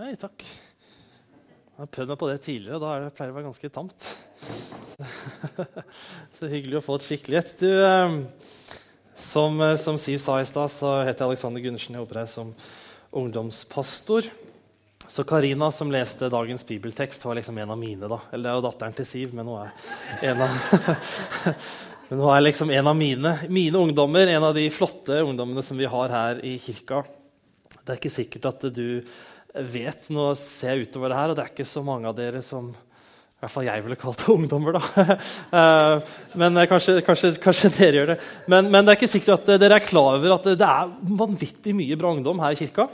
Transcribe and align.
Hei, 0.00 0.14
takk. 0.16 0.40
Jeg 0.40 1.76
har 1.76 1.88
prøvd 1.92 2.08
meg 2.08 2.18
på 2.22 2.28
det 2.30 2.38
tidligere, 2.40 2.78
og 2.78 2.80
da 2.80 2.92
det, 3.02 3.08
pleier 3.12 3.28
det 3.28 3.34
å 3.34 3.36
være 3.36 3.48
ganske 3.50 3.68
tamt. 3.74 4.06
Så, 4.94 5.08
så 6.38 6.48
hyggelig 6.48 6.78
å 6.78 6.82
få 6.86 6.94
et 6.96 7.04
skikkelig 7.04 7.36
et. 7.36 7.50
Du, 7.60 7.66
eh, 7.84 8.14
som, 9.20 9.60
som, 9.82 9.98
Siv 10.00 10.16
sa 10.22 10.38
i 10.40 10.46
stad, 10.48 10.72
så 10.72 10.94
heter 11.02 11.26
jeg 11.26 11.34
Alexander 11.34 11.60
Gundersen. 11.60 11.98
Jeg 11.98 12.00
jobber 12.00 12.20
her 12.22 12.30
som 12.32 12.54
ungdomspastor. 13.20 14.30
Så 15.04 15.26
Karina, 15.28 15.68
som 15.68 15.92
leste 15.92 16.30
dagens 16.32 16.64
bibeltekst, 16.64 17.26
var 17.28 17.36
liksom 17.36 17.60
en 17.60 17.76
av 17.76 17.80
mine. 17.82 18.08
da. 18.08 18.22
Eller 18.30 18.46
det 18.46 18.54
er 18.54 18.56
jo 18.56 18.66
datteren 18.70 18.96
til 18.96 19.08
Siv, 19.10 19.34
men 19.36 19.50
hun 19.52 19.66
er 19.66 20.30
en 20.30 20.46
av 20.46 20.54
Men 22.08 22.22
hun 22.24 22.30
er 22.38 22.46
liksom 22.46 22.72
en 22.72 22.88
av 22.88 22.96
mine, 22.96 23.34
mine 23.52 23.84
ungdommer, 23.84 24.32
en 24.32 24.48
av 24.48 24.56
de 24.56 24.64
flotte 24.72 25.20
ungdommene 25.20 25.60
som 25.62 25.76
vi 25.76 25.92
har 25.92 26.16
her 26.16 26.40
i 26.48 26.56
kirka. 26.58 27.04
Det 27.76 27.92
er 27.92 28.00
ikke 28.00 28.12
sikkert 28.16 28.48
at 28.48 28.64
du 28.72 29.02
vet 29.54 30.08
Nå 30.14 30.30
ser 30.38 30.76
jeg 30.76 30.88
utover 30.88 31.12
det 31.12 31.18
her, 31.18 31.32
og 31.32 31.38
det 31.38 31.44
er 31.44 31.52
ikke 31.52 31.68
så 31.68 31.82
mange 31.86 32.10
av 32.10 32.16
dere 32.18 32.42
som 32.46 32.70
i 32.70 33.46
hvert 33.46 33.54
fall 33.54 33.64
jeg 33.64 33.82
ville 33.86 33.96
kalt 33.96 34.20
det 34.20 34.32
ungdommer, 34.36 34.76
da. 34.76 35.14
Eh, 35.56 36.16
men 36.42 36.60
eh, 36.60 36.66
kanskje, 36.68 36.98
kanskje, 37.06 37.30
kanskje, 37.40 37.70
dere 37.78 37.96
gjør 37.96 38.10
det. 38.12 38.16
Men, 38.52 38.66
men, 38.68 38.84
det 38.84 38.92
er 38.92 38.98
ikke 38.98 39.14
sikkert 39.14 39.46
at 39.48 39.62
dere 39.62 39.78
er 39.80 39.86
klar 39.86 40.18
over 40.18 40.34
at 40.34 40.50
det 40.60 40.66
er 40.66 40.90
vanvittig 41.22 41.72
mye 41.78 41.96
bra 41.96 42.12
ungdom 42.12 42.42
her 42.44 42.52
i 42.52 42.58
kirka. 42.60 42.84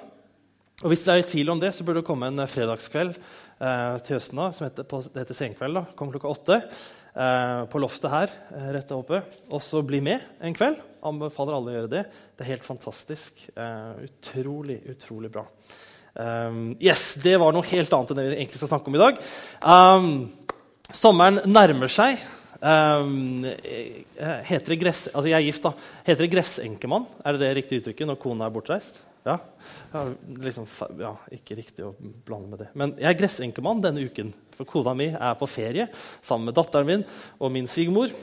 Og 0.85 0.93
hvis 0.93 1.03
dere 1.03 1.19
er 1.19 1.25
i 1.25 1.27
tvil 1.27 1.51
om 1.51 1.59
det, 1.59 1.73
så 1.75 1.83
burde 1.83 2.03
det 2.03 2.07
komme 2.07 2.29
en 2.30 2.45
fredagskveld 2.47 3.16
eh, 3.16 3.97
til 4.07 4.19
høsten 4.19 4.38
da, 4.38 4.47
som 4.55 4.69
heter, 4.69 4.87
på, 4.87 5.01
det 5.09 5.25
heter 5.25 5.38
Senkveld. 5.38 5.80
da, 5.80 5.85
Kom 5.99 6.15
klokka 6.15 6.30
åtte 6.30 6.61
eh, 6.61 7.63
på 7.73 7.80
loftet 7.83 8.13
her 8.13 8.35
eh, 8.52 8.71
rett 8.77 8.95
oppe. 8.95 9.23
Og 9.51 9.63
så 9.65 9.83
bli 9.87 10.02
med 10.05 10.25
en 10.45 10.55
kveld. 10.55 10.79
Anbefaler 11.11 11.59
alle 11.59 11.73
å 11.73 11.77
gjøre 11.80 11.93
det. 11.97 12.05
Det 12.37 12.47
er 12.47 12.52
helt 12.52 12.69
fantastisk. 12.71 13.49
Eh, 13.57 14.07
utrolig, 14.07 14.83
utrolig 14.95 15.33
bra. 15.35 15.47
Um, 16.16 16.77
yes, 16.80 17.15
Det 17.20 17.37
var 17.41 17.52
noe 17.52 17.66
helt 17.69 17.93
annet 17.93 18.12
enn 18.12 18.20
det 18.20 18.27
vi 18.30 18.37
egentlig 18.38 18.61
skal 18.62 18.73
snakke 18.73 18.88
om 18.88 18.97
i 18.97 19.02
dag. 19.02 19.19
Um, 19.60 20.09
sommeren 20.88 21.43
nærmer 21.51 21.93
seg. 21.93 22.23
Um, 22.57 23.45
heter 24.49 24.73
det 24.73 24.79
gress, 24.80 25.02
altså 25.13 25.29
jeg 25.29 25.37
er 25.37 25.45
gift, 25.45 25.66
da. 25.66 25.74
Heter 26.07 26.24
det 26.24 26.32
gressenkemann? 26.32 27.04
Er 27.21 27.37
det 27.37 27.45
det 27.45 27.52
riktige 27.59 27.82
uttrykket 27.82 28.09
når 28.09 28.18
kona 28.23 28.49
er 28.49 28.54
bortreist? 28.54 29.02
Ja. 29.26 29.41
ja, 29.93 30.04
liksom, 30.38 30.68
ja, 31.02 31.10
Ikke 31.35 31.57
riktig 31.59 31.82
å 31.82 31.93
blande 31.99 32.52
med 32.52 32.60
det. 32.63 32.69
Men 32.79 32.95
jeg 32.95 33.10
er 33.10 33.19
gressenkemann 33.19 33.82
denne 33.82 34.07
uken. 34.07 34.30
For 34.57 34.69
kona 34.71 34.95
mi 34.96 35.10
er 35.10 35.37
på 35.37 35.48
ferie 35.51 35.88
sammen 36.24 36.48
med 36.48 36.57
datteren 36.57 36.88
min 36.88 37.04
og 37.37 37.52
min 37.52 37.69
svigermor. 37.69 38.15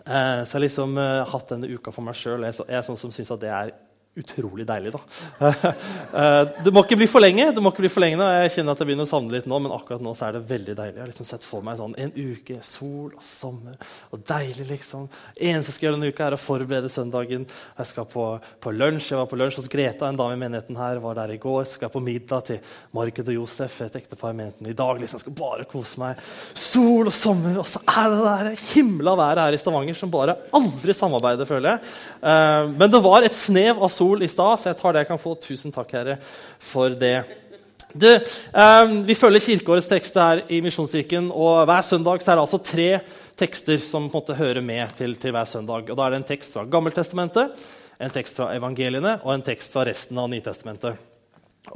Uh, 0.00 0.42
så 0.42 0.56
jeg 0.56 0.56
har 0.56 0.64
liksom 0.64 0.96
uh, 0.98 1.28
hatt 1.28 1.52
denne 1.52 1.70
uka 1.70 1.92
for 1.94 2.08
meg 2.08 2.18
sjøl. 2.18 2.48
Jeg, 2.48 2.58
jeg 2.64 2.80
er 2.80 2.88
sånn 2.88 2.98
som 2.98 3.14
syns 3.14 3.30
at 3.36 3.44
det 3.44 3.52
er 3.54 3.74
utrolig 4.18 4.66
deilig. 4.66 4.92
da. 4.92 5.00
Eh, 6.10 6.48
det 6.64 6.72
må 6.74 6.82
ikke 6.82 6.96
bli 6.98 7.06
for 7.06 7.22
lenge. 7.22 7.44
det 7.54 7.62
må 7.62 7.70
ikke 7.70 7.84
bli 7.84 7.90
for 7.92 8.02
lenge 8.02 8.16
nå. 8.18 8.26
Jeg 8.42 8.50
kjenner 8.56 8.74
at 8.74 8.80
jeg 8.82 8.88
begynner 8.88 9.06
å 9.06 9.10
savne 9.10 9.30
litt 9.30 9.44
nå, 9.48 9.58
men 9.62 9.72
akkurat 9.72 10.02
nå 10.02 10.10
så 10.18 10.26
er 10.26 10.34
det 10.36 10.40
veldig 10.48 10.74
deilig. 10.74 10.96
Jeg 10.96 11.02
har 11.04 11.10
liksom 11.12 11.28
sett 11.28 11.44
for 11.46 11.62
meg 11.64 11.78
sånn 11.78 11.94
en 12.02 12.10
uke, 12.16 12.56
sol 12.66 13.12
og 13.12 13.22
sommer 13.24 13.76
og 14.10 14.24
deilig. 14.26 14.66
liksom. 14.72 15.06
eneste 15.36 15.70
jeg 15.70 15.76
skal 15.76 15.86
gjøre 15.86 15.98
denne 16.00 16.10
uka, 16.10 16.26
er 16.26 16.36
å 16.36 16.40
forberede 16.40 16.90
søndagen. 16.92 17.44
Jeg 17.78 17.90
skal 17.92 18.08
på, 18.10 18.24
på, 18.64 18.72
lunsj. 18.74 19.12
Jeg 19.12 19.20
var 19.20 19.28
på 19.30 19.38
lunsj 19.38 19.60
hos 19.60 19.70
Greta, 19.70 20.08
en 20.10 20.18
dame 20.18 20.34
i 20.34 20.40
menigheten 20.42 20.80
her. 20.80 20.98
var 21.04 21.20
der 21.20 21.34
i 21.36 21.38
går. 21.44 21.60
Jeg 21.62 21.72
skal 21.76 21.94
på 21.94 22.02
middag 22.02 22.48
til 22.50 22.74
Margit 22.96 23.30
og 23.30 23.38
Josef, 23.38 23.78
et 23.86 24.00
ektepar 24.02 24.34
i 24.34 24.40
menigheten 24.40 24.72
i 24.72 24.76
dag. 24.82 24.92
liksom. 24.98 25.20
Jeg 25.20 25.26
skal 25.28 25.38
bare 25.38 25.68
kose 25.70 26.02
meg. 26.02 26.26
Sol 26.58 27.06
og 27.06 27.14
sommer, 27.14 27.62
og 27.62 27.70
så 27.70 27.84
er 27.86 28.10
det 28.16 28.36
det 28.50 28.56
himla 28.74 29.14
været 29.22 29.44
her 29.44 29.54
i 29.54 29.62
Stavanger 29.62 30.02
som 30.02 30.10
bare 30.10 30.36
aldri 30.58 30.98
samarbeider, 30.98 31.48
føler 31.48 31.76
jeg. 31.76 31.94
Eh, 32.26 32.74
men 32.74 32.90
det 32.90 33.04
var 33.06 33.22
et 33.22 33.38
snev 33.38 33.78
av 33.78 33.94
sol 34.00 34.24
i 34.24 34.30
stad, 34.30 34.58
så 34.58 34.72
jeg 34.72 34.80
tar 34.80 34.96
det 34.96 35.04
jeg 35.04 35.12
kan 35.12 35.22
få. 35.22 35.36
Tusen 35.44 35.74
takk, 35.74 35.94
Herre, 35.98 36.18
for 36.72 36.96
det. 36.96 37.18
Du, 37.90 38.06
eh, 38.06 38.92
vi 39.06 39.16
følger 39.18 39.42
kirkeårets 39.42 39.88
tekster 39.90 40.22
her 40.22 40.42
i 40.48 40.60
Misjonskirken. 40.62 41.30
og 41.32 41.66
Hver 41.66 41.82
søndag 41.82 42.22
er 42.22 42.36
det 42.36 42.44
altså 42.44 42.62
tre 42.62 42.88
tekster 43.36 43.78
som 43.82 44.06
på 44.08 44.18
en 44.18 44.22
måte 44.22 44.38
hører 44.38 44.62
med 44.62 44.94
til, 44.96 45.16
til 45.16 45.34
hver 45.34 45.44
søndag. 45.44 45.90
Og 45.90 45.96
Da 45.96 46.06
er 46.06 46.10
det 46.10 46.22
en 46.22 46.30
tekst 46.30 46.52
fra 46.54 46.64
Gammeltestamentet, 46.64 47.56
en 48.00 48.10
tekst 48.14 48.36
fra 48.36 48.52
evangeliene 48.54 49.18
og 49.24 49.34
en 49.34 49.42
tekst 49.42 49.72
fra 49.72 49.84
resten 49.88 50.18
av 50.18 50.30
Nytestamentet. 50.30 51.06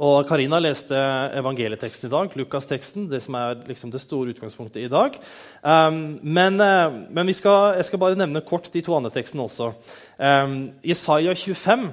Og 0.01 0.25
Karina 0.27 0.57
leste 0.59 0.97
evangelieteksten 1.37 2.09
i 2.09 2.11
dag, 2.11 2.33
Lukas-teksten, 2.35 3.05
det 3.11 3.21
som 3.23 3.37
er 3.37 3.59
liksom 3.67 3.91
det 3.93 4.01
store 4.01 4.33
utgangspunktet 4.33 4.81
i 4.81 4.89
dag. 4.91 5.15
Um, 5.61 6.17
men, 6.23 6.57
uh, 6.59 6.95
men 7.13 7.31
skal, 7.33 7.77
jeg 7.77 7.85
skal 7.85 8.01
bare 8.01 8.17
nevne 8.19 8.41
kort 8.43 8.67
de 8.73 8.81
to 8.83 8.95
andre 8.97 9.13
tekstene 9.13 9.45
også. 9.45 9.69
Um, 10.17 10.57
Isaiah 10.83 11.35
25, 11.37 11.91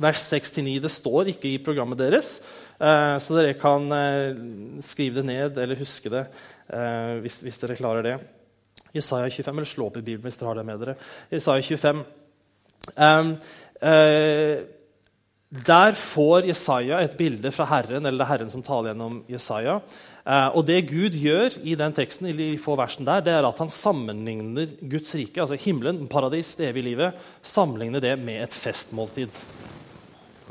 vers 0.00 0.22
6-9. 0.32 0.78
Det 0.82 0.92
står 0.92 1.32
ikke 1.34 1.50
i 1.50 1.62
programmet 1.64 2.00
deres, 2.00 2.36
uh, 2.80 3.18
så 3.20 3.38
dere 3.38 3.56
kan 3.60 3.88
uh, 3.92 4.42
skrive 4.84 5.20
det 5.20 5.26
ned 5.28 5.58
eller 5.62 5.80
huske 5.80 6.12
det 6.12 6.26
uh, 6.72 7.18
hvis, 7.24 7.60
dere 7.62 7.78
klarer 7.78 8.06
det. 8.06 8.16
Jesaja 8.92 9.28
25, 9.30 9.56
eller 9.56 9.68
slå 9.68 9.88
opp 9.88 9.98
i 10.00 10.04
Bibelen 10.04 10.28
hvis 10.28 10.40
dere 10.40 10.52
har 10.52 10.60
det 10.60 10.68
med 10.68 10.84
dere. 10.84 10.96
Jesaja 11.32 11.64
25. 11.64 12.04
Um, 12.96 13.34
der 15.52 15.92
får 15.92 16.46
Jesaja 16.48 17.02
et 17.04 17.18
bilde 17.18 17.50
fra 17.52 17.66
Herren, 17.68 18.06
eller 18.06 18.22
det 18.22 18.24
er 18.24 18.30
Herren 18.30 18.52
som 18.52 18.62
taler 18.64 18.94
gjennom 18.94 19.18
Jesaja. 19.28 19.74
Eh, 20.24 20.48
og 20.56 20.64
det 20.64 20.78
Gud 20.88 21.18
gjør 21.18 21.58
i 21.60 21.74
den 21.76 21.92
teksten, 21.92 22.30
i 22.30 22.36
de 22.38 22.46
få 22.62 22.72
versene 22.80 23.04
der, 23.10 23.26
det 23.26 23.34
er 23.36 23.44
at 23.44 23.60
han 23.60 23.68
sammenligner 23.68 24.72
Guds 24.80 25.12
rike, 25.18 25.42
altså 25.44 25.60
himmelen, 25.60 26.06
paradis, 26.08 26.54
det 26.56 26.70
evige 26.70 26.88
livet, 26.88 27.20
sammenligner 27.44 28.00
det 28.00 28.14
med 28.22 28.46
et 28.46 28.56
festmåltid. 28.56 29.42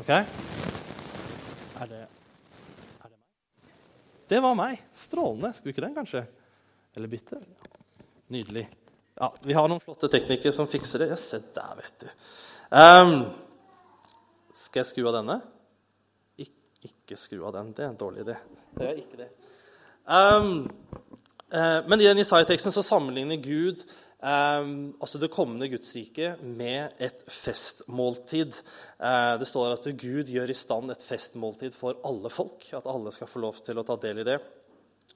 Ok? 0.01 0.09
Er 0.09 1.89
det, 1.89 1.97
er 2.01 3.09
det 3.09 3.17
meg? 3.19 3.73
Det 4.33 4.39
var 4.41 4.55
meg. 4.57 4.79
Strålende. 4.97 5.51
Skulle 5.53 5.75
ikke 5.75 5.83
den, 5.83 5.93
kanskje? 5.93 6.23
Eller 6.97 7.11
bytte? 7.11 7.37
Nydelig. 8.33 8.63
Ja, 9.19 9.29
Vi 9.45 9.53
har 9.53 9.69
noen 9.69 9.83
flotte 9.83 10.09
teknikere 10.09 10.55
som 10.55 10.65
fikser 10.65 11.03
det. 11.03 11.11
Ja, 11.11 11.19
se 11.21 11.37
der, 11.53 11.75
vet 11.77 12.01
du. 12.01 12.07
Um, 12.73 13.13
skal 14.57 14.81
jeg 14.81 14.89
skru 14.89 15.05
av 15.11 15.19
denne? 15.19 15.37
Ik 16.41 16.49
ikke 16.89 17.19
skru 17.21 17.45
av 17.45 17.53
den. 17.59 17.69
Det 17.77 17.85
er 17.85 17.91
en 17.91 18.01
dårlig 18.01 18.25
idé. 18.25 18.39
Det 18.79 18.87
er 18.87 19.01
ikke 19.03 19.21
det. 19.21 19.29
Um, 20.09 20.63
uh, 21.53 21.79
men 21.85 22.01
i 22.01 22.09
den 22.09 22.23
Isaiah-teksten 22.25 22.73
så 22.73 22.81
sammenligner 22.89 23.37
Gud 23.37 23.85
um, 24.21 24.71
altså 25.01 25.19
det 25.21 25.31
kommende 25.33 25.69
Gudsriket 25.71 26.41
med 26.45 26.97
et 27.01 27.25
festmåltid. 27.27 28.55
Uh, 29.01 29.35
det 29.41 29.49
står 29.49 29.75
at 29.75 29.91
Gud 29.99 30.31
gjør 30.31 30.53
i 30.53 30.57
stand 30.57 30.93
et 30.93 31.05
festmåltid 31.05 31.75
for 31.77 31.99
alle 32.07 32.31
folk. 32.33 32.65
At 32.77 32.89
alle 32.89 33.13
skal 33.13 33.29
få 33.29 33.43
lov 33.43 33.61
til 33.65 33.81
å 33.81 33.85
ta 33.87 33.99
del 34.01 34.23
i 34.23 34.27
det. 34.31 34.39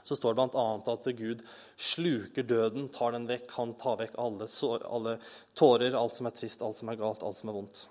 Så 0.04 0.16
står 0.16 0.34
det 0.34 0.44
bl.a. 0.54 0.66
at 0.94 1.08
Gud 1.18 1.42
sluker 1.78 2.44
døden, 2.46 2.90
tar 2.94 3.16
den 3.16 3.26
vekk. 3.30 3.48
Han 3.58 3.74
tar 3.80 3.98
vekk 4.04 4.20
alle, 4.22 4.48
alle 4.86 5.16
tårer, 5.58 5.98
alt 5.98 6.20
som 6.20 6.30
er 6.30 6.36
trist, 6.36 6.62
alt 6.62 6.78
som 6.78 6.92
er 6.92 7.00
galt, 7.00 7.24
alt 7.26 7.40
som 7.40 7.50
er 7.50 7.58
vondt. 7.58 7.88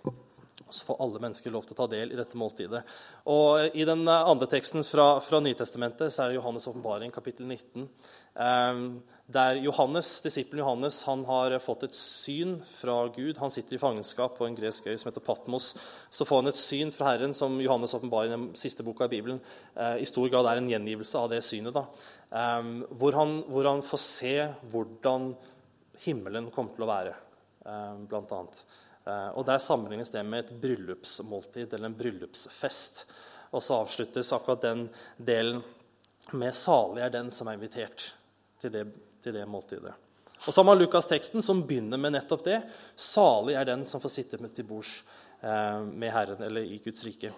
Så 0.71 0.87
får 0.87 1.01
alle 1.03 1.21
mennesker 1.23 1.53
lov 1.53 1.67
til 1.67 1.75
å 1.75 1.81
ta 1.83 1.89
del 1.91 2.15
i 2.15 2.19
dette 2.19 2.39
måltidet. 2.39 2.85
Og 3.31 3.75
I 3.77 3.87
den 3.87 4.07
eh, 4.07 4.31
andre 4.31 4.49
teksten 4.51 4.87
fra, 4.87 5.19
fra 5.23 5.43
Nytestamentet 5.43 6.15
så 6.15 6.25
er 6.25 6.33
det 6.33 6.39
Johannes' 6.39 6.69
åpenbaring, 6.71 7.13
kapittel 7.15 7.51
19. 7.51 7.89
Eh, 8.47 8.81
der 9.27 9.55
Johannes, 9.55 10.21
Disippelen 10.21 10.61
Johannes 10.61 10.99
han 11.09 11.23
har 11.25 11.55
fått 11.65 11.87
et 11.87 11.97
syn 11.97 12.59
fra 12.69 13.07
Gud. 13.09 13.39
Han 13.41 13.51
sitter 13.51 13.79
i 13.79 13.81
fangenskap 13.81 14.37
på 14.37 14.45
en 14.45 14.57
gresk 14.57 14.85
øy 14.85 14.99
som 15.01 15.09
heter 15.09 15.25
Patmos. 15.25 15.71
Så 16.13 16.27
får 16.29 16.43
han 16.43 16.51
et 16.51 16.61
syn 16.61 16.93
fra 16.93 17.15
Herren 17.15 17.33
som 17.35 17.57
Johannes' 17.63 17.97
åpenbaring, 17.97 18.35
den 18.35 18.45
siste 18.61 18.85
boka 18.85 19.09
i 19.09 19.15
Bibelen, 19.15 19.41
eh, 19.77 20.03
i 20.05 20.09
stor 20.09 20.29
grad 20.29 20.47
er 20.51 20.61
en 20.61 20.69
gjengivelse 20.69 21.19
av 21.19 21.31
det 21.33 21.41
synet. 21.43 21.73
da. 21.73 21.87
Eh, 22.31 22.63
hvor, 22.91 23.17
han, 23.17 23.41
hvor 23.49 23.65
han 23.65 23.81
får 23.83 24.03
se 24.05 24.35
hvordan 24.73 25.31
himmelen 26.05 26.51
kommer 26.53 26.77
til 26.77 26.85
å 26.85 26.91
være, 26.91 27.15
eh, 27.65 27.95
blant 28.11 28.35
annet. 28.37 28.65
Eh, 29.07 29.31
og 29.39 29.47
Der 29.47 29.59
sammenlignes 29.59 30.13
det 30.13 30.25
med 30.25 30.45
et 30.45 30.61
bryllupsmåltid 30.61 31.73
eller 31.73 31.87
en 31.87 31.97
bryllupsfest. 31.97 33.05
Og 33.55 33.63
så 33.63 33.81
avsluttes 33.81 34.33
akkurat 34.33 34.61
den 34.61 34.91
delen 35.17 35.63
med 36.33 36.53
'salig 36.53 37.03
er 37.03 37.11
den 37.11 37.31
som 37.31 37.49
er 37.49 37.57
invitert' 37.57 38.13
til 38.61 38.73
det, 38.73 38.87
til 39.25 39.37
det 39.37 39.47
måltidet. 39.49 39.95
Og 40.45 40.53
så 40.53 40.61
har 40.61 40.69
man 40.69 40.79
Lukas-teksten, 40.79 41.43
som 41.43 41.63
begynner 41.65 42.01
med 42.01 42.13
nettopp 42.13 42.45
det. 42.45 42.61
'Salig 42.97 43.57
er 43.57 43.65
den 43.65 43.85
som 43.89 44.01
får 44.01 44.13
sitte 44.13 44.39
til 44.49 44.69
bords 44.69 45.03
eh, 45.43 45.81
med 45.81 46.13
Herren', 46.13 46.45
eller 46.45 46.61
i 46.61 46.81
Guds 46.85 47.05
rike. 47.05 47.33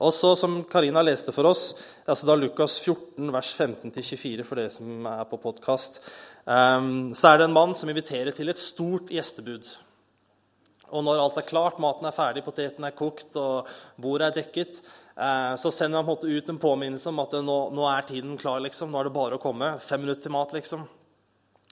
Og 0.00 0.12
så, 0.12 0.34
Som 0.36 0.64
Karina 0.64 1.02
leste 1.02 1.32
for 1.32 1.46
oss, 1.46 1.74
altså 2.06 2.26
da 2.26 2.34
Lukas 2.34 2.80
14, 2.80 3.30
vers 3.32 3.54
15-24, 3.54 4.42
for 4.42 4.58
dere 4.58 4.70
som 4.70 5.06
er 5.06 5.24
på 5.30 5.38
podkast, 5.38 6.00
eh, 6.46 6.80
så 7.14 7.28
er 7.30 7.38
det 7.38 7.44
en 7.44 7.58
mann 7.58 7.74
som 7.74 7.88
inviterer 7.88 8.34
til 8.34 8.48
et 8.48 8.58
stort 8.58 9.08
gjestebud. 9.08 9.76
Og 10.94 11.02
når 11.02 11.22
alt 11.22 11.38
er 11.38 11.48
klart, 11.48 11.78
maten 11.82 12.06
er 12.06 12.14
ferdig, 12.14 12.44
poteten 12.44 12.84
er 12.84 12.94
kokt 12.94 13.36
og 13.40 13.70
bordet 14.00 14.28
er 14.28 14.42
dekket, 14.42 14.82
så 15.14 15.70
sender 15.70 16.02
han 16.02 16.26
ut 16.26 16.48
en 16.48 16.58
påminnelse 16.58 17.08
om 17.08 17.20
at 17.22 17.36
nå, 17.46 17.58
nå, 17.70 17.86
er 17.86 18.06
tiden 18.08 18.34
klar. 18.38 18.58
liksom. 18.64 18.90
Nå 18.90 18.98
er 18.98 19.08
det 19.08 19.14
bare 19.14 19.38
å 19.38 19.42
komme. 19.42 19.76
Fem 19.78 20.02
minutter 20.02 20.26
til 20.26 20.34
mat, 20.34 20.54
liksom. 20.56 20.86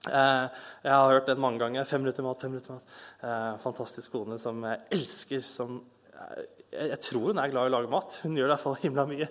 Eh, 0.03 0.45
jeg 0.83 0.91
har 0.91 1.13
hørt 1.13 1.29
den 1.31 1.41
mange 1.43 1.61
ganger. 1.63 1.87
Fem 1.87 2.01
minutter 2.03 2.21
til 2.21 2.27
mat, 2.27 2.41
fem 2.41 2.51
minutter 2.51 2.71
til 2.71 2.79
mat. 2.79 2.95
Eh, 3.23 3.49
fantastisk 3.63 4.15
kone 4.15 4.39
som 4.39 4.63
jeg 4.67 4.81
elsker. 4.97 5.43
som 5.47 5.81
jeg, 6.73 6.99
tror 7.03 7.31
hun 7.31 7.39
er 7.39 7.51
glad 7.51 7.67
i 7.67 7.71
å 7.71 7.75
lage 7.77 7.91
mat. 7.91 8.17
Hun 8.23 8.35
gjør 8.37 8.47
det 8.47 8.51
i 8.51 8.55
hvert 8.55 8.63
fall 8.63 8.79
himla 8.81 9.05
mye. 9.09 9.27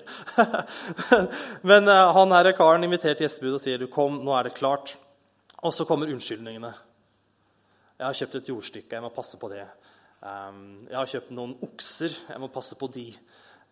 Men 1.71 1.89
han 1.89 2.37
her 2.37 2.53
karen 2.57 2.85
inviterte 2.87 3.25
gjestebud 3.25 3.57
og 3.57 3.63
sier 3.65 3.81
du 3.81 3.89
kom, 3.93 4.21
nå 4.25 4.35
er 4.37 4.49
det 4.49 4.57
klart. 4.57 4.97
Og 5.63 5.75
så 5.75 5.87
kommer 5.89 6.11
unnskyldningene. 6.13 6.73
Jeg 7.99 8.07
har 8.09 8.19
kjøpt 8.19 8.41
et 8.41 8.51
jordstykke, 8.51 8.97
jeg 8.97 9.05
må 9.05 9.13
passe 9.15 9.39
på 9.39 9.51
det. 9.53 9.63
Jeg 10.23 10.97
har 10.97 11.11
kjøpt 11.11 11.35
noen 11.35 11.53
okser, 11.63 12.15
jeg 12.29 12.43
må 12.43 12.49
passe 12.51 12.79
på 12.79 12.89
de. 12.95 13.07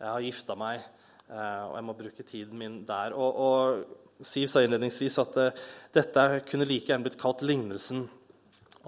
Jeg 0.00 0.08
har 0.08 0.22
gifta 0.24 0.54
meg, 0.56 0.84
uh, 1.28 1.64
og 1.68 1.74
jeg 1.76 1.84
må 1.84 1.94
bruke 1.98 2.24
tiden 2.24 2.56
min 2.56 2.78
der. 2.88 3.12
Og, 3.12 3.36
og 3.36 4.24
Siv 4.24 4.48
sa 4.48 4.62
innledningsvis 4.64 5.18
at 5.20 5.36
uh, 5.36 5.66
dette 5.92 6.24
kunne 6.48 6.68
like 6.68 6.88
gjerne 6.88 7.04
blitt 7.04 7.18
kalt 7.20 7.44
lignelsen 7.44 8.06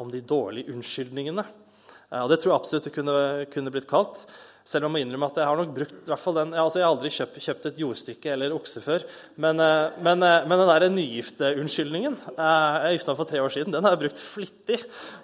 om 0.00 0.09
de 0.09 0.23
dårlige 0.25 0.73
unnskyldningene. 0.73 1.44
Uh, 2.09 2.23
og 2.23 2.31
det 2.32 2.41
tror 2.41 2.55
jeg 2.55 2.62
absolutt 2.62 2.88
det 2.88 2.94
kunne, 2.97 3.19
kunne 3.53 3.75
blitt 3.75 3.91
kalt. 3.91 4.25
Selv 4.64 4.87
om 4.87 4.93
jeg 4.93 4.94
må 4.94 5.00
innrømme 5.03 5.29
at 5.31 5.38
jeg 5.41 5.49
har 5.49 5.59
nok 5.59 5.73
brukt 5.75 6.11
hvert 6.11 6.23
fall 6.23 6.37
den, 6.38 6.53
altså 6.55 6.79
Jeg 6.79 6.87
har 6.87 6.94
aldri 6.94 7.11
kjøpt, 7.12 7.41
kjøpt 7.43 7.67
et 7.70 7.81
jordstykke 7.82 8.32
eller 8.35 8.55
okse 8.55 8.82
før. 8.85 9.06
Men, 9.43 9.61
eh, 9.62 9.99
men, 10.05 10.23
eh, 10.23 10.47
men 10.47 10.62
den 10.62 10.70
der 10.70 10.87
nygifteunnskyldningen 10.93 12.17
eh, 12.37 12.76
Jeg 12.87 12.99
gifta 12.99 13.12
meg 13.12 13.20
for 13.23 13.32
tre 13.32 13.43
år 13.43 13.55
siden. 13.56 13.75
Den 13.75 13.85
har 13.85 13.97
jeg 13.97 14.03
brukt 14.05 14.23
flittig. 14.23 14.79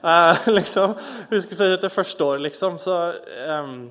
liksom, 0.58 0.96
husker 1.30 1.78
det 1.78 1.92
første 1.92 2.24
året, 2.24 2.46
liksom. 2.48 2.78
Så, 2.82 2.98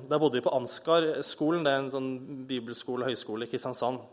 da 0.08 0.20
bodde 0.20 0.38
vi 0.38 0.44
på 0.44 0.52
Ansgar-skolen. 0.54 1.64
Det 1.64 1.72
er 1.72 1.82
en 1.82 1.92
sånn 1.92 2.12
bibelskole 2.48 3.08
høyskole 3.08 3.48
i 3.48 3.52
Kristiansand. 3.52 4.04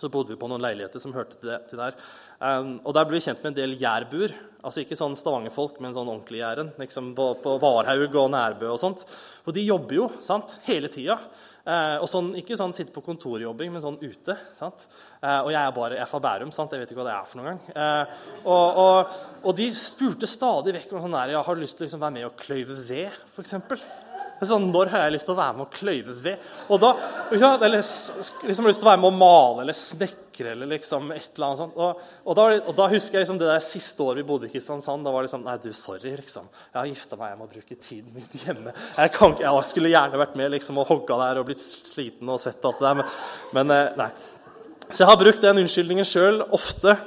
Så 0.00 0.10
bodde 0.10 0.34
vi 0.34 0.38
på 0.40 0.48
noen 0.50 0.62
leiligheter 0.64 1.02
som 1.02 1.14
hørte 1.14 1.38
til, 1.38 1.52
det, 1.52 1.60
til 1.70 1.78
der. 1.78 1.94
Um, 2.40 2.76
og 2.82 2.96
Der 2.96 3.06
ble 3.06 3.20
vi 3.20 3.24
kjent 3.28 3.44
med 3.44 3.52
en 3.52 3.58
del 3.60 3.76
jærbuer. 3.78 4.34
Altså 4.64 4.82
ikke 4.82 4.98
sånn 4.98 5.14
Stavanger-folk, 5.18 5.78
men 5.84 5.94
sånn 5.94 6.08
ordentlig 6.08 6.40
jæren. 6.40 6.72
Liksom 6.80 7.12
på, 7.16 7.28
på 7.44 7.56
Varhaug 7.62 8.16
og 8.24 8.30
Nærbø 8.34 8.72
og 8.72 8.80
sånt. 8.82 9.04
Og 9.44 9.54
de 9.54 9.66
jobber 9.66 10.00
jo 10.00 10.08
sant, 10.24 10.58
hele 10.66 10.90
tida. 10.92 11.18
Uh, 11.64 11.96
og 12.02 12.08
sånn, 12.10 12.26
ikke 12.36 12.58
sånn 12.60 12.74
sitte 12.76 12.92
på 12.92 13.00
kontorjobbing, 13.06 13.70
men 13.72 13.80
sånn 13.80 13.96
ute. 14.02 14.36
sant? 14.58 14.84
Uh, 15.22 15.46
og 15.46 15.52
jeg 15.54 15.60
er 15.62 15.76
bare 15.76 15.96
jeg 15.96 16.04
er 16.04 16.10
fra 16.10 16.20
Bærum, 16.26 16.52
sant? 16.52 16.74
jeg 16.74 16.82
vet 16.82 16.92
ikke 16.92 17.00
hva 17.00 17.06
det 17.08 17.14
er 17.14 17.30
for 17.30 17.40
noen 17.40 17.52
gang. 17.54 17.62
Uh, 17.72 18.32
og, 18.42 18.80
og, 18.82 19.14
og, 19.44 19.52
de 19.56 19.70
spurte 19.78 20.28
stadig 20.28 20.74
vekk 20.76 20.92
om 20.92 21.06
sånn 21.06 21.16
der, 21.16 21.36
ja, 21.38 21.44
har 21.46 21.56
du 21.56 21.64
lyst 21.64 21.78
til 21.78 21.86
å 21.86 21.88
liksom 21.88 22.02
være 22.02 22.16
med 22.18 22.28
og 22.28 22.36
kløyve 22.42 22.76
ved, 22.82 23.20
f.eks. 23.32 23.56
Sånn, 24.48 24.66
når 24.72 24.90
har 24.92 25.06
jeg 25.06 25.14
lyst 25.16 25.28
til 25.28 25.34
å 25.34 25.38
være 25.38 25.56
med 25.58 25.64
å 25.64 25.72
kløyve 25.72 26.16
ved? 26.24 26.50
Og 26.72 26.82
da, 26.82 26.92
Eller 27.32 27.78
liksom 27.78 28.68
lyst 28.68 28.82
til 28.82 28.86
å 28.86 28.90
være 28.90 29.00
med 29.02 29.10
å 29.10 29.16
male 29.16 29.64
eller 29.64 29.76
snekre 29.76 30.52
eller 30.52 30.70
liksom 30.72 31.10
et 31.14 31.30
eller 31.34 31.46
annet 31.46 31.62
sånt. 31.62 31.78
Og, 31.78 32.04
og, 32.24 32.36
da, 32.38 32.46
og 32.58 32.76
da, 32.78 32.88
husker 32.90 33.18
jeg 33.18 33.24
liksom 33.24 33.40
det 33.40 33.50
der 33.50 33.64
siste 33.64 34.04
året 34.04 34.22
vi 34.22 34.28
bodde 34.28 34.48
i 34.48 34.52
Kristiansand. 34.52 35.06
Da 35.06 35.14
var 35.14 35.22
det 35.22 35.30
liksom 35.30 35.44
Nei, 35.46 35.56
du, 35.62 35.70
sorry, 35.76 36.14
liksom. 36.18 36.46
Jeg 36.72 36.80
har 36.80 36.90
gifta 36.90 37.18
meg, 37.20 37.32
jeg 37.34 37.40
må 37.40 37.50
bruke 37.50 37.80
tiden 37.80 38.14
min 38.16 38.44
hjemme. 38.44 38.76
Jeg, 38.98 39.14
kan, 39.16 39.36
jeg 39.40 39.66
skulle 39.70 39.92
gjerne 39.94 40.20
vært 40.20 40.38
med 40.40 40.54
liksom, 40.56 40.80
og 40.82 40.88
hogga 40.90 41.20
der 41.26 41.42
og 41.42 41.50
blitt 41.50 41.64
sliten 41.64 42.30
og 42.32 42.42
svett 42.42 42.62
og 42.62 42.72
alt 42.72 42.82
det 42.82 42.88
der, 42.90 43.02
men, 43.02 43.18
men 43.58 43.76
eh, 43.76 43.92
nei. 44.00 44.10
Så 44.90 45.00
jeg 45.00 45.08
har 45.08 45.20
brukt 45.20 45.40
den 45.44 45.62
unnskyldningen 45.62 46.06
sjøl 46.06 46.42
ofte 46.52 46.98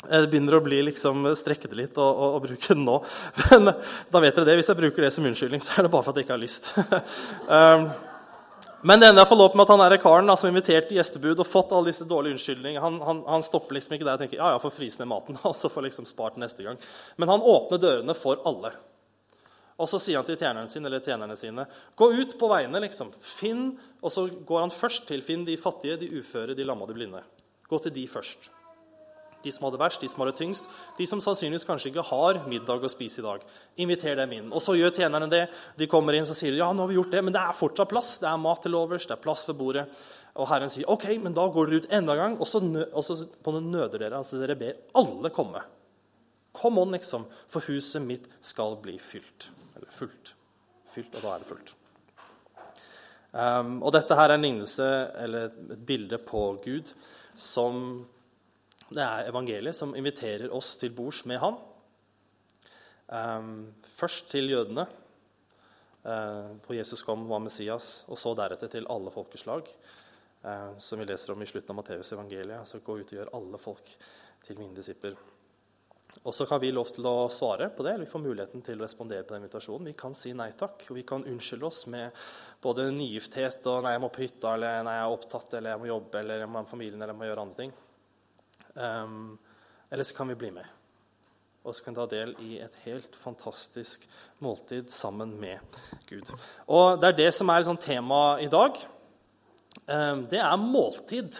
jeg 0.00 0.28
begynner 0.32 0.56
å 0.56 0.62
bli 0.64 0.78
liksom, 0.86 1.26
strekke 1.36 1.68
det 1.68 1.76
litt 1.76 1.98
og, 2.00 2.08
og, 2.08 2.36
og, 2.36 2.44
bruke 2.46 2.72
den 2.72 2.86
nå. 2.86 2.94
Men 3.50 3.68
da 3.68 4.22
vet 4.22 4.38
dere 4.38 4.48
det. 4.48 4.54
Hvis 4.60 4.70
jeg 4.72 4.78
bruker 4.78 5.04
det 5.04 5.10
som 5.12 5.26
unnskyldning, 5.28 5.60
så 5.64 5.74
er 5.76 5.86
det 5.86 5.92
bare 5.92 6.06
for 6.06 6.14
at 6.14 6.20
jeg 6.20 6.26
ikke 6.26 6.36
har 6.38 6.40
lyst. 6.40 6.70
um, 7.56 7.90
men 8.80 8.96
det 8.96 9.10
ender 9.10 9.20
iallfall 9.20 9.42
opp 9.44 9.56
med 9.58 9.66
at 9.66 9.70
han 9.74 9.82
er 9.84 9.94
karen 10.00 10.30
da, 10.30 10.38
som 10.40 10.48
inviterte 10.48 10.94
gjestebud 10.96 11.42
og 11.42 11.44
fått 11.44 11.74
alle 11.76 11.90
disse 11.90 12.06
dårlige 12.08 12.38
unnskyldningene. 12.38 12.80
Han, 12.80 12.94
han, 13.04 13.18
han, 13.28 13.42
stopper 13.44 13.76
liksom 13.76 13.92
ikke 13.92 14.06
der 14.06 14.16
og 14.16 14.22
tenker 14.22 14.38
ja, 14.38 14.54
ja, 14.54 14.62
får 14.62 14.72
fryse 14.72 15.02
ned 15.02 15.10
maten. 15.10 15.36
og 15.50 15.52
så 15.56 15.68
får 15.68 15.84
liksom 15.90 16.06
spart 16.08 16.38
neste 16.40 16.64
gang. 16.64 16.80
Men 17.20 17.28
han 17.34 17.44
åpner 17.44 17.82
dørene 17.82 18.16
for 18.16 18.40
alle. 18.48 18.72
Og 19.80 19.88
så 19.88 20.00
sier 20.00 20.16
han 20.16 20.28
til 20.28 20.38
tjenerne 20.40 20.72
sine, 20.72 20.88
eller 20.88 21.04
tjenerne 21.04 21.36
sine 21.40 21.66
gå 21.96 22.08
ut 22.22 22.32
på 22.40 22.48
veiene. 22.48 22.80
liksom. 22.86 23.12
Finn, 23.20 23.74
Og 24.00 24.16
så 24.16 24.24
går 24.48 24.64
han 24.64 24.72
først 24.72 25.04
til 25.12 25.20
finn 25.28 25.44
de 25.44 25.60
fattige, 25.60 26.00
de 26.00 26.08
uføre, 26.16 26.56
de 26.56 26.64
lamma, 26.64 26.88
de 26.88 26.96
blinde. 26.96 27.20
Gå 27.68 27.82
til 27.84 27.92
de 28.00 28.06
først 28.08 28.48
de 29.42 29.52
som 29.52 29.66
har 29.66 29.74
det 29.74 29.80
verst, 29.80 30.02
de 30.02 30.08
som 30.10 30.22
har 30.22 30.30
det 30.30 30.38
tyngst, 30.38 30.68
de 30.98 31.06
som 31.08 31.22
sannsynligvis 31.24 31.66
kanskje 31.68 31.90
ikke 31.90 32.06
har 32.10 32.40
middag 32.50 32.84
å 32.84 32.92
spise 32.92 33.22
i 33.22 33.24
dag. 33.24 33.44
Inviter 33.80 34.18
dem 34.18 34.34
inn. 34.36 34.52
Og 34.52 34.62
så 34.64 34.76
gjør 34.78 34.94
tjenerne 34.96 35.30
det. 35.32 35.42
De 35.80 35.88
kommer 35.90 36.16
inn 36.16 36.28
og 36.28 36.36
sier 36.36 36.58
ja, 36.58 36.70
nå 36.72 36.84
har 36.84 36.92
vi 36.92 36.98
gjort 36.98 37.14
det, 37.14 37.24
men 37.26 37.36
det 37.36 37.42
er 37.42 37.56
fortsatt 37.56 37.92
plass. 37.92 38.14
Det 38.22 38.28
er 38.30 38.40
mat 38.42 38.62
til 38.64 38.78
overs, 38.78 39.08
det 39.08 39.16
er 39.16 39.24
plass 39.24 39.46
ved 39.48 39.58
bordet. 39.60 39.86
Og 40.38 40.48
Herren 40.50 40.72
sier 40.72 40.88
ok, 40.90 41.08
men 41.22 41.34
da 41.36 41.48
går 41.50 41.70
dere 41.70 41.82
ut 41.82 41.90
enda 41.98 42.14
en 42.14 42.22
gang, 42.24 42.38
og 42.38 42.48
så, 42.48 42.62
og 42.62 43.04
så 43.04 43.20
nøder 43.58 43.98
dere. 43.98 44.20
altså 44.20 44.40
Dere 44.40 44.58
ber 44.60 44.78
alle 45.00 45.32
komme. 45.34 45.64
Kom 46.56 46.78
on, 46.82 46.94
liksom, 46.94 47.26
for 47.48 47.64
huset 47.70 48.02
mitt 48.02 48.26
skal 48.44 48.76
bli 48.82 48.96
fylt. 48.98 49.50
Eller 49.76 49.90
fullt. 49.94 50.34
Fylt, 50.90 51.14
og 51.14 51.22
da 51.22 51.34
er 51.34 51.42
det 51.42 51.50
fullt. 51.50 51.76
Um, 53.30 53.76
og 53.86 53.92
dette 53.94 54.16
her 54.18 54.32
er 54.32 54.34
en 54.34 54.42
lignelse, 54.42 54.86
eller 55.22 55.50
et 55.50 55.84
bilde 55.86 56.18
på 56.26 56.42
Gud 56.64 56.90
som 57.38 58.02
det 58.90 59.02
er 59.04 59.28
evangeliet 59.30 59.76
som 59.76 59.94
inviterer 59.94 60.50
oss 60.54 60.74
til 60.80 60.92
bords 60.94 61.22
med 61.30 61.38
han. 61.42 61.58
Um, 63.10 63.52
først 63.86 64.28
til 64.30 64.50
jødene, 64.50 64.86
uh, 66.06 66.52
hvor 66.64 66.76
Jesus 66.76 67.02
kom, 67.06 67.26
var 67.30 67.42
Messias, 67.42 68.04
og 68.10 68.18
så 68.18 68.34
deretter 68.38 68.70
til 68.70 68.88
alle 68.90 69.12
folkeslag, 69.14 69.70
uh, 70.44 70.72
som 70.78 70.98
vi 70.98 71.06
leser 71.06 71.34
om 71.34 71.42
i 71.42 71.50
slutten 71.50 71.74
av 71.74 71.80
Matteus 71.80 72.14
evangeliet. 72.14 72.58
Altså 72.58 72.82
gå 72.82 72.98
ut 72.98 73.12
og 73.12 73.20
gjør 73.20 73.34
alle 73.38 73.62
folk 73.62 73.92
til 74.46 74.58
mine 74.58 74.74
disipler. 74.74 75.18
Og 76.26 76.34
så 76.34 76.44
kan 76.46 76.58
vi 76.60 76.72
lov 76.74 76.90
til 76.90 77.06
å 77.06 77.30
svare 77.32 77.70
på 77.72 77.84
det, 77.86 77.94
eller 77.94 78.04
vi 78.04 78.10
får 78.10 78.22
muligheten 78.24 78.64
til 78.66 78.80
å 78.80 78.84
respondere 78.84 79.22
på 79.24 79.36
den 79.36 79.44
invitasjonen. 79.44 79.92
Vi 79.92 79.98
kan 79.98 80.16
si 80.18 80.32
nei 80.36 80.50
takk, 80.58 80.82
og 80.90 80.98
vi 80.98 81.04
kan 81.06 81.24
unnskylde 81.24 81.68
oss 81.68 81.84
med 81.92 82.10
både 82.62 82.90
nygifthet 82.92 83.66
og 83.70 83.84
'nei, 83.84 83.94
jeg 83.94 84.02
må 84.02 84.10
på 84.10 84.24
hytta', 84.26 84.54
eller 84.54 84.82
'nei, 84.82 84.96
jeg 84.98 85.06
er 85.06 85.14
opptatt', 85.14 85.54
eller 85.54 85.70
'jeg 85.70 85.80
må 85.80 85.86
jobbe', 85.86 86.18
eller 86.18 86.38
'jeg 86.40 86.50
må 86.50 86.58
ha 86.58 86.64
familien', 86.64 87.02
eller 87.02 87.14
'jeg 87.14 87.22
må 87.22 87.30
gjøre 87.30 87.46
andre 87.46 87.62
ting'. 87.62 87.72
Um, 88.80 89.38
eller 89.90 90.04
så 90.04 90.16
kan 90.16 90.28
vi 90.28 90.38
bli 90.38 90.50
med. 90.54 90.66
Og 91.62 91.76
så 91.76 91.84
kan 91.84 91.92
vi 91.92 92.00
ta 92.00 92.06
del 92.08 92.32
i 92.40 92.56
et 92.64 92.76
helt 92.86 93.16
fantastisk 93.20 94.06
måltid 94.40 94.88
sammen 94.94 95.34
med 95.40 95.60
Gud. 96.08 96.30
Og 96.66 97.00
Det 97.00 97.10
er 97.10 97.18
det 97.18 97.30
som 97.36 97.50
er 97.52 97.66
sånn 97.66 97.80
tema 97.80 98.38
i 98.40 98.48
dag. 98.48 98.78
Um, 99.84 100.24
det 100.30 100.40
er 100.40 100.56
måltid, 100.56 101.36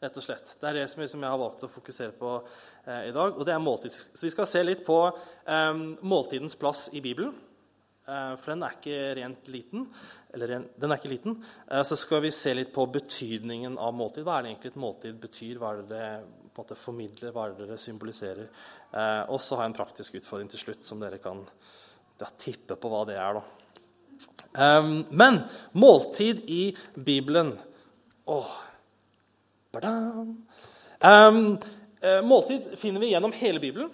rett 0.00 0.16
og 0.16 0.24
slett. 0.24 0.56
Det 0.60 0.68
er 0.68 0.80
det 0.82 0.88
som 0.90 1.00
jeg 1.00 1.24
har 1.24 1.40
valgt 1.40 1.64
å 1.64 1.72
fokusere 1.72 2.12
på 2.18 2.34
uh, 2.42 3.02
i 3.06 3.14
dag. 3.16 3.32
og 3.32 3.46
det 3.46 3.54
er 3.54 3.62
måltid. 3.64 3.94
Så 3.94 4.26
vi 4.26 4.32
skal 4.34 4.48
se 4.50 4.62
litt 4.66 4.84
på 4.84 4.98
um, 5.08 5.86
måltidens 6.02 6.58
plass 6.60 6.88
i 6.92 7.00
Bibelen. 7.00 7.32
For 8.10 8.50
den 8.50 8.64
er 8.66 8.72
ikke 8.74 8.94
rent 9.14 9.48
liten. 9.54 9.84
Eller 10.34 10.64
den 10.74 10.90
er 10.90 10.98
ikke 10.98 11.12
liten. 11.12 11.36
Uh, 11.70 11.84
så 11.86 11.96
skal 11.96 12.24
vi 12.24 12.32
se 12.34 12.52
litt 12.58 12.74
på 12.74 12.84
betydningen 12.90 13.78
av 13.78 13.94
måltid. 13.94 14.26
Hva 14.26 14.36
er 14.36 14.44
det 14.44 14.52
egentlig 14.52 14.72
et 14.74 14.80
måltid 14.84 15.20
betyr? 15.22 15.60
Hva 15.60 15.72
er 15.72 15.82
det 15.84 15.90
det 15.94 16.39
på 16.50 16.60
en 16.60 16.66
måte 16.66 16.78
formidler, 16.78 17.32
hva 17.34 17.46
er 17.46 17.54
dere 17.58 17.78
symboliserer. 17.78 18.48
Eh, 18.90 19.22
og 19.30 19.38
så 19.42 19.56
har 19.56 19.66
jeg 19.66 19.72
en 19.72 19.78
praktisk 19.78 20.18
utfordring 20.18 20.50
til 20.50 20.62
slutt 20.64 20.86
som 20.86 21.02
dere 21.02 21.20
kan 21.22 21.44
ja, 22.20 22.28
tippe 22.38 22.76
på 22.76 22.90
hva 22.90 23.04
det 23.08 23.18
er. 23.20 23.40
Um, 24.50 25.04
men 25.14 25.38
måltid 25.78 26.42
i 26.50 26.76
Bibelen 26.98 27.52
Åh, 28.26 28.50
um, 31.00 31.58
Måltid 32.26 32.66
finner 32.78 33.00
vi 33.00 33.12
gjennom 33.12 33.32
hele 33.38 33.62
Bibelen. 33.62 33.90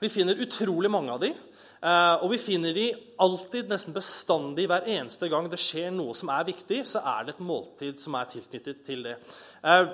Vi 0.00 0.08
finner 0.12 0.40
utrolig 0.40 0.90
mange 0.92 1.12
av 1.12 1.20
de. 1.24 1.32
Uh, 1.80 2.20
og 2.20 2.30
vi 2.34 2.38
finner 2.40 2.76
de 2.76 2.90
alltid, 3.24 3.68
nesten 3.72 3.96
bestandig, 3.96 4.66
hver 4.68 4.84
eneste 4.84 5.30
gang 5.32 5.48
det 5.48 5.60
skjer 5.60 5.88
noe 5.96 6.12
som 6.16 6.28
er 6.32 6.44
viktig, 6.48 6.82
så 6.88 7.00
er 7.00 7.24
det 7.24 7.34
et 7.34 7.44
måltid 7.44 8.02
som 8.02 8.16
er 8.20 8.28
tilknyttet 8.28 8.82
til 8.84 9.04
det. 9.06 9.16
Uh, 9.64 9.88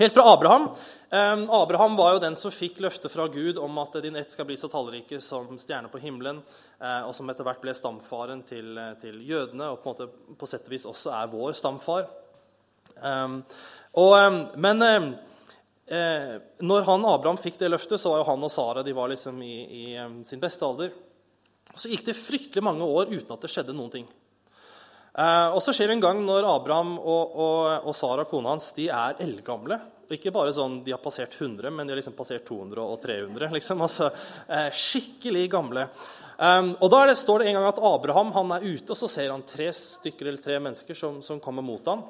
Helt 0.00 0.14
fra 0.14 0.32
Abraham. 0.32 0.68
Abraham 1.48 1.96
var 1.96 2.14
jo 2.14 2.20
den 2.22 2.36
som 2.40 2.52
fikk 2.54 2.78
løftet 2.80 3.12
fra 3.12 3.26
Gud 3.28 3.58
om 3.60 3.74
at 3.82 3.98
din 4.00 4.14
ett 4.16 4.32
skal 4.32 4.46
bli 4.48 4.54
så 4.56 4.70
tallrike 4.72 5.18
som 5.20 5.58
stjerner 5.60 5.92
på 5.92 6.00
himmelen, 6.00 6.38
eh, 6.80 7.02
og 7.04 7.12
som 7.12 7.28
etter 7.28 7.44
hvert 7.44 7.60
ble 7.60 7.74
stamfaren 7.76 8.40
til, 8.48 8.78
eh, 8.80 8.94
til 9.02 9.18
jødene, 9.28 9.68
og 9.68 9.82
på, 9.82 9.92
en 9.92 9.98
måte, 10.08 10.38
på 10.40 10.48
sett 10.48 10.64
og 10.64 10.72
vis 10.72 10.88
også 10.88 11.12
er 11.18 11.28
vår 11.34 11.52
stamfar. 11.58 12.08
Og, 14.00 14.16
men 14.56 14.86
eh, 14.88 16.32
når 16.64 16.88
han 16.88 17.04
Abraham 17.12 17.42
fikk 17.44 17.60
det 17.60 17.68
løftet, 17.68 18.00
så 18.00 18.14
var 18.14 18.22
jo 18.22 18.28
han 18.30 18.48
og 18.48 18.54
Sara 18.56 18.86
de 18.86 18.96
var 18.96 19.12
liksom 19.12 19.44
i, 19.44 19.54
i 19.82 19.84
sin 20.24 20.40
beste 20.40 20.64
alder. 20.64 20.96
Så 21.74 21.92
gikk 21.92 22.08
det 22.08 22.16
fryktelig 22.16 22.64
mange 22.64 22.88
år 22.88 23.12
uten 23.12 23.36
at 23.36 23.44
det 23.44 23.52
skjedde 23.52 23.76
noen 23.76 23.92
ting. 23.98 24.08
Eh, 25.20 25.48
og 25.52 25.60
så 25.62 25.74
skjer 25.76 25.90
det 25.90 25.98
en 25.98 26.04
gang 26.04 26.20
når 26.24 26.46
Abraham 26.48 26.94
og, 26.98 27.34
og, 27.34 27.88
og 27.90 27.96
Sara, 27.96 28.24
kona 28.28 28.54
hans, 28.54 28.70
de 28.76 28.88
er 28.88 29.18
eldgamle. 29.20 29.80
Ikke 30.10 30.32
bare 30.34 30.50
sånn 30.54 30.80
de 30.82 30.90
har 30.90 31.02
passert 31.02 31.36
100, 31.36 31.70
men 31.70 31.86
de 31.86 31.94
har 31.94 32.00
liksom 32.00 32.16
passert 32.18 32.42
200 32.48 32.82
og 32.82 32.96
300. 33.02 33.50
Liksom. 33.54 33.84
Altså, 33.86 34.08
eh, 34.48 34.70
skikkelig 34.74 35.44
gamle. 35.52 35.86
Um, 36.40 36.72
og 36.80 36.88
Da 36.90 37.04
det, 37.06 37.18
står 37.20 37.42
det 37.42 37.50
en 37.50 37.58
gang 37.58 37.68
at 37.68 37.82
Abraham 37.84 38.32
han 38.34 38.54
er 38.56 38.64
ute, 38.64 38.90
og 38.90 38.98
så 38.98 39.10
ser 39.12 39.30
han 39.30 39.44
tre 39.46 39.68
stykker 39.76 40.30
eller 40.30 40.42
tre 40.42 40.56
mennesker 40.58 40.98
som, 40.98 41.20
som 41.22 41.38
kommer 41.42 41.62
mot 41.62 41.84
ham. 41.86 42.02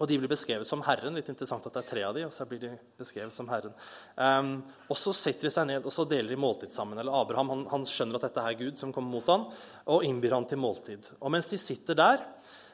Og 0.00 0.08
de 0.10 0.16
blir 0.18 0.30
beskrevet 0.30 0.66
som 0.66 0.82
Herren. 0.86 1.14
Litt 1.14 1.28
interessant 1.30 1.66
at 1.68 1.76
det 1.76 1.82
er 1.84 1.90
tre 1.90 2.02
av 2.08 2.16
de, 2.16 2.24
og 2.26 2.34
så 2.34 2.46
blir 2.50 2.62
de 2.64 2.72
beskrevet 2.98 3.34
som 3.34 3.48
Herren. 3.50 3.74
Um, 4.16 4.50
og 4.90 4.98
så 4.98 5.14
setter 5.14 5.48
de 5.48 5.54
seg 5.54 5.68
ned 5.70 5.86
og 5.86 5.94
så 5.94 6.06
deler 6.10 6.34
de 6.34 6.40
måltid 6.40 6.74
sammen. 6.74 6.98
Eller 6.98 7.14
Abraham 7.14 7.52
han, 7.52 7.64
han 7.70 7.86
skjønner 7.88 8.18
at 8.18 8.26
dette 8.28 8.42
er 8.42 8.58
Gud 8.58 8.80
som 8.82 8.94
kommer 8.94 9.14
mot 9.14 9.30
ham, 9.30 9.46
og 9.94 10.06
innbyr 10.06 10.34
han 10.34 10.48
til 10.50 10.62
måltid. 10.62 11.12
Og 11.20 11.34
mens 11.34 11.50
de 11.52 11.60
sitter 11.62 11.98
der, 12.00 12.24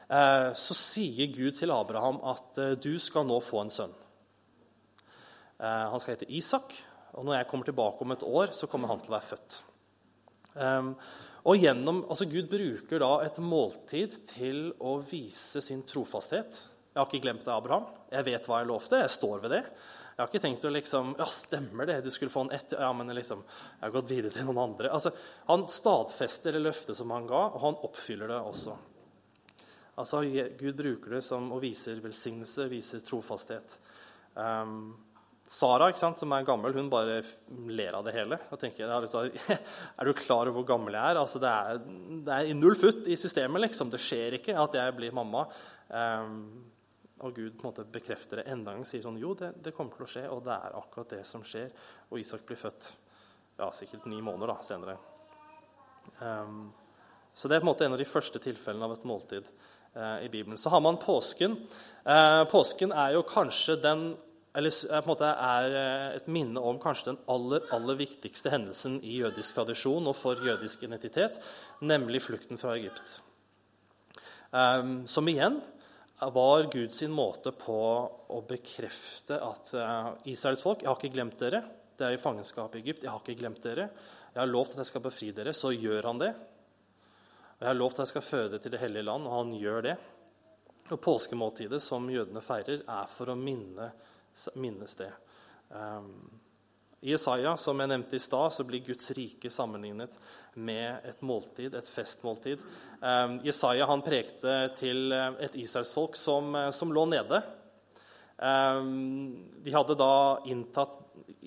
uh, 0.09 0.49
så 0.57 0.77
sier 0.77 1.29
Gud 1.35 1.59
til 1.59 1.73
Abraham 1.75 2.21
at 2.33 2.61
uh, 2.61 2.73
du 2.81 2.95
skal 3.01 3.27
nå 3.29 3.37
få 3.45 3.65
en 3.65 3.73
sønn. 3.73 3.97
Uh, 5.61 5.91
han 5.93 6.01
skal 6.01 6.15
hete 6.15 6.31
Isak, 6.33 6.73
og 7.13 7.27
når 7.27 7.37
jeg 7.41 7.51
kommer 7.51 7.69
tilbake 7.69 8.01
om 8.01 8.15
et 8.15 8.25
år, 8.25 8.55
så 8.55 8.69
kommer 8.71 8.89
han 8.89 9.03
til 9.03 9.13
å 9.13 9.17
være 9.19 9.29
født. 9.29 9.61
Um, 10.57 10.95
og 11.41 11.57
gjennom, 11.57 12.03
altså 12.09 12.25
Gud 12.29 12.49
bruker 12.49 13.01
da 13.01 13.13
et 13.25 13.37
måltid 13.41 14.17
til 14.29 14.69
å 14.81 14.97
vise 15.05 15.61
sin 15.63 15.81
trofasthet 15.87 16.57
jeg 16.91 16.99
har 16.99 17.07
ikke 17.07 17.23
glemt 17.23 17.45
det, 17.47 17.55
Abraham. 17.55 17.85
Jeg 18.11 18.27
vet 18.27 18.47
hva 18.49 18.59
jeg 18.59 18.67
lovte. 18.67 18.99
Jeg 18.99 19.11
står 19.13 19.43
ved 19.45 19.53
det. 19.55 19.61
Jeg 20.11 20.19
har 20.19 20.27
ikke 20.27 20.41
tenkt 20.43 20.65
å 20.67 20.71
liksom 20.75 21.13
Ja, 21.17 21.25
stemmer 21.31 21.87
det? 21.87 22.01
Du 22.03 22.11
skulle 22.11 22.33
få 22.33 22.43
en 22.45 22.51
etter... 22.53 22.81
Ja, 22.83 22.91
men 22.93 23.13
liksom 23.15 23.43
Jeg 23.47 23.85
har 23.85 23.93
gått 23.95 24.09
videre 24.11 24.33
til 24.35 24.43
noen 24.49 24.59
andre. 24.65 24.91
Altså, 24.91 25.13
Han 25.47 25.63
stadfester 25.71 26.57
det 26.57 26.63
løftet 26.65 26.99
som 26.99 27.13
han 27.15 27.29
ga, 27.29 27.45
og 27.47 27.61
han 27.63 27.77
oppfyller 27.87 28.29
det 28.33 28.39
også. 28.51 28.75
Altså, 30.01 30.19
Gud 30.59 30.75
bruker 30.77 31.15
det 31.15 31.21
som 31.23 31.47
og 31.55 31.63
viser 31.63 32.01
velsignelse, 32.03 32.67
viser 32.71 33.03
trofasthet. 33.07 33.77
Um, 34.35 34.93
Sara, 35.51 35.89
ikke 35.91 35.99
sant, 35.99 36.19
som 36.21 36.31
er 36.35 36.45
gammel, 36.47 36.75
hun 36.75 36.89
bare 36.91 37.21
ler 37.71 37.95
av 37.97 38.03
det 38.07 38.13
hele. 38.15 38.37
Og 38.51 38.59
tenker, 38.59 38.87
Er 38.91 40.07
du 40.07 40.13
klar 40.15 40.43
over 40.43 40.59
hvor 40.59 40.67
gammel 40.73 40.95
jeg 40.95 41.15
er? 41.15 41.21
Altså, 41.23 41.39
det, 41.43 41.51
er 41.51 41.81
det 42.27 42.35
er 42.37 42.59
null 42.59 42.75
futt 42.79 43.07
i 43.07 43.17
systemet. 43.19 43.63
liksom. 43.65 43.91
Det 43.91 43.99
skjer 43.99 44.37
ikke 44.39 44.59
at 44.59 44.75
jeg 44.79 44.95
blir 44.99 45.15
mamma. 45.15 45.47
Um, 45.87 46.71
og 47.21 47.35
Gud 47.35 47.55
på 47.55 47.65
en 47.65 47.69
måte 47.69 47.85
bekrefter 47.85 48.41
det 48.41 48.47
enda 48.51 48.73
en 48.73 48.81
gang. 48.81 48.87
Sier 48.89 49.03
sånn 49.05 49.19
Jo, 49.21 49.33
det, 49.37 49.53
det, 49.63 49.73
kommer 49.77 49.95
til 49.95 50.05
å 50.07 50.11
skje, 50.13 50.25
og 50.33 50.43
det 50.45 50.55
er 50.55 50.77
akkurat 50.79 51.15
det 51.15 51.23
som 51.29 51.43
skjer. 51.45 51.69
Og 52.09 52.21
Isak 52.21 52.45
blir 52.47 52.59
født 52.59 52.91
ja, 53.59 53.69
sikkert 53.75 54.07
ni 54.09 54.21
måneder 54.25 54.53
da, 54.53 54.57
senere. 54.65 54.97
Um, 56.19 56.71
så 57.33 57.47
det 57.47 57.57
er 57.57 57.61
på 57.61 57.67
en 57.67 57.71
måte 57.71 57.85
en 57.85 57.95
av 57.95 58.01
de 58.01 58.09
første 58.09 58.41
tilfellene 58.41 58.87
av 58.87 58.95
et 58.95 59.07
måltid 59.07 59.47
uh, 59.95 60.17
i 60.23 60.29
Bibelen. 60.33 60.57
Så 60.57 60.73
har 60.73 60.81
man 60.83 60.99
påsken. 61.01 61.55
Uh, 62.07 62.43
påsken 62.51 62.93
er 62.95 63.15
jo 63.17 63.25
kanskje 63.29 63.77
den 63.83 64.11
eller 64.51 64.73
på 64.73 64.97
en 64.97 65.07
måte 65.07 65.27
er 65.31 65.73
eh, 65.79 66.05
et 66.17 66.25
minne 66.27 66.59
om 66.59 66.79
kanskje 66.81 67.13
den 67.13 67.19
aller, 67.31 67.63
aller 67.71 67.95
viktigste 67.95 68.51
hendelsen 68.51 68.97
i 68.99 69.21
jødisk 69.21 69.55
tradisjon 69.55 70.09
og 70.11 70.17
for 70.19 70.41
jødisk 70.43 70.83
identitet, 70.83 71.39
nemlig 71.79 72.19
flukten 72.25 72.59
fra 72.59 72.73
Egypt. 72.75 73.21
Um, 74.51 75.07
som 75.07 75.29
igjen 75.31 75.61
var 76.29 76.67
Guds 76.69 77.01
måte 77.09 77.51
på 77.57 77.77
å 78.29 78.39
bekrefte 78.45 79.39
at 79.41 79.71
uh, 79.73 80.11
Israels 80.29 80.61
folk 80.61 80.83
Jeg 80.83 80.91
har 80.91 80.99
ikke 80.99 81.15
glemt 81.15 81.39
dere. 81.41 81.63
Dere 81.97 82.13
er 82.13 82.19
i 82.19 82.21
fangenskap 82.21 82.75
i 82.75 82.81
Egypt. 82.83 83.01
Jeg 83.05 83.09
har 83.09 83.23
ikke 83.23 83.39
glemt 83.39 83.63
dere. 83.65 83.87
Jeg 84.31 84.39
har 84.43 84.51
lovt 84.51 84.75
at 84.75 84.83
jeg 84.83 84.91
skal 84.91 85.05
befri 85.07 85.31
dere. 85.35 85.53
Så 85.57 85.73
gjør 85.73 86.11
han 86.11 86.21
det. 86.21 86.29
Og 87.57 87.65
jeg 87.65 87.69
har 87.71 87.79
lovt 87.79 87.99
at 87.99 88.05
jeg 88.05 88.13
skal 88.13 88.27
føde 88.27 88.59
til 88.61 88.73
det 88.73 88.81
hellige 88.81 89.07
land, 89.09 89.25
og 89.25 89.35
han 89.39 89.55
gjør 89.57 89.87
det. 89.89 89.97
Og 90.91 91.01
Påskemåltidet 91.01 91.81
som 91.83 92.07
jødene 92.11 92.41
feirer, 92.45 92.81
er 92.85 93.09
for 93.09 93.33
å 93.33 93.37
minne, 93.37 93.91
minnes 94.61 94.95
det. 94.99 95.11
Um, 95.69 96.29
I 97.01 97.15
Isaiah, 97.15 97.55
som 97.57 97.79
jeg 97.81 97.89
nevnte 97.89 98.15
i 98.15 98.21
stad, 98.21 98.53
så 98.53 98.63
blir 98.67 98.83
Guds 98.85 99.09
rike 99.17 99.49
sammenlignet 99.49 100.13
med 100.53 101.07
et 101.09 101.23
måltid, 101.25 101.73
et 101.73 101.87
festmåltid. 101.89 102.61
Um, 103.01 103.39
Jesaja 103.45 103.87
han 103.89 104.03
prekte 104.05 104.53
til 104.77 105.09
eh, 105.15 105.39
et 105.47 105.57
israelsfolk 105.63 106.19
som, 106.19 106.53
eh, 106.59 106.69
som 106.75 106.93
lå 106.93 107.07
nede. 107.09 107.41
Um, 108.37 109.33
de 109.65 109.73
hadde 109.73 109.97
da 109.97 110.13
inntatt 110.49 110.99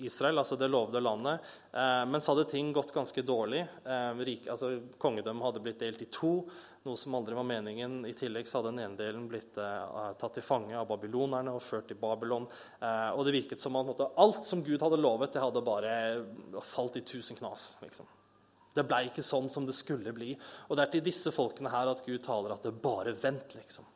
Israel, 0.03 0.41
altså 0.41 0.57
det 0.59 0.67
lovede 0.67 0.99
landet. 0.99 1.47
Uh, 1.71 2.03
men 2.03 2.19
så 2.19 2.33
hadde 2.33 2.49
ting 2.51 2.75
gått 2.75 2.91
ganske 2.95 3.23
dårlig. 3.23 3.63
Uh, 3.87 4.11
rik, 4.27 4.49
altså, 4.51 4.73
kongedømmet 4.99 5.47
hadde 5.47 5.63
blitt 5.63 5.79
delt 5.85 6.03
i 6.03 6.11
to, 6.11 6.33
noe 6.85 6.99
som 6.99 7.15
aldri 7.17 7.37
var 7.37 7.47
meningen. 7.47 8.01
I 8.05 8.13
tillegg 8.17 8.49
så 8.49 8.59
hadde 8.59 8.73
den 8.73 8.83
ene 8.85 8.99
delen 8.99 9.29
blitt 9.29 9.57
eh, 9.61 10.11
tatt 10.21 10.37
til 10.37 10.45
fange 10.45 10.75
av 10.77 10.87
babylonerne 10.89 11.53
og 11.55 11.63
ført 11.65 11.89
til 11.91 11.99
Babylon. 12.01 12.45
og 12.81 13.23
det 13.25 13.33
virket 13.35 13.63
som 13.63 13.77
at 13.81 14.05
alt 14.05 14.45
som 14.45 14.63
Gud 14.63 14.81
hadde 14.81 15.01
lovet, 15.01 15.33
det 15.33 15.43
hadde 15.43 15.65
bare 15.65 15.95
falt 16.61 16.99
i 17.01 17.05
tusen 17.05 17.37
knas. 17.39 17.75
liksom. 17.81 18.07
Det 18.75 18.83
ble 18.83 19.05
ikke 19.07 19.23
sånn 19.23 19.47
som 19.51 19.65
det 19.67 19.75
skulle 19.77 20.11
bli. 20.15 20.33
Og 20.67 20.75
det 20.75 20.83
er 20.83 20.93
til 20.97 21.05
disse 21.05 21.31
folkene 21.31 21.71
her 21.71 21.93
at 21.93 22.03
Gud 22.05 22.19
taler 22.25 22.55
at 22.55 22.65
det 22.67 22.75
bare 22.83 23.15
vent, 23.15 23.55
liksom. 23.55 23.87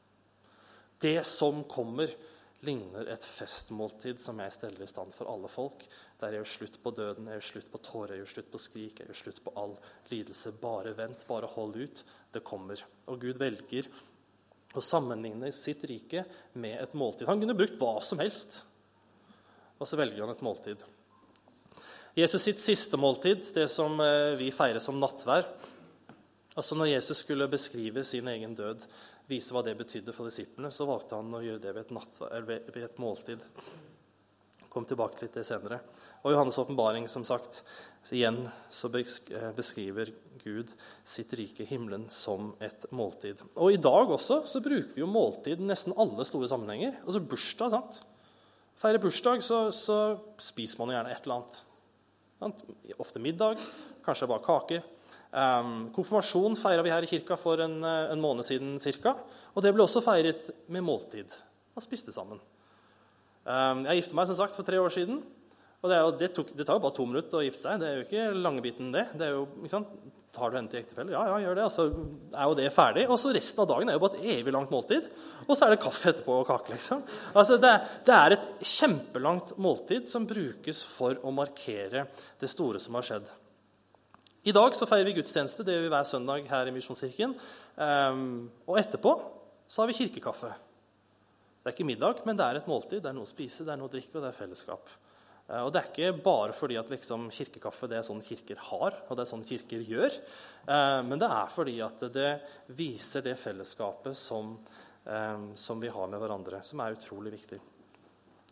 Det 1.00 1.20
som 1.28 1.64
kommer, 1.68 2.12
ligner 2.68 3.08
et 3.08 3.24
festmåltid 3.24 4.20
som 4.20 4.40
jeg 4.44 4.52
steller 4.56 4.84
i 4.84 4.90
stand 4.90 5.14
for 5.16 5.30
alle 5.32 5.48
folk. 5.52 5.86
Der 6.20 6.34
jeg 6.34 6.42
gjør 6.42 6.52
slutt 6.54 6.78
på 6.84 6.94
døden, 6.96 7.30
jeg 7.30 7.40
gjør 7.40 7.48
slutt 7.50 7.72
på 7.72 7.82
tårer, 7.86 8.14
jeg 8.14 8.24
gjør 8.24 8.32
slutt 8.34 8.52
på 8.52 8.62
skrik, 8.64 9.00
jeg 9.00 9.12
gjør 9.12 9.20
slutt 9.22 9.42
på 9.46 9.56
all 9.62 9.76
lidelse. 10.12 10.54
Bare 10.60 10.94
vent, 10.98 11.26
bare 11.30 11.52
hold 11.56 11.80
ut. 11.80 12.04
Det 12.34 12.44
kommer. 12.46 12.84
Og 13.08 13.20
Gud 13.24 13.40
velger 13.40 13.90
å 14.78 14.84
sammenligne 14.86 15.52
sitt 15.56 15.84
rike 15.90 16.26
med 16.60 16.78
et 16.82 16.96
måltid. 16.98 17.28
Han 17.30 17.42
kunne 17.42 17.58
brukt 17.58 17.80
hva 17.82 17.98
som 18.06 18.22
helst, 18.22 18.62
og 19.80 19.88
så 19.88 19.98
velger 19.98 20.26
han 20.26 20.36
et 20.36 20.46
måltid. 20.46 20.84
Jesus 22.18 22.44
sitt 22.44 22.60
siste 22.62 23.00
måltid, 23.00 23.46
det 23.56 23.70
som 23.72 23.96
eh, 24.04 24.36
vi 24.40 24.50
feirer 24.52 24.82
som 24.84 24.98
nattvær 25.00 25.46
Altså 26.58 26.76
Når 26.76 26.90
Jesus 26.90 27.22
skulle 27.22 27.48
beskrive 27.48 28.04
sin 28.04 28.28
egen 28.28 28.56
død, 28.58 28.82
vise 29.30 29.54
hva 29.54 29.64
det 29.66 29.78
betydde 29.78 30.14
for 30.16 30.30
disiplene, 30.30 30.72
så 30.74 30.88
valgte 30.90 31.20
han 31.20 31.38
å 31.38 31.44
gjøre 31.44 31.62
det 31.64 31.76
ved 31.76 31.86
et, 31.86 31.96
nattvær, 31.96 32.46
ved 32.50 32.84
et 32.84 33.00
måltid. 33.02 33.46
Kom 34.70 34.86
tilbake 34.86 35.18
til 35.18 35.32
det 35.34 35.46
senere. 35.48 35.80
Og 36.22 36.34
Johannes' 36.34 36.60
åpenbaring, 36.62 37.08
som 37.10 37.24
sagt, 37.26 37.62
igjen 38.14 38.42
så 38.74 38.90
eh, 38.92 39.50
beskriver 39.56 40.12
Gud 40.44 40.72
sitt 41.08 41.34
rike, 41.38 41.66
himmelen, 41.70 42.08
som 42.12 42.52
et 42.64 42.86
måltid. 42.96 43.42
Og 43.56 43.74
i 43.74 43.82
dag 43.82 44.12
også 44.12 44.44
så 44.50 44.62
bruker 44.64 44.94
vi 44.96 45.04
jo 45.04 45.10
måltid 45.10 45.62
i 45.62 45.70
nesten 45.70 45.96
alle 45.98 46.26
store 46.28 46.50
sammenhenger. 46.52 47.00
Altså 47.06 47.24
bursdag. 47.24 47.74
sant? 47.74 48.02
Feirer 48.80 49.02
bursdag, 49.04 49.44
så, 49.46 49.68
så 49.76 49.98
spiser 50.40 50.80
man 50.80 50.92
jo 50.92 50.98
gjerne 50.98 51.16
et 51.16 51.26
eller 51.26 51.40
annet. 51.40 51.64
Ofte 53.00 53.22
middag, 53.24 53.62
kanskje 54.06 54.30
bare 54.30 54.46
kaker. 54.46 54.86
Um, 55.30 55.90
konfirmasjon 55.94 56.56
feira 56.58 56.82
vi 56.82 56.90
her 56.90 57.06
i 57.06 57.10
kirka 57.10 57.36
for 57.38 57.62
en, 57.62 57.84
eh, 57.86 58.12
en 58.14 58.22
måned 58.22 58.46
siden 58.48 58.80
cirka. 58.82 59.14
Og 59.54 59.62
det 59.62 59.74
ble 59.76 59.84
også 59.86 60.02
feiret 60.02 60.50
med 60.68 60.82
måltid. 60.82 61.30
Man 61.76 61.86
spiste 61.86 62.14
sammen. 62.16 62.40
Um, 63.46 63.86
jeg 63.86 64.02
gifta 64.02 64.18
meg 64.18 64.30
som 64.30 64.40
sagt 64.40 64.56
for 64.58 64.66
tre 64.66 64.80
år 64.82 64.90
siden. 64.90 65.22
Og 65.80 65.90
det, 65.90 66.00
jo, 66.00 66.14
det, 66.20 66.30
tok, 66.36 66.50
det, 66.58 66.66
tar 66.66 66.76
jo 66.76 66.84
bare 66.84 66.96
to 66.98 67.06
minutter 67.08 67.40
å 67.40 67.44
gifte 67.46 67.64
seg. 67.64 67.80
Det 67.80 67.88
er 67.88 68.00
jo 68.00 68.08
ikke 68.08 68.24
langebiten, 68.42 68.90
det. 68.92 69.06
det 69.16 69.28
er 69.30 69.38
jo, 69.38 69.46
ikke 69.62 69.78
sant? 69.78 69.94
Tar 70.30 70.52
du 70.52 70.60
henne 70.60 70.70
til 70.70 70.82
ektefelle? 70.84 71.14
Ja, 71.16 71.24
ja, 71.26 71.38
gjør 71.42 71.56
det. 71.58 71.64
Og 71.66 71.74
så 71.74 71.86
er 72.36 72.50
jo 72.50 72.58
det 72.60 72.68
ferdig. 72.76 73.06
Og 73.10 73.18
så 73.18 73.32
resten 73.34 73.64
av 73.64 73.70
dagen 73.72 73.90
er 73.90 73.96
jo 73.98 74.02
bare 74.04 74.20
et 74.20 74.28
evig 74.36 74.54
langt 74.54 74.74
måltid. 74.74 75.08
Og 75.48 75.56
så 75.56 75.66
er 75.66 75.74
det 75.74 75.82
kaffe 75.82 76.12
etterpå 76.12 76.36
og 76.42 76.50
kake. 76.50 76.76
liksom. 76.76 77.02
Altså, 77.32 77.58
det, 77.62 77.72
det, 78.06 78.18
er 78.18 78.36
et 78.36 78.48
kjempelangt 78.76 79.56
måltid 79.62 80.10
som 80.12 80.28
brukes 80.30 80.84
for 80.90 81.18
å 81.26 81.34
markere 81.34 82.06
det 82.42 82.52
store 82.52 82.82
som 82.84 83.00
har 83.00 83.08
skjedd. 83.08 83.32
I 84.50 84.54
dag 84.56 84.74
så 84.74 84.88
feirer 84.90 85.06
vi 85.06 85.20
gudstjeneste. 85.20 85.62
Det 85.66 85.76
gjør 85.76 85.84
vi 85.84 85.92
hver 85.94 86.08
søndag 86.08 86.48
her 86.50 86.70
i 86.70 86.74
Misjonskirken. 86.74 87.36
Um, 87.78 88.48
og 88.66 88.80
etterpå 88.82 89.12
så 89.70 89.84
har 89.84 89.92
vi 89.92 89.98
kirkekaffe. 90.00 90.50
Det 91.60 91.70
er 91.70 91.76
ikke 91.76 91.86
middag, 91.86 92.24
men 92.26 92.40
det 92.40 92.48
er 92.48 92.58
et 92.58 92.70
måltid. 92.70 93.04
Det 93.04 93.12
er 93.12 93.18
noe 93.18 93.28
å 93.28 93.30
spise, 93.30 93.66
det 93.68 93.76
er 93.76 93.78
noe 93.78 93.92
å 93.92 93.94
drikke, 93.94 94.16
og 94.16 94.24
det 94.24 94.32
er 94.32 94.38
fellesskap. 94.40 94.94
Eh, 95.50 95.62
og 95.62 95.74
Det 95.74 95.82
er 95.82 95.90
ikke 95.92 96.24
bare 96.26 96.56
fordi 96.56 96.78
at 96.80 96.90
liksom 96.90 97.28
kirkekaffe 97.36 97.90
det 97.92 98.00
er 98.00 98.08
sånn 98.08 98.24
kirker 98.26 98.62
har, 98.70 99.02
og 99.06 99.18
det 99.18 99.26
er 99.26 99.32
sånn 99.34 99.46
kirker 99.46 99.84
gjør. 99.86 100.18
Eh, 100.66 101.02
men 101.06 101.22
det 101.22 101.30
er 101.30 101.52
fordi 101.54 101.76
at 101.86 102.06
det 102.16 102.32
viser 102.80 103.26
det 103.26 103.36
fellesskapet 103.42 104.18
som, 104.18 104.56
eh, 105.06 105.44
som 105.60 105.84
vi 105.84 105.92
har 105.94 106.08
med 106.08 106.24
hverandre, 106.24 106.64
som 106.64 106.82
er 106.82 106.98
utrolig 106.98 107.36
viktig. 107.38 107.60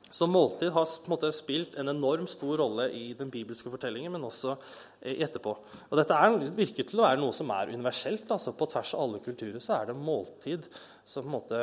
Så 0.10 0.28
måltid 0.28 0.72
har 0.72 0.86
på 0.86 1.10
en 1.10 1.12
måte 1.12 1.32
spilt 1.36 1.76
en 1.76 1.92
enorm 1.92 2.28
stor 2.32 2.58
rolle 2.62 2.88
i 2.96 3.10
den 3.18 3.30
bibelske 3.32 3.72
fortellingen, 3.72 4.14
men 4.14 4.24
også 4.24 4.56
etterpå. 5.02 5.52
Og 5.90 5.98
Dette 6.00 6.16
er, 6.16 6.38
virker 6.56 6.88
til 6.88 7.02
å 7.02 7.08
være 7.10 7.20
noe 7.20 7.36
som 7.36 7.52
er 7.52 7.74
universelt. 7.74 8.32
altså 8.32 8.56
På 8.56 8.70
tvers 8.72 8.94
av 8.96 9.04
alle 9.04 9.20
kulturer 9.26 9.60
så 9.64 9.82
er 9.82 9.90
det 9.90 9.98
måltid 10.00 10.70
som 11.04 11.26
på 11.26 11.28
en 11.28 11.36
måte 11.36 11.60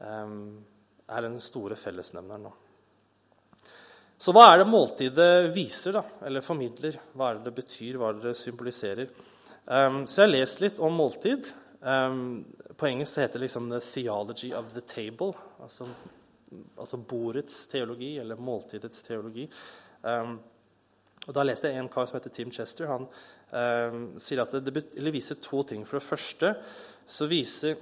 um, 0.00 0.40
er 1.08 1.28
den 1.28 1.36
store 1.44 1.76
fellesnevneren. 1.76 2.48
nå. 2.48 2.54
Så 4.18 4.32
hva 4.34 4.48
er 4.50 4.62
det 4.62 4.70
måltidet 4.72 5.32
viser, 5.54 6.00
da, 6.00 6.02
eller 6.26 6.42
formidler? 6.42 6.96
Hva 7.14 7.30
er 7.30 7.38
det 7.38 7.50
det 7.50 7.58
betyr, 7.60 7.98
hva 8.00 8.10
er 8.10 8.16
det 8.18 8.32
det 8.32 8.38
symboliserer? 8.40 9.12
Um, 9.68 10.06
så 10.08 10.24
jeg 10.24 10.26
har 10.26 10.32
lest 10.32 10.62
litt 10.64 10.80
om 10.82 10.96
måltid. 10.96 11.52
Um, 11.84 12.40
på 12.78 12.88
engelsk 12.88 13.20
heter 13.20 13.38
det 13.38 13.46
liksom 13.46 13.68
'the 13.70 13.80
theology 13.84 14.50
of 14.56 14.72
the 14.72 14.80
table'. 14.80 15.36
Altså, 15.62 15.86
altså 16.78 17.00
bordets 17.00 17.66
teologi, 17.70 18.16
eller 18.18 18.40
måltidets 18.40 19.02
teologi. 19.06 19.48
Um, 20.02 20.38
og 21.26 21.34
Da 21.34 21.44
leste 21.44 21.68
jeg 21.68 21.82
en 21.82 21.90
kar 21.92 22.06
som 22.08 22.16
heter 22.16 22.32
Tim 22.32 22.52
Chester. 22.54 22.88
Han 22.88 23.08
sier 24.20 24.40
at 24.40 24.54
det, 24.64 24.72
det 24.94 25.12
viser 25.12 25.36
to 25.44 25.62
ting. 25.66 25.82
For 25.84 25.98
det 25.98 26.06
første 26.06 26.54
så 27.08 27.26
viser 27.28 27.76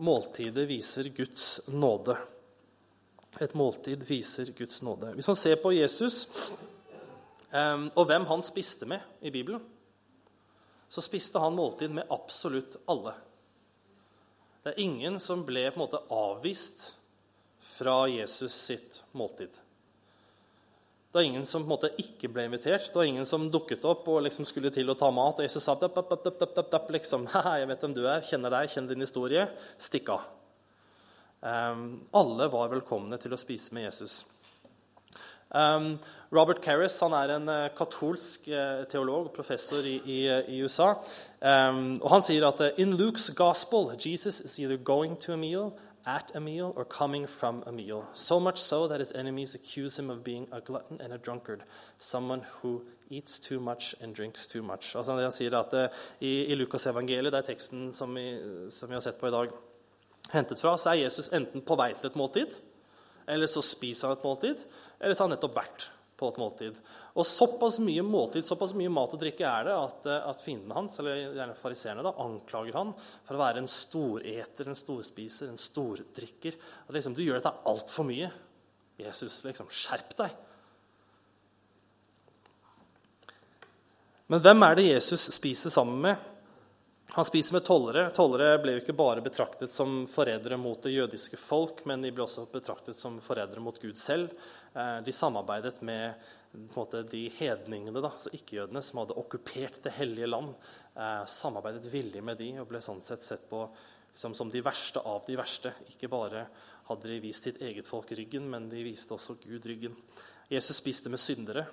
måltidet 0.00 0.68
viser 0.68 1.10
Guds 1.12 1.60
nåde. 1.68 2.16
Et 3.40 3.54
måltid 3.54 4.04
viser 4.08 4.52
Guds 4.56 4.82
nåde. 4.82 5.12
Hvis 5.14 5.28
man 5.28 5.36
ser 5.36 5.60
på 5.62 5.72
Jesus 5.72 6.24
um, 7.52 7.90
og 7.94 8.06
hvem 8.06 8.26
han 8.30 8.42
spiste 8.42 8.88
med 8.90 9.00
i 9.20 9.30
Bibelen, 9.30 9.62
så 10.90 11.02
spiste 11.04 11.38
han 11.38 11.54
måltid 11.54 11.92
med 11.94 12.10
absolutt 12.10 12.80
alle. 12.90 13.14
Det 14.64 14.72
er 14.72 14.82
ingen 14.82 15.20
som 15.22 15.44
ble 15.46 15.68
på 15.70 15.78
en 15.78 15.84
måte 15.84 16.02
avvist 16.12 16.90
fra 17.60 18.08
Jesus 18.08 18.54
sitt 18.54 19.02
måltid. 19.12 19.50
Det 21.10 21.18
var 21.18 21.22
ingen 21.22 21.46
som 21.46 21.62
på 21.62 21.66
en 21.66 21.72
måte 21.72 21.88
ikke 21.98 22.28
ble 22.30 22.44
invitert. 22.46 22.86
Det 22.86 22.94
var 22.94 23.08
ingen 23.08 23.26
som 23.26 23.48
dukket 23.50 23.82
opp 23.88 24.04
og 24.12 24.20
liksom 24.22 24.46
skulle 24.46 24.70
til 24.70 24.92
å 24.92 24.94
ta 24.94 25.08
mat. 25.10 25.40
Og 25.40 25.46
Jesus 25.46 25.64
sa 25.66 25.74
dapp, 25.74 25.96
dapp, 25.96 26.12
dapp, 26.22 26.36
dapp, 26.54 26.68
dapp, 26.70 26.90
liksom, 26.94 27.24
jeg 27.58 27.66
vet 27.66 27.82
hvem 27.86 27.96
du 27.96 28.04
er, 28.04 28.22
kjenner 28.22 28.54
deg, 28.54 28.70
kjenner 28.70 28.94
din 28.94 29.02
historie. 29.02 29.48
Stikk 29.74 30.12
av. 30.14 30.28
Um, 31.40 32.04
alle 32.14 32.46
var 32.52 32.70
velkomne 32.70 33.18
til 33.18 33.34
å 33.34 33.40
spise 33.40 33.74
med 33.74 33.88
Jesus. 33.88 34.20
Um, 35.50 35.96
Robert 36.30 36.62
Carris 36.62 36.94
er 37.02 37.34
en 37.34 37.48
uh, 37.50 37.68
katolsk 37.74 38.46
uh, 38.46 38.84
teolog, 38.86 39.32
professor 39.34 39.82
i, 39.82 39.96
i, 40.06 40.18
i 40.46 40.60
USA. 40.62 40.92
Um, 41.40 41.98
og 41.98 42.10
Han 42.12 42.22
sier 42.22 42.46
at 42.46 42.62
uh, 42.62 42.70
in 42.78 42.94
Luke's 42.94 43.32
gospel 43.34 43.90
Jesus 43.98 44.40
is 44.40 44.60
either 44.60 44.76
going 44.76 45.16
to 45.16 45.32
a 45.32 45.36
meal 45.36 45.72
at 46.06 46.30
a 46.34 46.40
meal 46.40 46.72
or 46.76 46.84
coming 46.84 47.26
from 47.26 47.62
a 47.66 47.72
meal, 47.72 48.04
so 48.12 48.40
much 48.40 48.58
so 48.58 48.88
that 48.88 49.00
his 49.00 49.12
enemies 49.12 49.54
accuse 49.54 49.98
him 49.98 50.10
of 50.10 50.24
being 50.24 50.46
a 50.52 50.60
glutton 50.60 51.00
and 51.00 51.12
a 51.12 51.18
drunkard, 51.18 51.62
someone 51.98 52.42
who 52.60 52.82
eats 53.10 53.38
too 53.38 53.60
much 53.60 53.94
and 54.00 54.14
drinks 54.14 54.46
too 54.46 54.62
much. 54.62 54.96
Altså 54.96 55.12
han 55.12 55.32
sier 55.32 55.54
at 55.58 55.74
uh, 55.74 55.88
I, 56.20 56.46
i 56.52 56.54
Lukasevangeliet, 56.54 57.32
det 57.32 57.42
er 57.42 57.48
teksten 57.52 57.92
som 57.92 58.14
vi, 58.14 58.26
som 58.70 58.88
vi 58.88 58.94
har 58.94 59.04
sett 59.04 59.20
på 59.20 59.28
i 59.28 59.34
dag, 59.34 59.52
hentet 60.32 60.60
fra, 60.60 60.76
så 60.78 60.90
er 60.90 61.04
Jesus 61.04 61.32
enten 61.34 61.64
på 61.66 61.76
vei 61.76 61.92
til 61.94 62.10
et 62.10 62.18
måltid, 62.18 62.54
eller 63.28 63.50
så 63.50 63.62
spiser 63.62 64.08
han 64.08 64.18
et 64.18 64.24
måltid, 64.26 64.62
eller 65.00 65.14
så 65.14 65.24
har 65.24 65.30
han 65.30 65.36
nettopp 65.36 65.58
vært 65.58 65.90
på 66.20 66.28
et 66.28 66.40
måltid. 66.40 66.80
Og 67.20 67.26
såpass 67.28 67.76
mye 67.84 68.02
måltid, 68.06 68.46
såpass 68.48 68.72
mye 68.78 68.90
mat 68.92 69.12
og 69.12 69.20
drikke 69.20 69.44
er 69.44 69.66
det 69.68 69.76
at, 69.76 70.06
eh, 70.08 70.28
at 70.30 70.44
fienden 70.44 70.72
hans, 70.72 70.98
eller 71.02 71.18
gjerne 71.36 71.56
fariseerne, 71.58 72.14
anklager 72.24 72.78
han 72.78 72.94
for 72.96 73.36
å 73.36 73.42
være 73.42 73.60
en 73.60 73.68
storeter, 73.68 74.70
en 74.70 74.78
storspiser, 74.78 75.50
en 75.50 75.60
stordrikker. 75.60 76.56
At 76.86 76.96
liksom, 76.96 77.16
du 77.16 77.20
gjør 77.26 77.42
dette 77.42 77.52
altfor 77.68 78.08
mye. 78.08 78.30
Jesus, 79.00 79.42
liksom, 79.44 79.68
skjerp 79.68 80.16
deg. 80.16 80.38
Men 84.30 84.42
hvem 84.44 84.62
er 84.62 84.76
det 84.78 84.88
Jesus 84.88 85.28
spiser 85.34 85.72
sammen 85.74 86.00
med? 86.04 86.26
Han 87.16 87.26
spiser 87.26 87.56
med 87.56 87.64
tollere. 87.66 88.04
Tollere 88.14 88.58
ble 88.62 88.76
jo 88.76 88.82
ikke 88.84 88.94
bare 88.94 89.24
betraktet 89.24 89.74
som 89.74 90.04
forrædere 90.06 90.56
mot 90.60 90.78
det 90.84 90.92
jødiske 90.94 91.36
folk, 91.40 91.82
men 91.90 92.04
de 92.04 92.12
ble 92.14 92.22
også 92.22 92.44
betraktet 92.52 92.96
som 92.96 93.16
forrædere 93.24 93.62
mot 93.64 93.80
Gud 93.82 93.98
selv. 93.98 94.30
Eh, 94.72 95.00
de 95.02 95.12
samarbeidet 95.12 95.80
med 95.82 96.14
måte, 96.52 97.02
de 97.06 97.28
hedningene, 97.36 98.00
da, 98.02 98.10
altså 98.10 98.32
ikke-jødene, 98.34 98.82
som 98.82 99.02
hadde 99.02 99.16
okkupert 99.20 99.80
det 99.84 99.94
hellige 99.96 100.30
land. 100.30 100.54
Eh, 100.96 101.24
samarbeidet 101.30 101.90
villig 101.92 102.22
med 102.26 102.40
de 102.40 102.52
og 102.60 102.68
ble 102.70 102.82
sånn 102.82 103.02
sett 103.04 103.22
sett 103.26 103.46
på 103.50 103.62
liksom, 104.10 104.34
som 104.34 104.50
de 104.50 104.62
verste 104.64 105.02
av 105.06 105.22
de 105.26 105.38
verste. 105.38 105.72
Ikke 105.92 106.10
bare 106.10 106.46
hadde 106.90 107.12
de 107.12 107.20
vist 107.22 107.46
sitt 107.46 107.60
eget 107.62 107.86
folk 107.86 108.10
ryggen, 108.18 108.48
men 108.50 108.68
de 108.72 108.82
viste 108.84 109.14
også 109.14 109.38
Gud 109.44 109.66
ryggen. 109.70 109.94
Jesus 110.50 110.80
spiste 110.82 111.12
med 111.12 111.22
syndere. 111.22 111.68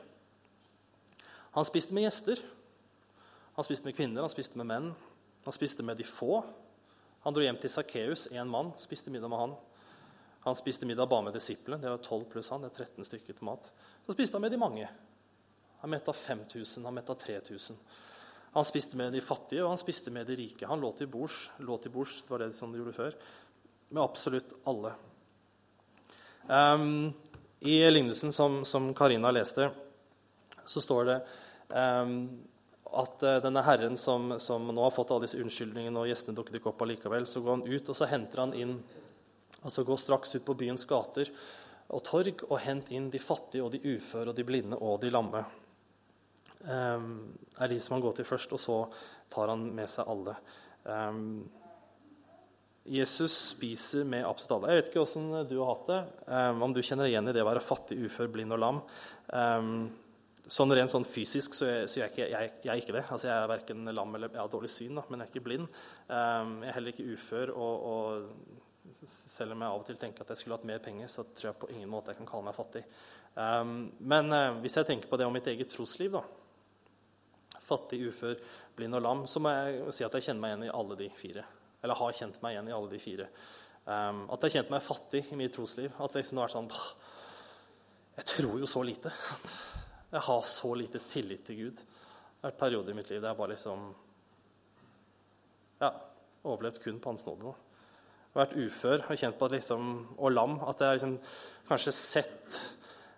Han 1.57 1.65
spiste 1.65 1.95
med 1.97 2.05
gjester. 2.05 2.43
Han 3.57 3.65
spiste 3.65 3.89
med 3.89 3.97
kvinner, 3.97 4.21
han 4.21 4.29
spiste 4.29 4.59
med 4.61 4.69
menn. 4.69 4.91
Han 5.47 5.55
spiste 5.55 5.81
med 5.83 5.97
de 5.97 6.05
få. 6.05 6.43
Han 7.25 7.33
dro 7.33 7.41
hjem 7.41 7.57
til 7.57 7.71
Sakkeus, 7.73 8.27
én 8.29 8.49
mann, 8.51 8.69
spiste 8.77 9.09
middag 9.09 9.31
med 9.33 9.41
han. 9.41 9.55
Han 10.45 10.55
spiste 10.55 10.85
middag 10.85 11.09
bare 11.09 11.25
med 11.25 11.33
disiplene. 11.35 11.81
Det 11.81 11.89
var 11.89 11.97
12 11.97 12.27
pluss 12.31 12.53
han. 12.53 12.61
det 12.61 12.69
er 12.69 12.85
13 12.85 13.07
stykker 13.09 13.35
til 13.35 13.47
mat. 13.49 13.71
Så 14.07 14.13
spiste 14.15 14.37
han 14.39 14.41
med 14.41 14.51
de 14.51 14.57
mange. 14.57 14.87
Han 15.81 15.91
metta 15.91 16.13
5000, 16.13 16.85
han 16.85 16.93
metta 16.95 17.15
3000. 17.15 17.75
Han 18.51 18.65
spiste 18.65 18.97
med 18.97 19.11
de 19.13 19.19
fattige, 19.21 19.65
og 19.65 19.73
han 19.73 19.81
spiste 19.81 20.13
med 20.15 20.29
de 20.31 20.37
rike. 20.39 20.67
Han 20.67 20.79
lå 20.79 20.93
til 20.95 21.09
bords, 21.11 21.49
lå 21.59 21.75
til 21.83 21.91
bords 21.91 22.21
det 22.23 22.31
var 22.31 22.45
det 22.45 22.53
som 22.55 22.71
de 22.71 22.79
gjorde 22.79 22.95
før, 22.95 23.17
med 23.89 24.03
absolutt 24.03 24.55
alle. 24.63 24.93
Um, 26.47 27.11
I 27.59 27.75
lignelsen 27.91 28.31
som, 28.31 28.93
Karina 28.95 29.33
leste, 29.35 29.67
så 30.63 30.81
står 30.81 31.11
det 31.11 31.19
um, 31.67 32.15
at 32.87 33.27
uh, 33.27 33.37
denne 33.43 33.67
herren 33.67 33.99
som, 33.99 34.37
som, 34.39 34.71
nå 34.71 34.87
har 34.87 34.95
fått 34.95 35.11
alle 35.11 35.27
disse 35.27 35.43
unnskyldningene, 35.43 35.99
og 35.99 36.07
gjestene 36.07 36.39
dukket 36.39 36.61
ikke 36.61 36.71
opp 36.71 36.87
allikevel, 36.87 37.27
så 37.27 37.43
går 37.43 37.59
han 37.59 37.67
ut 37.67 37.91
og 37.91 37.99
så 37.99 38.07
henter 38.07 38.45
han 38.45 38.55
inn 38.55 38.79
Altså 39.65 39.81
går 39.83 39.97
straks 39.97 40.35
ut 40.37 40.43
på 40.45 40.53
byens 40.53 40.85
gater 40.87 41.31
og 41.87 42.03
torg 42.03 42.43
og 42.49 42.59
hent 42.63 42.89
inn 42.91 43.11
de 43.11 43.21
fattige 43.21 43.63
og 43.63 43.71
de 43.71 43.79
uføre 43.95 44.31
og 44.31 44.35
de 44.37 44.45
blinde 44.47 44.79
og 44.83 44.99
de 45.03 45.11
lamme. 45.13 45.43
Um, 46.67 47.37
er 47.61 47.69
de 47.71 47.77
som 47.79 47.95
han 47.95 48.03
går 48.03 48.17
til 48.17 48.27
først, 48.27 48.55
og 48.55 48.59
så 48.59 48.79
tar 49.31 49.53
han 49.53 49.69
med 49.77 49.87
seg 49.91 50.09
alle. 50.09 50.33
Um, 50.83 51.21
Jesus 52.87 53.35
spiser 53.53 54.07
med 54.07 54.25
absolutt 54.27 54.57
alle. 54.57 54.73
Jeg 54.73 54.81
vet 54.81 54.89
ikke 54.91 55.03
åssen 55.03 55.29
du 55.47 55.55
har 55.61 55.71
hatt 55.71 55.93
det. 55.93 56.01
Um, 56.27 56.65
om 56.67 56.75
du 56.75 56.81
kjenner 56.83 57.07
igjen 57.07 57.29
i 57.29 57.35
det 57.35 57.45
å 57.45 57.47
være 57.47 57.63
fattig, 57.63 57.99
ufør, 58.07 58.31
blind 58.35 58.55
og 58.55 58.61
lam. 58.63 58.83
sånn 60.47 60.75
Rent 60.75 60.93
sånn 60.93 61.07
fysisk 61.07 61.55
så, 61.55 61.67
er, 61.67 61.87
så 61.91 62.01
jeg, 62.01 62.13
ikke, 62.13 62.27
jeg, 62.31 62.51
jeg, 62.63 62.71
er 62.73 62.83
ikke 62.83 62.95
det. 62.95 63.05
Altså, 63.07 63.29
jeg 63.29 63.35
er 63.37 63.51
verken 63.51 63.91
lam 63.95 64.15
eller 64.15 64.31
jeg 64.31 64.43
har 64.43 64.51
dårlig 64.51 64.71
syn, 64.71 64.99
da, 64.99 65.07
men 65.07 65.21
jeg 65.21 65.27
er 65.29 65.33
ikke 65.35 65.47
blind. 65.47 65.67
jeg 66.09 66.71
er 66.71 66.77
heller 66.79 66.95
ikke 66.95 67.11
ufør 67.15 67.51
og, 67.55 67.91
og 67.91 68.66
selv 69.05 69.53
om 69.53 69.61
jeg 69.61 69.69
av 69.69 69.81
og 69.81 69.85
til 69.87 69.99
tenker 70.01 70.23
at 70.23 70.33
jeg 70.33 70.41
skulle 70.41 70.57
hatt 70.57 70.67
mer 70.67 70.81
penger, 70.83 71.09
så 71.11 71.25
tror 71.29 71.51
jeg 71.51 71.59
på 71.61 71.69
ingen 71.75 71.89
måte 71.91 72.13
jeg 72.13 72.19
kan 72.21 72.29
kalle 72.29 72.47
meg 72.47 72.57
fattig. 72.57 72.83
Um, 73.37 73.75
men 74.09 74.33
uh, 74.33 74.57
hvis 74.63 74.79
jeg 74.79 74.87
tenker 74.89 75.11
på 75.11 75.19
det 75.19 75.27
om 75.27 75.35
mitt 75.35 75.47
eget 75.51 75.69
trosliv, 75.69 76.17
da, 76.17 76.23
fattig, 77.67 77.99
ufør, 78.09 78.39
blind 78.77 78.97
og 78.97 79.03
lam, 79.05 79.23
så 79.29 79.41
må 79.43 79.53
jeg 79.53 79.93
si 79.93 80.07
at 80.07 80.17
jeg 80.17 80.29
kjenner 80.29 80.43
meg 80.43 80.53
igjen 80.53 80.65
i 80.69 80.73
alle 80.79 80.97
de 80.99 81.09
fire. 81.13 81.43
Eller 81.83 81.99
har 81.99 82.15
kjent 82.17 82.39
meg 82.41 82.55
igjen 82.55 82.71
i 82.71 82.75
alle 82.77 82.91
de 82.93 83.01
fire. 83.01 83.27
Um, 83.85 84.23
at 84.33 84.41
jeg 84.41 84.49
har 84.49 84.55
kjent 84.55 84.73
meg 84.73 84.83
fattig 84.87 85.23
i 85.29 85.37
mitt 85.39 85.53
trosliv. 85.55 85.93
At 86.01 86.15
det 86.15 86.23
liksom 86.23 86.41
har 86.41 86.49
vært 86.49 86.57
sånn 86.57 86.71
Jeg 88.17 88.29
tror 88.33 88.57
jo 88.63 88.71
så 88.71 88.81
lite. 88.87 89.13
Jeg 90.15 90.23
har 90.25 90.41
så 90.49 90.73
lite 90.79 91.03
tillit 91.03 91.45
til 91.45 91.61
Gud. 91.61 91.85
Det 91.85 92.41
har 92.41 92.49
vært 92.49 92.59
perioder 92.63 92.95
i 92.95 92.97
mitt 92.97 93.11
liv 93.11 93.21
der 93.21 93.33
jeg 93.33 93.39
bare 93.43 93.53
liksom 93.53 93.87
Ja, 95.83 95.93
overlevd 96.47 96.81
kun 96.81 96.99
på 97.03 97.11
Hans 97.11 97.27
nåde. 97.27 97.51
Da 97.51 97.66
vært 98.39 98.57
ufør 98.63 99.05
og 99.05 99.19
kjent 99.19 99.37
på 99.37 99.47
at 99.47 99.55
liksom, 99.57 99.93
og 100.17 100.33
lam 100.33 100.57
at 100.67 100.81
jeg 100.81 100.87
har 100.89 100.99
liksom, 100.99 101.15
kanskje 101.67 101.93
sett 101.95 102.59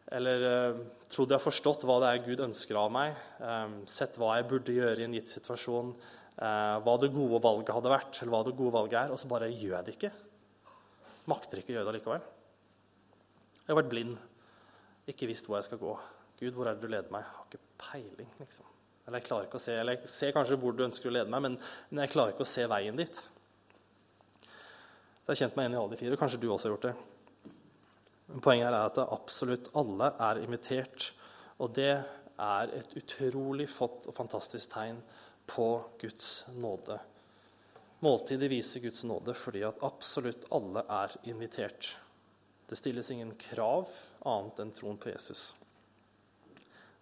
eller 0.10 0.45
uh, 0.45 0.79
trodd 1.10 1.29
jeg 1.29 1.38
har 1.38 1.43
forstått 1.43 1.86
hva 1.86 1.99
det 2.01 2.08
er 2.10 2.23
Gud 2.25 2.39
ønsker 2.41 2.77
av 2.82 2.89
meg. 2.93 3.17
Um, 3.38 3.75
sett 3.89 4.17
hva 4.17 4.39
jeg 4.39 4.47
burde 4.49 4.73
gjøre 4.73 5.03
i 5.03 5.05
en 5.05 5.13
gitt 5.13 5.29
situasjon. 5.36 5.91
Uh, 6.39 6.79
hva 6.82 6.95
det 7.01 7.12
gode 7.13 7.41
valget 7.43 7.75
hadde 7.75 7.91
vært, 7.93 8.17
eller 8.17 8.34
hva 8.34 8.41
det 8.47 8.55
gode 8.58 8.73
valget 8.73 8.97
er. 9.03 9.13
Og 9.13 9.21
så 9.21 9.29
bare 9.29 9.51
gjør 9.51 9.75
jeg 9.75 9.86
det 9.86 9.95
ikke. 9.97 10.12
Makter 11.29 11.62
ikke 11.62 11.75
å 11.75 11.77
gjøre 11.77 11.91
det 11.91 11.99
likevel. 11.99 12.25
Jeg 13.60 13.69
har 13.69 13.82
vært 13.84 13.93
blind. 13.93 14.17
Ikke 15.13 15.29
visst 15.29 15.45
hvor 15.49 15.60
jeg 15.60 15.69
skal 15.69 15.82
gå. 15.82 15.93
Gud, 16.39 16.55
hvor 16.55 16.69
er 16.69 16.77
det 16.77 16.86
du 16.86 16.89
leder 16.89 17.13
meg? 17.13 17.27
Jeg 17.27 17.38
har 17.38 17.49
ikke 17.51 17.82
peiling. 17.86 18.32
liksom. 18.41 18.75
Eller 19.05 19.21
jeg 19.21 19.29
klarer 19.29 19.49
ikke 19.49 19.60
å 19.60 19.63
se, 19.63 19.75
eller 19.77 19.97
jeg 19.97 20.13
ser 20.13 20.34
kanskje 20.36 20.58
hvor 20.62 20.73
du 20.77 20.84
ønsker 20.86 21.10
å 21.10 21.13
lede 21.13 21.34
meg, 21.34 21.41
men, 21.45 21.55
men 21.89 22.03
jeg 22.05 22.13
klarer 22.13 22.34
ikke 22.34 22.45
å 22.45 22.49
se 22.49 22.65
veien 22.69 22.97
dit. 22.97 23.21
Jeg 25.30 25.36
har 25.36 25.42
kjent 25.44 25.58
meg 25.60 25.68
igjen 25.68 25.74
i 25.76 25.78
alle 25.78 25.94
de 25.94 25.98
fire. 26.00 26.15
og 26.15 26.22
Kanskje 26.24 26.38
du 26.42 26.48
også 26.50 26.65
har 26.65 26.72
gjort 26.74 26.86
det. 26.88 27.52
Men 28.32 28.42
poenget 28.42 28.68
er 28.72 28.78
at 28.82 28.96
absolutt 29.04 29.68
alle 29.78 30.08
er 30.26 30.39
invitert. 30.42 31.04
Og 31.62 31.76
det 31.78 31.92
er 31.94 32.72
et 32.74 32.96
utrolig 32.98 33.68
fått 33.70 34.08
og 34.10 34.15
fantastisk 34.18 34.72
tegn 34.74 34.98
på 35.46 35.68
Guds 36.02 36.32
nåde. 36.58 36.98
Måltidet 38.02 38.50
viser 38.50 38.82
Guds 38.82 39.06
nåde 39.06 39.36
fordi 39.38 39.62
at 39.68 39.86
absolutt 39.86 40.48
alle 40.50 40.82
er 40.98 41.13
invitert. 41.30 41.92
Det 42.65 42.82
stilles 42.82 43.13
ingen 43.13 43.36
krav 43.38 43.86
annet 44.26 44.63
enn 44.65 44.74
troen 44.74 44.98
på 44.98 45.13
Jesus. 45.13 45.52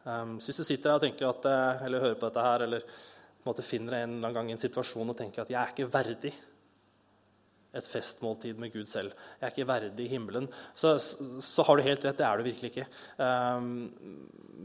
Um, 0.04 0.36
hvis 0.36 0.60
du 0.60 0.66
sitter 0.68 0.92
her 0.92 1.00
og 1.00 1.08
tenker 1.08 1.32
at, 1.32 1.48
eh, 1.48 1.88
eller 1.88 2.04
hører 2.04 2.20
på 2.20 2.28
dette 2.28 2.44
her, 2.44 2.68
eller 2.68 2.84
på 2.84 3.48
en 3.48 3.54
måte 3.54 3.64
finner 3.64 4.02
en 4.02 4.18
eller 4.18 4.20
annen 4.20 4.38
gang 4.42 4.52
i 4.52 4.58
en 4.60 4.64
situasjon 4.68 5.16
og 5.16 5.16
tenker 5.16 5.48
at 5.48 5.56
'jeg 5.56 5.64
er 5.64 5.72
ikke 5.72 5.92
verdig 5.96 6.36
et 7.76 7.88
festmåltid 7.88 8.60
med 8.60 8.72
Gud 8.74 8.88
selv. 8.90 9.14
Jeg 9.38 9.48
er 9.48 9.54
ikke 9.54 9.70
verdig 9.70 10.06
i 10.06 10.12
himmelen. 10.12 10.48
Så, 10.76 10.96
så, 10.98 11.66
har 11.68 11.78
du 11.78 11.86
helt 11.86 12.06
rett, 12.06 12.18
det 12.18 12.26
er 12.26 12.40
du 12.40 12.48
virkelig 12.48 12.72
ikke. 12.72 12.88
Um, 13.20 13.68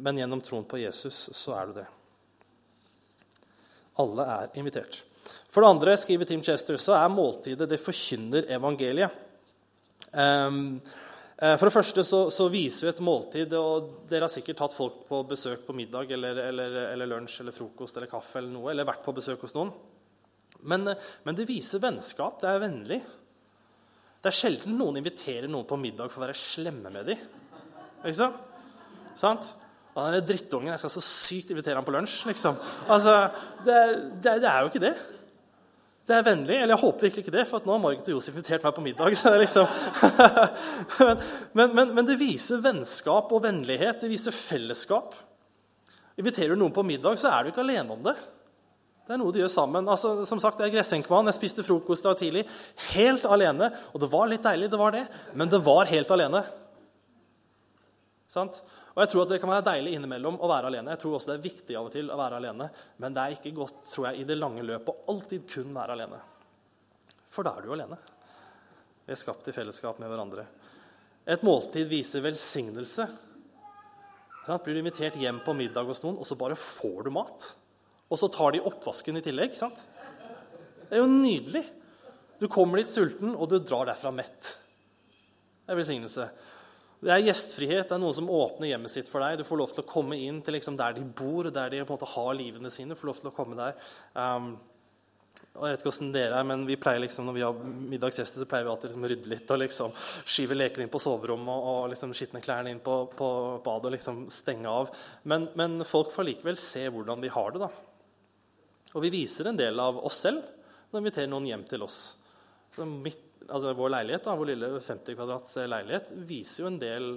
men 0.03 0.21
gjennom 0.23 0.43
troen 0.45 0.67
på 0.69 0.81
Jesus 0.81 1.25
så 1.37 1.57
er 1.59 1.69
du 1.71 1.81
det. 1.81 1.87
Alle 4.03 4.29
er 4.39 4.59
invitert. 4.61 5.03
For 5.53 5.63
det 5.63 5.73
andre, 5.75 5.97
skriver 6.01 6.29
Tim 6.29 6.43
Chester, 6.45 6.79
så 6.81 6.97
er 6.97 7.13
måltidet 7.13 7.69
det 7.69 7.83
forkynner 7.83 8.49
evangeliet. 8.55 9.21
Um, 10.13 10.79
for 11.43 11.67
det 11.67 11.75
første 11.75 12.05
så, 12.07 12.19
så, 12.31 12.45
viser 12.53 12.87
jo 12.87 12.91
et 12.93 13.01
måltid 13.03 13.55
og 13.59 13.89
Dere 14.07 14.29
har 14.29 14.31
sikkert 14.31 14.61
hatt 14.63 14.75
folk 14.77 15.01
på 15.09 15.23
besøk 15.27 15.65
på 15.67 15.75
middag 15.75 16.13
eller, 16.15 16.39
eller, 16.45 16.77
eller 16.93 17.09
lunsj 17.11 17.41
eller 17.43 17.57
frokost 17.57 17.97
eller 17.99 18.11
kaffe 18.13 18.39
eller 18.39 18.53
noe, 18.53 18.69
eller 18.71 18.87
vært 18.87 19.03
på 19.03 19.15
besøk 19.17 19.43
hos 19.43 19.57
noen. 19.57 19.73
Men, 20.69 20.95
men, 21.25 21.37
det 21.39 21.49
viser 21.49 21.83
vennskap. 21.83 22.41
Det 22.43 22.51
er 22.51 22.63
vennlig. 22.63 23.01
Det 24.23 24.31
er 24.31 24.37
sjelden 24.37 24.77
noen 24.79 25.01
inviterer 25.01 25.51
noen 25.51 25.67
på 25.67 25.79
middag 25.81 26.13
for 26.13 26.23
å 26.23 26.27
være 26.27 26.39
slemme 26.39 26.93
med 26.95 27.11
dem. 27.11 27.25
Ikke 28.03 28.31
sant? 29.19 29.49
Han 29.97 30.15
er 30.15 30.23
drittungen. 30.25 30.71
Jeg 30.73 30.83
skal 30.83 30.95
så 30.95 31.03
sykt 31.05 31.51
invitere 31.53 31.81
ham 31.81 31.87
på 31.87 31.95
lunsj. 31.95 32.23
liksom. 32.31 32.61
Altså, 32.89 33.17
det, 33.67 33.81
det, 34.23 34.39
det, 34.45 34.49
er 34.49 34.63
jo 34.63 34.71
ikke 34.71 34.85
det. 34.87 34.95
Det 36.09 36.17
er 36.17 36.27
vennlig. 36.27 36.57
Eller 36.57 36.75
jeg 36.75 36.83
håper 36.83 37.09
virkelig 37.09 37.27
ikke 37.27 37.35
det, 37.35 37.45
for 37.51 37.67
nå 37.67 37.75
har 37.75 37.83
Margit 37.83 38.09
og 38.09 38.17
Josef 38.17 38.37
invitert 38.37 38.65
meg 38.67 38.77
på 38.79 38.85
middag. 38.87 39.15
så 39.19 39.33
det 39.33 39.41
er 39.41 39.45
liksom... 39.45 39.67
men, 41.59 41.75
men, 41.77 41.93
men, 41.99 42.09
det 42.09 42.19
viser 42.21 42.63
vennskap 42.65 43.35
og 43.35 43.45
vennlighet. 43.45 44.01
Det 44.03 44.11
viser 44.11 44.35
fellesskap. 44.35 45.19
Inviterer 46.21 46.55
du 46.55 46.63
noen 46.63 46.75
på 46.75 46.85
middag, 46.87 47.19
så 47.21 47.31
er 47.33 47.45
du 47.45 47.53
ikke 47.53 47.65
alene 47.65 47.95
om 47.95 48.03
det. 48.07 48.17
Det 49.03 49.17
er 49.17 49.19
noe 49.19 49.35
de 49.35 49.43
gjør 49.43 49.51
sammen. 49.51 49.89
Altså, 49.91 50.23
som 50.29 50.41
sagt, 50.41 50.61
Jeg 50.61 50.71
er 50.71 50.77
gressenkmann. 50.77 51.27
Jeg 51.27 51.39
spiste 51.41 51.65
frokost 51.67 52.07
da 52.07 52.15
tidlig. 52.15 52.45
Helt 52.93 53.25
alene. 53.27 53.73
Og 53.93 54.01
det 54.01 54.11
var 54.13 54.29
litt 54.31 54.45
deilig, 54.45 54.71
det 54.71 54.79
var 54.79 54.93
det. 54.95 55.07
men 55.35 55.49
det 55.49 55.59
var 55.65 55.91
helt 55.91 56.11
alene. 56.11 56.45
Sant? 58.29 58.63
Og 58.95 59.03
jeg 59.03 59.09
tror 59.09 59.23
at 59.23 59.29
Det 59.29 59.41
kan 59.41 59.51
være 59.51 59.67
deilig 59.67 59.95
innimellom 59.97 60.39
å 60.41 60.49
være 60.49 60.71
alene. 60.71 60.91
Jeg 60.95 61.03
tror 61.03 61.17
også 61.17 61.33
det 61.33 61.39
er 61.39 61.49
viktig 61.49 61.77
av 61.77 61.87
og 61.89 61.93
til 61.93 62.11
å 62.11 62.17
være 62.17 62.39
alene. 62.39 62.71
Men 62.99 63.15
det 63.15 63.23
er 63.23 63.37
ikke 63.37 63.57
godt 63.57 63.85
tror 63.91 64.11
jeg, 64.11 64.21
i 64.21 64.29
det 64.29 64.39
lange 64.39 64.63
løpet 64.63 64.89
å 64.89 65.13
alltid 65.13 65.49
kun 65.51 65.75
være 65.75 65.97
alene. 65.97 66.21
For 67.33 67.43
da 67.43 67.57
er 67.57 67.67
du 67.67 67.73
alene. 67.73 67.99
Vi 69.03 69.13
er 69.13 69.19
skapt 69.19 69.49
i 69.49 69.57
fellesskap 69.57 69.99
med 69.99 70.13
hverandre. 70.13 70.47
Et 71.27 71.43
måltid 71.43 71.89
viser 71.91 72.23
velsignelse. 72.23 73.07
Blir 74.47 74.75
du 74.75 74.81
invitert 74.83 75.19
hjem 75.19 75.41
på 75.45 75.55
middag 75.55 75.87
hos 75.87 76.03
noen, 76.03 76.19
og 76.19 76.27
så 76.27 76.39
bare 76.39 76.59
får 76.59 77.07
du 77.07 77.13
mat? 77.15 77.53
Og 78.13 78.21
så 78.21 78.29
tar 78.33 78.53
de 78.53 78.65
oppvasken 78.69 79.19
i 79.19 79.25
tillegg. 79.25 79.57
sant? 79.57 79.79
Det 80.85 80.99
er 80.99 81.01
jo 81.01 81.09
nydelig. 81.09 81.65
Du 82.43 82.49
kommer 82.53 82.83
dit 82.83 82.91
sulten, 82.93 83.33
og 83.33 83.49
du 83.49 83.57
drar 83.59 83.89
derfra 83.89 84.13
mett. 84.13 84.57
Det 85.63 85.73
er 85.73 85.79
velsignelse. 85.79 86.27
Det 87.03 87.11
er 87.11 87.23
gjestfrihet. 87.25 87.87
Det 87.89 87.97
er 87.97 88.03
noen 88.03 88.15
som 88.15 88.29
åpner 88.31 88.69
hjemmet 88.69 88.93
sitt 88.93 89.09
for 89.11 89.25
deg. 89.25 89.41
Du 89.41 89.47
får 89.47 89.59
lov 89.59 89.73
til 89.73 89.83
å 89.83 89.89
komme 89.89 90.19
inn 90.21 90.43
til 90.45 90.59
liksom 90.59 90.77
der 90.79 90.99
de 90.99 91.07
bor, 91.07 91.49
der 91.49 91.73
de 91.73 91.81
på 91.81 91.95
en 91.95 91.97
måte 91.97 92.11
har 92.13 92.37
livene 92.37 92.71
sine. 92.71 92.99
Får 92.99 93.09
lov 93.09 93.23
til 93.23 93.31
å 93.33 93.35
komme 93.35 93.59
der. 93.59 93.79
Um, 94.13 94.53
og 95.53 95.67
jeg 95.67 95.75
vet 95.75 95.83
ikke 95.83 95.91
hvordan 95.91 96.13
dere 96.15 96.37
er, 96.39 96.47
men 96.49 96.63
vi 96.65 96.79
pleier 96.81 97.03
liksom, 97.03 97.27
Når 97.29 97.35
vi 97.37 97.43
har 97.45 97.57
middagsgjester, 97.93 98.41
så 98.41 98.49
pleier 98.49 98.65
vi 98.65 98.73
alltid 98.73 98.91
liksom 98.93 99.05
å 99.05 99.11
rydde 99.11 99.33
litt 99.33 99.51
og 99.53 99.61
liksom 99.61 99.97
skyve 100.35 100.57
leker 100.57 100.85
inn 100.85 100.93
på 100.93 101.01
soverommet 101.03 101.53
og, 101.53 101.67
og 101.73 101.91
liksom 101.93 102.15
skitne 102.17 102.41
klærne 102.45 102.73
inn 102.73 102.81
på, 102.85 102.95
på 103.19 103.29
badet 103.65 103.91
og 103.91 103.97
liksom 103.97 104.23
stenge 104.33 104.71
av. 104.71 104.93
Men, 105.29 105.51
men 105.59 105.83
folk 105.89 106.13
får 106.15 106.29
likevel 106.31 106.61
se 106.61 106.87
hvordan 106.89 107.21
vi 107.25 107.33
har 107.35 107.53
det. 107.53 107.67
da. 107.67 107.71
Og 108.93 109.05
vi 109.05 109.13
viser 109.13 109.49
en 109.49 109.59
del 109.59 109.81
av 109.81 110.01
oss 110.05 110.23
selv 110.27 110.43
når 110.93 110.99
vi 110.99 111.03
inviterer 111.07 111.31
noen 111.33 111.49
hjem 111.49 111.65
til 111.69 111.85
oss. 111.87 112.01
Mitt, 112.85 113.23
altså 113.49 113.73
vår 113.77 113.95
leilighet, 113.95 114.25
da, 114.27 114.37
vår 114.37 114.51
lille 114.53 114.73
50 114.81 115.17
kvadrats 115.17 115.57
leilighet 115.65 116.11
viser 116.29 116.65
jo 116.65 116.73
en 116.73 116.81
del, 116.81 117.15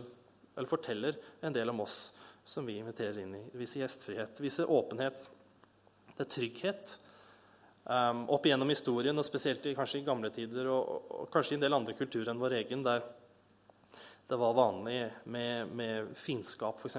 eller 0.55 0.71
forteller 0.71 1.17
en 1.43 1.55
del 1.55 1.71
om 1.73 1.83
oss 1.83 1.99
som 2.47 2.67
vi 2.67 2.77
inviterer 2.79 3.23
inn 3.23 3.35
i. 3.35 3.43
Viser 3.57 3.83
gjestfrihet, 3.83 4.39
viser 4.43 4.71
åpenhet. 4.71 5.27
Det 6.15 6.23
er 6.23 6.31
trygghet. 6.31 6.95
Um, 7.85 8.23
opp 8.33 8.47
igjennom 8.47 8.71
historien, 8.71 9.17
og 9.17 9.27
spesielt 9.27 9.65
i, 9.67 9.75
kanskje 9.77 9.99
i 9.99 10.07
gamle 10.07 10.31
tider 10.33 10.69
og, 10.71 10.87
og, 10.95 11.11
og 11.19 11.27
kanskje 11.33 11.53
i 11.55 11.59
en 11.59 11.65
del 11.67 11.77
andre 11.77 11.97
kulturer 11.97 12.31
enn 12.31 12.41
vår 12.41 12.59
egen, 12.61 12.85
der 12.85 13.03
det 14.25 14.39
var 14.41 14.55
vanlig 14.57 15.03
med, 15.29 15.73
med 15.77 16.15
finskap 16.17 16.79
f.eks., 16.81 16.97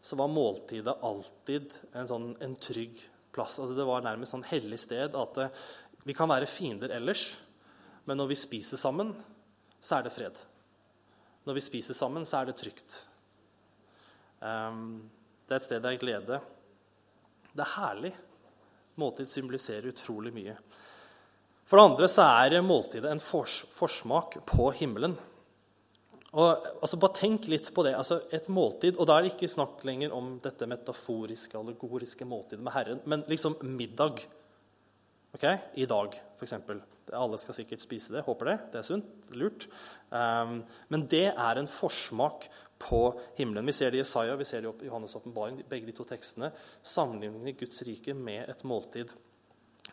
så 0.00 0.16
var 0.16 0.30
måltidet 0.32 0.94
alltid 1.04 1.74
en, 1.92 2.08
sånn, 2.08 2.30
en 2.40 2.54
trygg 2.56 3.02
plass. 3.34 3.58
Altså, 3.58 3.76
det 3.76 3.86
var 3.88 4.04
nærmest 4.04 4.34
sånn 4.34 4.46
hellig 4.48 4.78
sted 4.82 5.16
at 5.18 5.40
uh, 5.40 5.64
vi 6.04 6.16
kan 6.16 6.30
være 6.30 6.48
fiender 6.50 6.92
ellers, 6.94 7.32
men 8.04 8.20
når 8.20 8.32
vi 8.32 8.38
spiser 8.38 8.80
sammen, 8.80 9.14
så 9.84 9.98
er 9.98 10.06
det 10.06 10.14
fred. 10.14 10.38
Når 11.44 11.58
vi 11.58 11.64
spiser 11.64 11.96
sammen, 11.96 12.24
så 12.28 12.40
er 12.40 12.48
det 12.48 12.56
trygt. 12.60 13.02
Um, 14.40 15.04
det 15.44 15.56
er 15.56 15.60
et 15.60 15.66
sted 15.66 15.82
det 15.84 15.92
er 15.92 16.00
glede. 16.00 16.40
Det 17.52 17.64
er 17.64 17.76
herlig. 17.76 18.12
Måltid 19.00 19.28
symboliserer 19.30 19.90
utrolig 19.90 20.32
mye. 20.34 20.54
For 21.64 21.80
det 21.80 21.86
andre 21.88 22.08
så 22.12 22.26
er 22.44 22.60
måltidet 22.64 23.10
en 23.10 23.22
fors 23.22 23.62
forsmak 23.72 24.38
på 24.48 24.68
himmelen. 24.78 25.16
Og, 26.34 26.66
altså, 26.82 26.98
bare 26.98 27.14
tenk 27.14 27.46
litt 27.50 27.70
på 27.74 27.84
det. 27.86 27.94
Altså, 27.94 28.18
et 28.34 28.48
måltid, 28.50 28.98
og 28.98 29.06
Da 29.06 29.16
er 29.16 29.24
det 29.24 29.34
ikke 29.34 29.50
snakk 29.50 29.84
lenger 29.86 30.14
om 30.16 30.38
dette 30.42 30.66
metaforiske, 30.66 31.58
allegoriske 31.58 32.26
måltidet 32.26 32.64
med 32.64 32.74
Herren, 32.74 33.02
men 33.06 33.22
liksom 33.30 33.54
middag. 33.62 34.24
Ok? 35.34 35.44
I 35.78 35.86
dag, 35.90 36.18
f.eks. 36.38 36.56
Alle 37.14 37.38
skal 37.38 37.54
sikkert 37.54 37.82
spise 37.84 38.14
det. 38.14 38.24
Håper 38.26 38.50
det. 38.50 38.56
Det 38.72 38.80
er 38.80 38.86
sunt. 38.86 39.30
Lurt. 39.38 39.68
Um, 40.10 40.60
men 40.90 41.06
det 41.10 41.28
er 41.30 41.60
en 41.60 41.70
forsmak 41.70 42.48
på 42.82 43.00
himmelen. 43.38 43.66
Vi 43.66 43.72
ser 43.72 43.90
det 43.90 44.00
i 44.00 44.04
Isaiah, 44.04 44.38
vi 44.38 44.46
ser 44.48 44.62
det 44.62 44.72
i 44.82 44.88
Johannes' 44.88 45.16
åpenbaring. 45.16 45.62
Begge 45.68 45.86
de 45.86 45.94
to 45.96 46.06
tekstene 46.08 46.50
sammenligner 46.82 47.54
Guds 47.58 47.82
rike 47.86 48.14
med 48.14 48.50
et 48.50 48.64
måltid. 48.66 49.14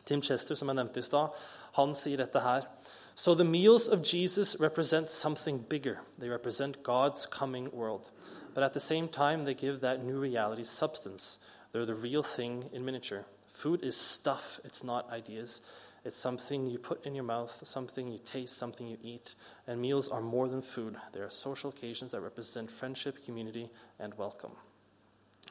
Tim 0.06 0.22
Chester, 0.26 0.58
som 0.58 0.72
jeg 0.72 0.80
nevnte 0.80 1.02
i 1.02 1.06
stad, 1.06 1.38
han 1.78 1.94
sier 1.98 2.22
dette 2.24 2.42
her. 2.42 2.66
So 3.16 3.36
the 3.36 3.44
meals 3.44 3.88
of 3.88 4.04
Jesus 4.04 4.56
represent 4.60 5.12
something 5.12 5.60
bigger. 5.60 6.00
They 6.18 6.30
represent 6.30 6.84
God's 6.84 7.26
coming 7.26 7.72
world. 7.72 8.12
But 8.54 8.64
at 8.64 8.74
the 8.74 8.80
same 8.80 9.08
time, 9.08 9.46
they 9.46 9.54
give 9.54 9.82
that 9.82 10.04
new 10.04 10.20
reality 10.20 10.64
substance. 10.64 11.40
They're 11.72 11.86
the 11.86 11.96
real 11.96 12.24
thing 12.24 12.70
in 12.74 12.84
miniature. 12.84 13.26
Food 13.48 13.84
is 13.84 13.96
stuff, 13.96 14.60
it's 14.64 14.84
not 14.84 15.12
ideas. 15.12 15.62
It's 16.04 16.18
something 16.18 16.66
you 16.66 16.80
put 16.80 17.06
in 17.06 17.14
your 17.14 17.24
mouth, 17.24 17.62
something 17.64 18.08
you 18.08 18.18
taste, 18.18 18.58
something 18.58 18.88
you 18.88 18.98
eat. 19.04 19.36
And 19.68 19.80
meals 19.80 20.10
are 20.10 20.22
more 20.22 20.48
than 20.48 20.64
food. 20.64 20.98
They 21.14 21.20
are 21.20 21.30
social 21.30 21.70
occasions 21.70 22.12
that 22.12 22.22
represent 22.22 22.72
friendship, 22.72 23.24
community, 23.24 23.70
and 24.00 24.14
welcome. 24.18 24.56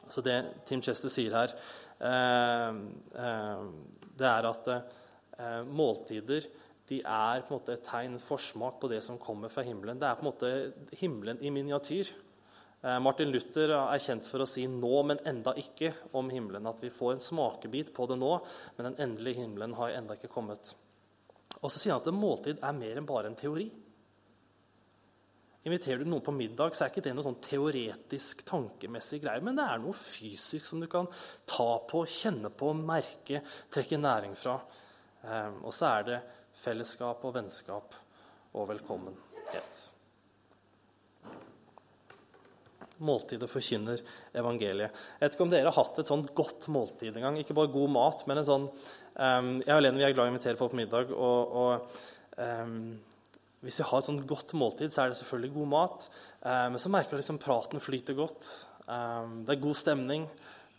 Så 0.09 0.21
det 0.21 0.45
Tim 0.65 0.81
Chester 0.81 1.09
sier 1.09 1.31
her, 1.31 1.51
eh, 2.01 2.69
eh, 3.15 3.65
det 4.17 4.27
er 4.27 4.47
at 4.49 4.67
eh, 5.39 5.67
måltider 5.67 6.41
de 6.91 6.99
er 6.99 7.45
på 7.45 7.53
en 7.53 7.59
måte 7.59 7.77
et 7.77 7.85
tegn, 7.87 8.17
forsmak 8.19 8.81
på 8.81 8.89
det 8.91 8.99
som 9.05 9.19
kommer 9.21 9.51
fra 9.51 9.63
himmelen. 9.63 9.99
Det 9.99 10.09
er 10.09 10.19
på 10.19 10.25
en 10.25 10.31
måte 10.31 10.51
himmelen 10.99 11.39
i 11.39 11.51
miniatyr. 11.53 12.11
Eh, 12.81 12.97
Martin 12.99 13.31
Luther 13.31 13.71
er 13.77 14.01
kjent 14.01 14.27
for 14.27 14.43
å 14.43 14.49
si 14.49 14.65
'nå, 14.67 15.03
men 15.05 15.23
enda 15.25 15.53
ikke' 15.53 15.93
om 16.13 16.29
himmelen. 16.29 16.67
At 16.67 16.81
vi 16.81 16.89
får 16.89 17.13
en 17.13 17.19
smakebit 17.19 17.93
på 17.93 18.07
det 18.07 18.17
nå, 18.19 18.41
men 18.77 18.91
den 18.91 18.99
endelige 19.07 19.41
himmelen 19.41 19.73
har 19.73 19.91
enda 19.91 20.15
ikke 20.15 20.33
kommet. 20.33 20.73
Og 21.61 21.71
så 21.71 21.77
sier 21.77 21.93
han 21.93 22.01
at 22.01 22.07
en 22.07 22.19
måltid 22.19 22.59
er 22.61 22.73
mer 22.73 22.97
enn 22.97 23.05
bare 23.05 23.27
en 23.27 23.35
teori. 23.35 23.71
Inviterer 25.63 25.99
du 25.99 26.05
noen 26.05 26.23
på 26.25 26.33
middag, 26.33 26.73
så 26.73 26.85
er 26.85 26.89
ikke 26.89 27.03
det 27.05 27.13
noe 27.13 27.23
sånn 27.23 27.39
teoretisk, 27.39 28.43
tankemessig 28.43 29.21
greie, 29.21 29.41
men 29.41 29.55
det 29.55 29.63
er 29.63 29.77
noe 29.77 29.93
fysisk 29.93 30.65
som 30.65 30.79
du 30.81 30.87
kan 30.87 31.07
ta 31.45 31.77
på, 31.85 32.01
kjenne 32.09 32.49
på, 32.49 32.73
merke, 32.73 33.43
trekke 33.69 33.99
næring 34.01 34.33
fra. 34.35 34.59
Eh, 35.21 35.51
og 35.61 35.71
så 35.71 35.85
er 35.99 36.07
det 36.07 36.21
fellesskap 36.59 37.23
og 37.27 37.35
vennskap 37.35 37.95
og 38.57 38.67
velkommenhet. 38.71 39.81
Måltidet 43.01 43.49
forkynner 43.49 44.01
evangeliet. 44.37 44.93
Jeg 45.17 45.23
vet 45.23 45.35
ikke 45.35 45.45
om 45.47 45.53
dere 45.53 45.71
har 45.71 45.77
hatt 45.79 46.01
et 46.03 46.11
sånt 46.11 46.33
godt 46.37 46.67
måltid 46.73 47.15
en 47.15 47.25
gang. 47.25 47.39
Ikke 47.41 47.55
bare 47.57 47.71
god 47.73 47.93
mat, 47.95 48.25
men 48.29 48.41
en 48.41 48.47
sånn 48.47 48.67
um, 48.67 49.53
Jeg 49.63 49.73
og 49.73 49.87
vi 49.97 50.05
er 50.05 50.13
glad 50.13 50.27
i 50.27 50.29
å 50.29 50.33
invitere 50.35 50.59
folk 50.59 50.75
på 50.75 50.81
middag. 50.83 51.13
og, 51.15 51.55
og 51.63 52.37
um, 52.37 52.75
hvis 53.65 53.79
vi 53.81 53.87
har 53.89 54.01
et 54.01 54.09
sånt 54.09 54.27
godt 54.29 54.53
måltid, 54.57 54.93
så 54.93 55.03
er 55.03 55.11
det 55.11 55.17
selvfølgelig 55.17 55.55
god 55.55 55.71
mat. 55.73 56.07
Um, 56.41 56.75
men 56.75 56.81
så 56.81 56.93
merker 56.93 57.17
du 57.17 57.23
liksom 57.23 57.41
praten 57.41 57.81
flyter 57.81 58.17
godt. 58.17 58.49
det 58.85 59.53
er 59.55 59.65
god 59.65 59.77
stemning. 59.77 60.29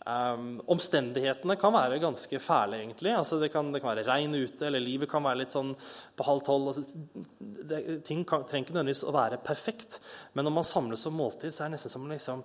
Um, 0.03 0.57
omstendighetene 0.67 1.55
kan 1.55 1.71
være 1.71 2.01
ganske 2.03 2.39
fæle, 2.43 2.81
egentlig. 2.81 3.13
Altså, 3.15 3.37
det, 3.39 3.53
kan, 3.53 3.69
det, 3.71 3.79
kan, 3.79 3.93
være 3.93 4.03
regn 4.07 4.35
ute, 4.35 4.65
eller 4.67 4.83
livet 4.83 5.07
kan 5.11 5.23
være 5.23 5.39
litt 5.43 5.55
sånn 5.55 5.71
på 6.17 6.27
halv 6.27 6.43
tolv. 6.43 6.73
Altså, 6.73 7.99
ting 8.03 8.25
kan, 8.27 8.43
trenger 8.43 8.67
ikke 8.67 8.75
nødvendigvis 8.75 9.05
å 9.07 9.15
være 9.15 9.39
perfekt, 9.45 10.01
men 10.35 10.47
når 10.47 10.55
man 10.59 10.67
samles 10.67 11.07
om 11.07 11.15
måltid, 11.15 11.55
så 11.55 11.63
er 11.63 11.71
det 11.71 11.77
nesten 11.77 11.95
som 11.95 12.11
liksom, 12.11 12.43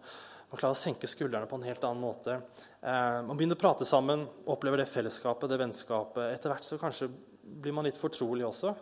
man 0.48 0.62
klarer 0.62 0.76
å 0.76 0.80
senke 0.84 1.10
skuldrene 1.10 1.50
på 1.50 1.58
en 1.58 1.66
helt 1.66 1.82
annen 1.88 2.06
måte. 2.06 2.38
Uh, 2.78 3.26
man 3.26 3.34
begynner 3.34 3.58
å 3.58 3.64
prate 3.66 3.88
sammen, 3.88 4.22
opplever 4.46 4.84
det 4.84 4.90
fellesskapet, 4.92 5.50
det 5.50 5.58
vennskapet. 5.58 6.38
Etter 6.38 6.54
hvert 6.54 6.68
så 6.68 6.78
kanskje 6.78 7.10
blir 7.42 7.74
man 7.74 7.90
litt 7.90 7.98
fortrolig 7.98 8.46
også. 8.46 8.76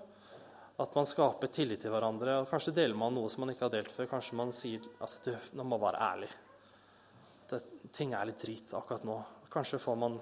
At 0.85 0.93
man 0.93 1.09
skaper 1.09 1.49
tillit 1.49 1.81
til 1.81 1.95
hverandre. 1.95 2.43
og 2.43 2.51
Kanskje 2.51 2.77
deler 2.77 2.99
man 3.01 3.17
noe 3.17 3.33
som 3.33 3.47
man 3.47 3.55
ikke 3.55 3.71
har 3.71 3.79
delt 3.79 3.95
før. 3.95 4.11
Kanskje 4.11 4.37
man 4.37 4.53
sier 4.53 4.85
altså, 5.01 5.31
du, 5.31 5.55
nå 5.57 5.65
må 5.65 5.81
være 5.81 6.03
ærlig 6.05 6.29
ting 7.97 8.13
er 8.13 8.29
litt 8.29 8.43
drit 8.43 8.75
akkurat 8.77 9.07
nå. 9.09 9.17
Kanskje 9.53 9.81
får 9.81 9.97
man 9.99 10.19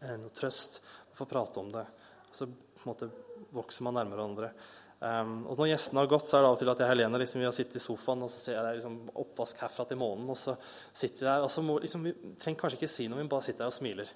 eh, 0.00 0.16
noe 0.20 0.32
trøst 0.36 0.82
får 1.16 1.28
prate 1.30 1.60
om 1.60 1.72
det. 1.72 1.86
Så 2.32 2.46
på 2.46 2.84
en 2.84 2.92
måte 2.92 3.10
vokser 3.52 3.86
man 3.86 3.98
nærmere 3.98 4.20
hverandre. 4.20 4.52
Um, 5.02 5.32
og 5.50 5.58
når 5.58 5.72
gjestene 5.72 5.98
har 6.04 6.10
gått, 6.12 6.28
så 6.30 6.38
er 6.38 6.44
det 6.44 6.48
av 6.48 6.54
og 6.54 6.60
til 6.60 6.70
at 6.70 6.80
jeg 6.80 6.86
og 6.86 6.92
Helene 6.92 7.18
liksom, 7.18 7.40
vi 7.42 7.46
har 7.48 7.54
sittet 7.56 7.80
i 7.80 7.82
sofaen 7.82 8.20
og 8.22 8.30
så 8.30 8.38
ser 8.38 8.54
jeg 8.54 8.76
liksom, 8.78 8.98
oppvask 9.18 9.62
herfra 9.64 9.86
til 9.90 9.98
månen. 9.98 10.28
Og 10.30 10.38
så 10.38 10.54
sitter 10.94 11.24
vi 11.24 11.28
der, 11.28 11.46
og 11.46 11.50
så 11.50 11.64
må, 11.66 11.78
liksom, 11.82 12.04
vi 12.06 12.12
trenger 12.38 12.60
kanskje 12.60 12.78
ikke 12.78 12.92
si 12.92 13.08
noe, 13.10 13.18
vi 13.18 13.32
bare 13.32 13.46
sitter 13.48 13.64
der 13.64 13.72
og 13.72 13.76
smiler. 13.76 14.12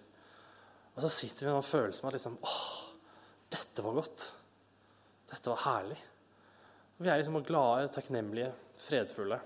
Og 0.95 1.03
så 1.05 1.11
sitter 1.13 1.47
vi 1.47 1.51
med 1.51 1.59
en 1.59 1.67
følelse 1.67 2.05
av 2.05 2.13
at 2.13 2.19
liksom, 2.21 2.39
åh, 2.47 2.69
dette 3.57 3.85
var 3.85 3.99
godt. 3.99 4.29
Dette 5.33 5.53
var 5.53 5.65
herlig. 5.65 5.99
Vi 7.03 7.11
er 7.11 7.21
liksom 7.21 7.43
glade, 7.45 7.91
takknemlige, 7.93 8.53
fredfulle. 8.87 9.41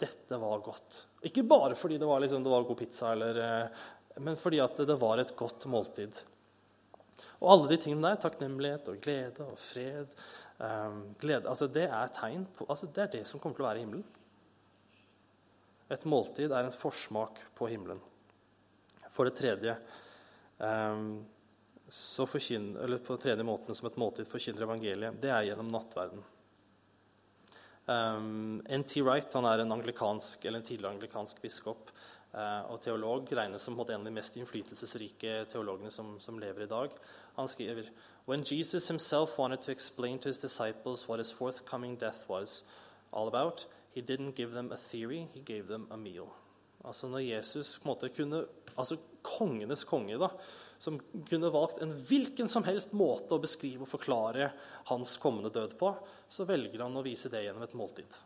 Dette 0.00 0.40
var 0.40 0.62
godt. 0.64 1.04
Ikke 1.28 1.44
bare 1.44 1.76
fordi 1.76 1.98
det 2.00 2.08
var, 2.08 2.22
liksom, 2.22 2.44
det 2.44 2.52
var 2.52 2.68
god 2.68 2.78
pizza, 2.78 3.12
eller, 3.12 3.40
eh, 3.44 3.88
men 4.24 4.38
fordi 4.40 4.60
det 4.78 5.00
var 5.00 5.20
et 5.20 5.34
godt 5.36 5.66
måltid. 5.70 6.22
Og 7.40 7.50
alle 7.52 7.70
de 7.72 7.80
tingene 7.80 8.08
der, 8.08 8.20
takknemlighet 8.20 8.88
og 8.92 9.00
glede 9.04 9.44
og 9.46 9.58
fred 9.60 10.08
um, 10.60 11.02
glede, 11.20 11.48
altså 11.48 11.68
det 11.72 11.86
er 11.88 12.12
tegn 12.16 12.46
på, 12.56 12.66
altså 12.68 12.88
det 12.88 13.04
er 13.04 13.12
det 13.14 13.22
som 13.28 13.40
kommer 13.40 13.56
til 13.56 13.64
å 13.64 13.68
være 13.68 13.80
i 13.80 13.84
himmelen. 13.84 14.06
Et 15.90 16.06
måltid 16.06 16.52
er 16.52 16.68
en 16.68 16.74
forsmak 16.74 17.40
på 17.58 17.68
himmelen. 17.72 18.00
For 19.10 19.26
det 19.26 19.38
tredje 19.40 19.74
um, 20.58 21.22
så 21.90 22.26
forkynner, 22.28 22.84
eller 22.84 23.00
på 23.02 23.16
den 23.16 23.24
tredje 23.24 23.46
måten 23.46 23.74
som 23.74 23.88
et 23.88 23.98
måltid 23.98 24.28
forkynner 24.30 24.68
evangeliet, 24.68 25.16
det 25.22 25.32
er 25.34 25.48
gjennom 25.48 25.72
nattverden. 25.72 26.22
Um, 27.90 28.62
N.T. 28.68 29.02
Wright 29.02 29.32
han 29.34 29.46
er 29.50 29.64
en 29.64 29.72
anglikansk, 29.72 30.44
en 30.46 30.62
tidligere 30.62 30.92
anglikansk 30.94 31.40
biskop 31.42 31.90
uh, 32.34 32.70
og 32.70 32.78
teolog. 32.84 33.26
Regnes 33.34 33.64
som 33.66 33.78
en 33.80 33.96
av 33.96 34.06
de 34.06 34.12
mest 34.14 34.36
innflytelsesrike 34.38 35.46
teologene 35.50 35.90
som, 35.90 36.12
som, 36.22 36.38
lever 36.38 36.68
i 36.68 36.70
dag. 36.70 36.94
Han 37.38 37.50
skriver 37.50 37.90
When 38.28 38.44
Jesus 38.46 38.86
himself 38.88 39.38
wanted 39.38 39.62
to 39.62 39.72
explain 39.72 40.18
to 40.20 40.28
his 40.28 40.38
disciples 40.38 41.08
what 41.08 41.18
his 41.18 41.32
forthcoming 41.32 41.96
death 41.98 42.28
was 42.28 42.62
all 43.12 43.26
about, 43.26 43.66
he 43.92 44.00
didn't 44.00 44.36
give 44.36 44.54
them 44.54 44.70
a 44.70 44.76
theory, 44.76 45.26
he 45.34 45.40
gave 45.40 45.66
them 45.66 45.88
a 45.90 45.96
meal. 45.96 46.30
Altså 46.84 47.08
Når 47.08 47.18
Jesus 47.18 47.78
på 47.78 47.88
en 47.88 47.94
måte 47.94 48.08
kunne 48.08 48.44
Altså 48.78 48.96
kongenes 49.22 49.84
konge, 49.84 50.18
da, 50.18 50.28
som 50.80 50.96
kunne 51.28 51.52
valgt 51.52 51.82
en 51.84 51.92
hvilken 52.08 52.48
som 52.48 52.64
helst 52.64 52.94
måte 52.96 53.36
å 53.36 53.42
beskrive 53.42 53.84
og 53.84 53.90
forklare 53.90 54.48
hans 54.88 55.18
kommende 55.20 55.52
død 55.52 55.76
på, 55.80 55.92
så 56.32 56.46
velger 56.48 56.80
han 56.80 56.96
å 56.96 57.04
vise 57.04 57.28
det 57.28 57.44
gjennom 57.44 57.66
et 57.66 57.76
måltid. 57.76 58.20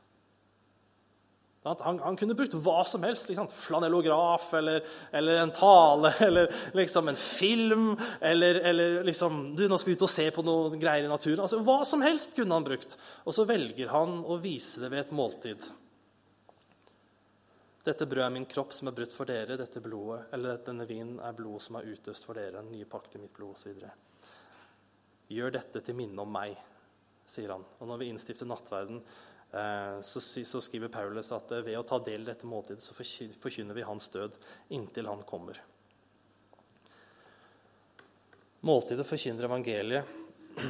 Han, 1.65 1.99
han 1.99 2.17
kunne 2.21 2.37
brukt 2.37 2.55
hva 2.61 2.83
som 2.85 3.03
helst. 3.07 3.31
Liksom, 3.31 3.49
flanellograf 3.49 4.51
eller, 4.55 4.85
eller, 5.17 5.39
en 5.41 5.53
tale 5.55 6.11
eller 6.27 6.53
liksom 6.77 7.09
en 7.09 7.17
film. 7.19 7.87
Eller, 8.21 8.61
eller 8.71 8.99
liksom 9.09 9.57
du, 9.57 9.65
'Nå 9.69 9.79
skal 9.81 9.91
vi 9.91 9.97
ut 9.97 10.05
og 10.05 10.13
se 10.13 10.29
på 10.31 10.45
noe 10.45 10.77
greier 10.77 11.09
i 11.09 11.11
naturen.' 11.11 11.41
Altså, 11.47 11.63
Hva 11.65 11.81
som 11.89 12.05
helst 12.05 12.37
kunne 12.37 12.53
han 12.55 12.67
brukt. 12.69 12.99
Og 13.25 13.35
så 13.35 13.49
velger 13.49 13.89
han 13.97 14.21
å 14.29 14.37
vise 14.43 14.85
det 14.85 14.93
ved 14.93 15.07
et 15.07 15.17
måltid. 15.17 15.65
Dette 17.85 18.07
brødet 18.09 18.25
er 18.31 18.33
min 18.33 18.47
kropp 18.49 18.73
som 18.73 18.89
er 18.89 18.95
brutt 18.97 19.13
for 19.13 19.29
dere. 19.29 19.59
Dette 19.61 19.83
blodet, 19.85 20.31
eller 20.33 20.63
denne 20.65 20.87
vinen 20.89 21.19
er 21.21 21.37
blodet 21.37 21.67
som 21.67 21.77
er 21.77 21.91
utøst 21.93 22.25
for 22.25 22.39
dere. 22.39 22.63
En 22.63 22.73
ny 22.73 22.87
pakt 22.89 23.19
i 23.19 23.21
mitt 23.21 23.35
blod, 23.37 23.59
osv. 23.59 23.85
Gjør 25.29 25.53
dette 25.53 25.83
til 25.85 25.99
minne 25.99 26.25
om 26.25 26.33
meg, 26.33 26.57
sier 27.29 27.53
han. 27.53 27.67
Og 27.81 27.91
når 27.91 28.01
vi 28.01 28.09
innstifter 28.09 28.49
nattverden, 28.49 29.03
eh, 29.53 30.01
så, 30.01 30.23
så, 30.25 30.63
skriver 30.65 30.93
Paulus 30.93 31.33
at 31.37 31.53
eh, 31.53 31.65
ved 31.67 31.77
å 31.77 31.85
ta 31.85 32.01
del 32.01 32.25
i 32.25 32.31
dette 32.31 32.49
måltidet, 32.49 32.85
så 32.85 32.97
forkynner 32.97 33.77
vi 33.77 33.85
hans 33.85 34.09
død 34.17 34.37
inntil 34.77 35.13
han 35.13 35.25
kommer. 35.29 35.61
Måltidet 38.65 39.05
forkynner 39.05 39.45
evangeliet. 39.45 40.21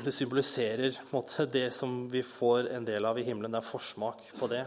Det 0.02 0.10
symboliserer 0.16 0.96
måte, 1.12 1.46
det 1.46 1.68
som 1.76 2.08
vi 2.10 2.24
får 2.26 2.72
en 2.74 2.86
del 2.88 3.06
av 3.06 3.20
i 3.20 3.22
himmelen. 3.22 3.54
Det 3.54 3.60
er 3.60 3.68
forsmak 3.68 4.32
på 4.40 4.50
det. 4.50 4.64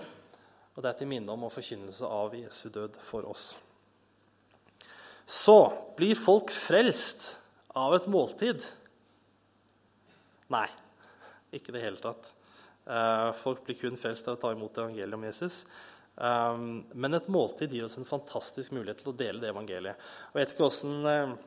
Og 0.77 0.83
det 0.85 0.91
er 0.91 0.99
til 0.99 1.09
minne 1.09 1.33
om 1.33 1.47
og 1.47 1.53
forkynnelse 1.55 2.05
av 2.05 2.35
Jesu 2.37 2.69
død 2.69 2.99
for 3.01 3.25
oss. 3.25 3.55
Så 5.25 5.57
blir 5.97 6.15
folk 6.15 6.53
frelst 6.53 7.31
av 7.75 7.95
et 7.97 8.05
måltid? 8.07 8.61
Nei, 10.53 10.67
ikke 11.51 11.73
i 11.73 11.75
det 11.75 11.83
hele 11.83 11.99
tatt. 11.99 12.29
Eh, 12.87 13.31
folk 13.41 13.65
blir 13.65 13.79
kun 13.81 13.97
frelst 13.99 14.29
av 14.29 14.37
å 14.37 14.41
ta 14.41 14.53
imot 14.53 14.77
evangeliet 14.77 15.17
om 15.17 15.25
Jesus. 15.27 15.63
Eh, 16.15 16.61
men 16.93 17.17
et 17.17 17.33
måltid 17.33 17.73
gir 17.73 17.89
oss 17.89 17.97
en 17.99 18.07
fantastisk 18.07 18.77
mulighet 18.77 19.01
til 19.01 19.11
å 19.11 19.17
dele 19.17 19.41
det 19.41 19.49
evangeliet. 19.51 20.07
Jeg 20.29 20.39
vet 20.39 20.53
ikke 20.55 20.69
åssen 20.69 21.37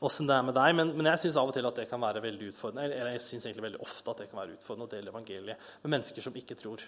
åssen 0.00 0.28
det 0.28 0.34
er 0.34 0.44
med 0.46 0.56
deg, 0.56 0.74
men, 0.76 0.92
men 0.96 1.08
jeg 1.12 1.20
syns 1.26 1.38
av 1.40 1.50
og 1.50 1.54
til 1.56 1.68
at 1.68 1.78
det 1.78 1.88
kan 1.90 2.00
være 2.00 2.22
veldig 2.24 2.50
utfordrende, 2.52 2.90
eller 2.96 3.14
jeg 3.14 3.24
synes 3.26 3.46
egentlig 3.46 3.66
veldig 3.66 3.82
ofte 3.84 4.12
at 4.12 4.22
det 4.22 4.28
kan 4.30 4.40
være 4.40 4.54
utfordrende 4.56 4.88
å 4.88 4.92
dele 4.92 5.12
evangeliet 5.12 5.72
med 5.84 5.94
mennesker 5.96 6.24
som 6.24 6.36
ikke 6.38 6.56
tror. 6.58 6.84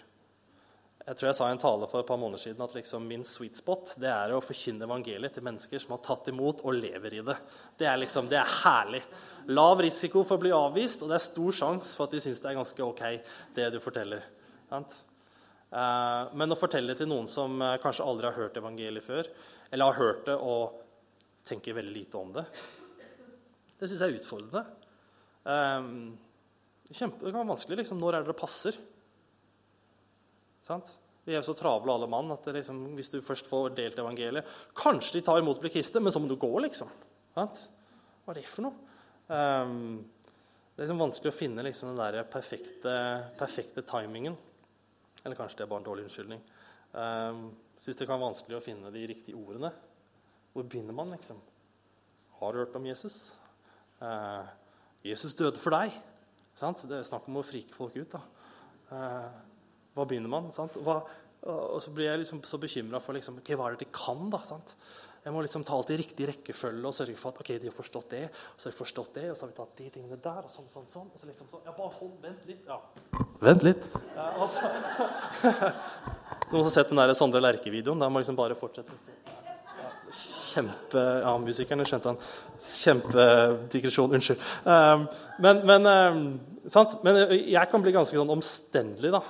Jeg 1.05 1.19
tror 1.19 1.27
jeg 1.29 1.37
sa 1.37 1.47
i 1.51 1.53
en 1.53 1.61
tale 1.61 1.85
for 1.85 2.01
et 2.01 2.07
par 2.09 2.17
måneder 2.17 2.41
siden 2.41 2.63
at 2.65 2.71
liksom 2.73 3.03
min 3.05 3.21
sweet 3.29 3.59
spot 3.59 3.91
det 4.01 4.09
er 4.09 4.31
å 4.33 4.41
forkynne 4.41 4.87
evangeliet 4.87 5.35
til 5.35 5.43
mennesker 5.45 5.81
som 5.81 5.91
har 5.93 5.99
tatt 6.07 6.31
imot 6.31 6.63
og 6.65 6.79
lever 6.79 7.19
i 7.19 7.25
det. 7.27 7.35
Det 7.77 7.85
er, 7.85 7.99
liksom, 8.01 8.25
det 8.31 8.39
er 8.39 8.55
herlig. 8.63 9.03
Lav 9.53 9.83
risiko 9.85 10.23
for 10.25 10.39
å 10.39 10.41
bli 10.41 10.53
avvist, 10.55 11.03
og 11.05 11.11
det 11.11 11.19
er 11.19 11.25
stor 11.27 11.59
sjanse 11.59 11.91
for 11.93 12.07
at 12.07 12.15
de 12.15 12.23
syns 12.25 12.41
det 12.41 12.49
er 12.49 12.57
ganske 12.57 12.87
ok, 12.87 13.03
det 13.53 13.67
du 13.75 13.77
forteller. 13.83 14.25
Eh, 14.73 16.33
men 16.41 16.55
å 16.55 16.57
fortelle 16.57 16.89
det 16.89 17.03
til 17.03 17.11
noen 17.11 17.29
som 17.29 17.61
eh, 17.61 17.75
kanskje 17.83 18.09
aldri 18.09 18.31
har 18.31 18.39
hørt 18.39 18.57
evangeliet 18.63 19.05
før, 19.05 19.29
eller 19.69 19.91
har 19.91 20.01
hørt 20.01 20.25
det 20.31 20.39
og 20.41 20.81
tenker 21.45 21.77
veldig 21.77 21.93
lite 21.99 22.17
om 22.17 22.33
det, 22.33 22.47
det 23.77 23.91
syns 23.91 24.01
jeg 24.01 24.09
er 24.09 24.17
utfordrende. 24.23 24.65
Eh, 25.53 25.87
kjempe, 26.89 27.21
det 27.21 27.29
kan 27.29 27.43
være 27.43 27.53
vanskelig. 27.53 27.83
Liksom, 27.83 28.01
når 28.01 28.17
er 28.17 28.25
det 28.25 28.33
det 28.33 28.39
passer? 28.41 28.81
Sant? 30.65 30.89
Vi 31.25 31.33
er 31.33 31.39
jo 31.39 31.47
så 31.47 31.55
travle 31.57 31.93
alle 31.93 32.09
mann 32.09 32.29
at 32.33 32.45
liksom, 32.53 32.81
hvis 32.97 33.09
du 33.13 33.19
først 33.25 33.47
får 33.49 33.71
delt 33.77 33.97
evangeliet 33.97 34.49
Kanskje 34.77 35.17
de 35.17 35.23
tar 35.25 35.41
imot 35.41 35.61
kristne, 35.63 36.03
men 36.03 36.13
så 36.13 36.21
må 36.21 36.29
du 36.29 36.37
gå, 36.41 36.51
liksom. 36.65 36.91
Sant? 37.33 37.63
Hva 38.25 38.33
er 38.33 38.39
det 38.39 38.49
for 38.49 38.67
noe? 38.67 38.91
Um, 39.25 40.03
det 40.75 40.83
er 40.83 40.87
liksom 40.87 41.01
vanskelig 41.01 41.31
å 41.31 41.37
finne 41.37 41.65
liksom, 41.65 41.93
den 41.93 42.01
der 42.01 42.27
perfekte, 42.29 42.93
perfekte, 43.39 43.85
timingen. 43.87 44.37
Eller 45.23 45.37
kanskje 45.37 45.61
det 45.61 45.65
er 45.65 45.71
bare 45.71 45.81
en 45.81 45.87
dårlig 45.87 46.05
unnskyldning. 46.05 46.43
Um, 46.93 47.45
Syns 47.81 47.97
det 47.99 48.07
kan 48.07 48.15
være 48.15 48.29
vanskelig 48.29 48.57
å 48.57 48.63
finne 48.63 48.91
de 48.93 49.01
riktige 49.09 49.39
ordene. 49.39 49.71
Hvor 50.53 50.67
begynner 50.67 50.95
man, 50.95 51.11
liksom? 51.15 51.41
Har 52.39 52.53
du 52.53 52.61
hørt 52.61 52.77
om 52.77 52.85
Jesus? 52.87 53.35
Uh, 53.99 54.45
Jesus 55.05 55.35
døde 55.37 55.59
for 55.61 55.75
deg. 55.75 55.95
Sant? 56.57 56.85
Det 56.87 57.01
er 57.01 57.07
snakk 57.07 57.27
om 57.29 57.41
å 57.41 57.45
frike 57.45 57.75
folk 57.75 57.97
ut. 57.97 58.15
da. 58.15 58.21
Uh, 58.91 59.54
hva 59.95 60.05
begynner 60.07 60.31
man? 60.31 60.51
Hva, 60.51 60.99
og 61.45 61.79
så 61.83 61.91
blir 61.95 62.09
jeg 62.09 62.23
liksom 62.23 62.41
så 62.47 62.59
bekymra 62.59 62.99
for 63.03 63.15
liksom, 63.17 63.39
okay, 63.41 63.57
hva 63.57 63.69
er 63.69 63.75
det 63.75 63.85
de 63.85 63.93
kan. 63.95 64.27
da, 64.33 64.41
sant? 64.45 64.75
Jeg 65.25 65.33
må 65.33 65.41
liksom 65.41 65.63
ta 65.65 65.73
alt 65.73 65.89
i 65.89 65.95
riktig 65.97 66.27
rekkefølge 66.29 66.85
og 66.85 66.93
sørge 66.93 67.15
for 67.17 67.33
at 67.33 67.39
ok, 67.41 67.47
de 67.61 67.69
har 67.69 67.73
forstått 67.73 68.11
det. 68.13 68.25
Og 68.29 68.59
så 68.61 68.67
har 68.67 68.73
de 68.75 68.77
forstått 68.77 69.15
det, 69.17 69.23
og 69.31 69.37
så 69.37 69.45
har 69.45 69.51
vi 69.51 69.55
tatt 69.57 69.79
de 69.79 69.87
tingene 69.95 70.17
der. 70.21 70.41
og 70.43 70.51
sånn, 70.53 70.67
sånn, 70.73 70.85
sånn, 70.91 71.07
og 71.09 71.21
så 71.21 71.29
liksom 71.29 71.47
sånn, 71.49 71.63
ja, 71.65 71.73
bare 71.73 71.93
hold, 71.97 72.11
Vent 72.21 72.43
litt. 72.45 72.67
ja. 72.67 72.77
Vent 73.41 73.65
litt. 73.65 73.87
Ja, 74.13 74.27
og 74.37 74.51
så, 74.53 74.69
Noen 76.51 76.59
som 76.59 76.67
har 76.67 76.75
sett 76.75 76.91
den 76.91 77.01
der 77.01 77.13
Sondre 77.17 77.41
Lerche-videoen? 77.41 78.03
Der 78.03 78.11
må 78.13 78.21
liksom 78.21 78.37
bare 78.37 78.57
fortsette. 78.59 78.99
Ja, 79.25 79.87
kjempe 80.13 81.07
Ja, 81.23 81.33
musikerne 81.41 81.87
skjønte 81.89 82.13
han. 82.13 82.21
Kjempedigresjon. 82.61 84.13
Unnskyld. 84.19 84.45
Um, 84.61 85.07
men, 85.41 85.63
men, 85.71 85.89
um, 85.89 86.69
sant? 86.69 86.99
men 87.07 87.23
jeg 87.39 87.73
kan 87.73 87.81
bli 87.81 87.95
ganske 87.97 88.21
sånn 88.21 88.37
omstendelig, 88.37 89.15
da 89.17 89.23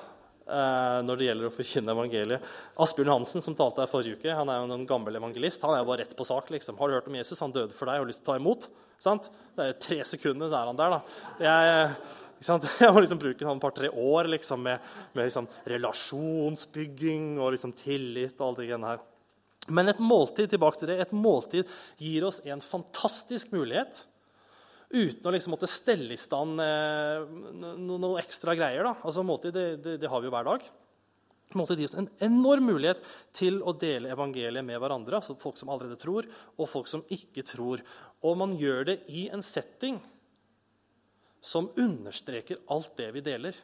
når 0.46 1.18
det 1.18 1.26
gjelder 1.26 1.50
å 1.50 1.54
forkynne 1.54 1.94
evangeliet. 1.96 2.50
Asbjørn 2.84 3.14
Hansen, 3.16 3.42
som 3.42 3.56
talte 3.58 3.82
her 3.82 3.90
forrige 3.90 4.20
uke, 4.20 4.36
han 4.38 4.50
er 4.52 4.60
jo 4.62 4.76
en 4.76 4.86
gammel 4.90 5.18
evangelist. 5.18 5.64
Han 5.66 5.74
er 5.74 5.82
jo 5.82 5.88
bare 5.90 6.04
rett 6.04 6.14
på 6.18 6.28
sak. 6.28 6.52
liksom. 6.54 6.78
Har 6.78 6.90
du 6.90 6.98
hørt 6.98 7.08
om 7.10 7.18
Jesus? 7.18 7.42
Han 7.42 7.56
døde 7.56 7.74
for 7.74 7.90
deg. 7.90 7.98
Har 7.98 8.06
du 8.06 8.12
lyst 8.12 8.22
til 8.22 8.30
å 8.30 8.34
ta 8.34 8.38
imot? 8.42 8.70
Sant? 9.02 9.32
Det 9.56 9.64
er 9.64 9.72
jo 9.72 9.80
tre 9.88 10.00
sekunder, 10.06 10.52
så 10.52 10.60
er 10.60 10.70
han 10.70 10.80
der. 10.80 10.94
da. 10.94 11.02
Jeg, 11.42 11.90
jeg 12.84 12.94
må 12.94 13.02
liksom 13.02 13.22
bruke 13.22 13.48
sånn 13.48 13.58
et 13.58 13.66
par-tre 13.66 13.90
år 13.90 14.30
liksom, 14.36 14.64
med, 14.68 14.96
med 15.18 15.30
liksom, 15.32 15.50
relasjonsbygging 15.76 17.36
og 17.40 17.56
liksom, 17.56 17.74
tillit 17.80 18.38
og 18.40 18.52
alt 18.52 18.62
det 18.62 18.82
her. 18.86 19.04
Men 19.68 19.90
et 19.90 20.02
måltid 20.04 20.52
tilbake 20.52 20.78
til 20.78 20.92
det, 20.92 21.00
et 21.02 21.16
måltid 21.16 21.70
gir 21.98 22.28
oss 22.28 22.38
en 22.46 22.62
fantastisk 22.62 23.50
mulighet 23.56 24.04
uten 24.90 25.28
å 25.28 25.34
liksom 25.34 25.54
måtte 25.56 25.70
stelle 25.70 26.14
i 26.14 26.20
stand 26.20 26.62
eh, 26.62 27.26
noen 27.56 28.02
noe 28.02 28.22
ekstra 28.22 28.56
greier. 28.58 28.86
Da. 28.86 28.96
Altså, 29.04 29.26
måltid, 29.26 29.56
det, 29.56 29.68
det, 29.84 29.96
det, 30.04 30.10
har 30.12 30.22
vi 30.22 30.30
jo 30.30 30.34
hver 30.36 30.48
dag. 30.48 30.66
Måltid 31.56 31.82
gir 31.82 31.90
oss 31.90 31.98
en 32.00 32.10
enorm 32.26 32.68
mulighet 32.72 33.04
til 33.36 33.62
å 33.64 33.76
dele 33.78 34.12
evangeliet 34.14 34.66
med 34.66 34.82
hverandre. 34.82 35.20
altså 35.20 35.38
Folk 35.40 35.60
som 35.62 35.72
allerede 35.74 36.00
tror, 36.02 36.28
og 36.58 36.70
folk 36.72 36.90
som 36.92 37.06
ikke 37.14 37.46
tror. 37.48 37.84
Og 38.26 38.38
man 38.40 38.58
gjør 38.60 38.92
det 38.92 39.00
i 39.14 39.28
en 39.34 39.46
setting 39.46 40.02
som 41.46 41.70
understreker 41.78 42.64
alt 42.74 42.96
det 42.98 43.12
vi 43.14 43.24
deler. 43.26 43.58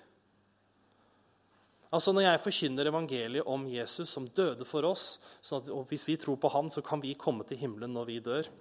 Altså 1.91 2.13
Når 2.15 2.23
jeg 2.23 2.43
forkynner 2.45 2.88
evangeliet 2.88 3.47
om 3.51 3.65
Jesus 3.67 4.13
som 4.13 4.29
døde 4.31 4.63
for 4.63 4.86
oss, 4.88 5.17
sånn 5.43 5.60
at, 5.60 5.71
og 5.75 5.89
hvis 5.89 6.05
vi 6.07 6.15
tror 6.21 6.38
på 6.39 6.51
ham, 6.53 6.69
så 6.71 6.84
kan 6.86 7.01
vi 7.03 7.17
komme 7.19 7.43
til 7.47 7.60
himmelen 7.60 7.91
når 7.91 8.07
vi 8.07 8.19
dør 8.23 8.51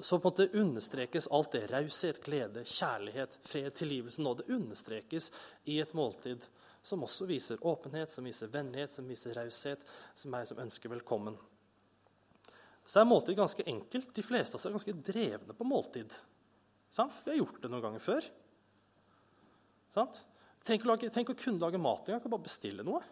så 0.00 0.18
på 0.18 0.28
en 0.28 0.32
måte 0.32 0.58
understrekes 0.58 1.28
alt 1.28 1.52
det. 1.52 1.66
Raushet, 1.70 2.20
glede, 2.24 2.64
kjærlighet, 2.64 3.38
fred, 3.42 3.74
tilgivelse. 3.74 4.22
nåde. 4.22 4.44
understrekes 4.48 5.32
i 5.64 5.80
et 5.80 5.94
måltid 5.94 6.46
som 6.82 7.02
også 7.02 7.26
viser 7.26 7.66
åpenhet, 7.66 8.10
som 8.10 8.24
viser 8.24 8.46
vennlighet, 8.46 8.92
som 8.92 9.08
viser 9.08 9.34
raushet, 9.34 9.80
som 10.14 10.34
er 10.34 10.44
som 10.44 10.58
ønsker 10.58 10.88
velkommen. 10.88 11.36
Så 12.86 13.00
er 13.00 13.08
måltid 13.08 13.36
ganske 13.36 13.64
enkelt. 13.66 14.14
De 14.14 14.22
fleste 14.22 14.54
av 14.54 14.60
oss 14.60 14.66
er 14.66 14.76
ganske 14.76 14.94
drevne 15.08 15.54
på 15.54 15.66
måltid. 15.66 16.12
Sant? 16.90 17.22
Vi 17.24 17.32
har 17.32 17.40
gjort 17.40 17.62
det 17.62 17.70
noen 17.72 17.82
ganger 17.82 18.04
før. 18.04 18.28
Trenger 19.96 20.80
ikke, 20.80 20.88
lage, 20.92 21.10
tenk 21.10 21.32
å 21.32 21.38
kunne 21.38 21.62
lage 21.62 21.80
mat 21.82 22.06
engang. 22.06 22.22
Kan 22.22 22.36
bare 22.36 22.46
bestille 22.46 22.86
noe. 22.86 23.02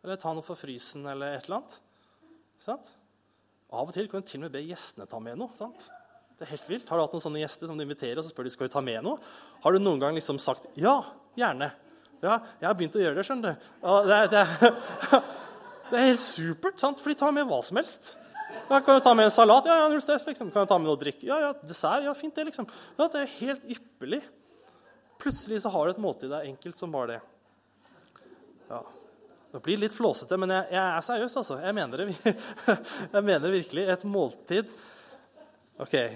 Eller 0.00 0.16
ta 0.16 0.32
noe 0.32 0.44
fra 0.46 0.56
frysen 0.56 1.04
eller 1.10 1.36
et 1.36 1.44
eller 1.44 1.60
annet. 1.60 1.78
Sant? 2.60 2.92
Av 3.70 3.88
og 3.88 3.94
til 3.94 4.08
kan 4.10 4.24
du 4.24 4.30
til 4.30 4.40
og 4.40 4.48
med 4.48 4.56
be 4.56 4.64
gjestene 4.64 5.08
ta 5.10 5.20
med 5.22 5.38
noe. 5.38 5.52
sant? 5.58 5.90
Det 6.40 6.46
er 6.46 6.54
helt 6.54 6.68
vilt. 6.70 6.88
Har 6.88 6.96
du 6.96 7.02
hatt 7.04 7.12
noen 7.12 7.20
sånne 7.20 7.40
gjester 7.42 7.68
som 7.68 7.76
du 7.76 7.84
inviterer, 7.84 8.16
og 8.16 8.24
så 8.24 8.32
spør 8.32 8.46
de 8.48 8.50
skal 8.54 8.70
du 8.70 8.72
ta 8.72 8.80
med 8.80 9.02
noe? 9.04 9.18
Har 9.60 9.74
du 9.76 9.78
noen 9.82 9.98
gang 10.00 10.14
liksom 10.16 10.38
sagt 10.40 10.70
ja, 10.80 10.94
gjerne? 11.36 11.68
Ja, 12.22 12.38
jeg 12.62 12.64
har 12.64 12.78
begynt 12.78 12.96
å 12.96 13.02
gjøre 13.02 13.18
det, 13.18 13.24
skjønner 13.28 13.58
du. 13.58 13.66
Det 14.08 14.14
er, 14.16 14.30
det, 14.32 14.40
er, 14.40 14.78
det, 15.90 15.98
er, 15.98 16.06
helt 16.06 16.24
supert, 16.24 16.78
sant? 16.80 17.02
for 17.04 17.12
de 17.12 17.18
tar 17.20 17.34
med 17.36 17.44
hva 17.50 17.58
som 17.64 17.76
helst. 17.76 18.14
Ja, 18.70 18.78
kan 18.78 18.96
du 18.96 19.04
ta 19.04 19.12
med 19.18 19.28
en 19.28 19.34
salat? 19.34 19.68
Ja, 19.68 19.82
ja, 19.82 19.90
null 19.92 20.00
stress. 20.00 20.24
Liksom. 20.30 20.48
Kan 20.54 20.64
du 20.64 20.72
ta 20.72 20.78
med 20.80 20.88
noe 20.88 20.96
å 20.96 21.02
drikke? 21.02 21.26
Ja, 21.28 21.42
ja, 21.44 21.50
dessert? 21.60 22.06
Ja, 22.08 22.14
fint, 22.16 22.32
det, 22.38 22.46
liksom. 22.48 22.68
Ja, 22.96 23.08
det 23.12 23.26
er 23.26 23.34
helt 23.34 23.66
ypperlig. 23.76 24.22
Plutselig 25.20 25.60
så 25.60 25.72
har 25.74 25.84
du 25.84 25.92
et 25.92 26.00
måltid 26.00 26.32
det 26.32 26.38
er 26.38 26.48
enkelt 26.54 26.80
som 26.80 26.94
bare 26.94 27.18
det. 27.18 27.18
Ja. 28.70 28.80
Det 29.50 29.60
blir 29.66 29.82
litt 29.82 29.92
flåsete, 29.92 30.40
men 30.40 30.54
jeg, 30.56 30.70
jeg 30.72 30.80
er 30.86 31.04
seriøs, 31.04 31.36
altså. 31.42 31.60
Jeg 31.60 31.76
mener 31.76 32.00
det, 32.00 32.36
jeg 33.18 33.28
mener 33.28 33.60
virkelig. 33.60 33.84
Et 33.92 34.08
måltid 34.08 34.72
OK. 35.80 35.94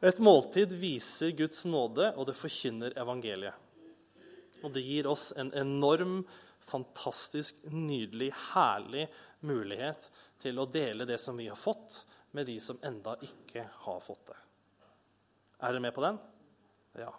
Et 0.00 0.18
måltid 0.18 0.72
viser 0.80 1.30
Guds 1.36 1.64
nåde, 1.68 2.08
og 2.16 2.26
det 2.26 2.34
forkynner 2.38 2.96
evangeliet. 2.98 3.54
Og 4.64 4.72
det 4.74 4.82
gir 4.84 5.06
oss 5.08 5.30
en 5.38 5.52
enorm, 5.56 6.24
fantastisk, 6.64 7.60
nydelig, 7.68 8.32
herlig 8.54 9.06
mulighet 9.44 10.10
til 10.40 10.58
å 10.60 10.68
dele 10.68 11.06
det 11.08 11.20
som 11.20 11.36
vi 11.36 11.48
har 11.48 11.58
fått, 11.60 12.06
med 12.32 12.46
de 12.46 12.56
som 12.62 12.78
enda 12.86 13.16
ikke 13.26 13.64
har 13.84 14.00
fått 14.04 14.30
det. 14.30 14.38
Er 15.60 15.74
dere 15.74 15.82
med 15.82 15.94
på 15.96 16.04
den? 16.04 16.18
Ja. 17.00 17.10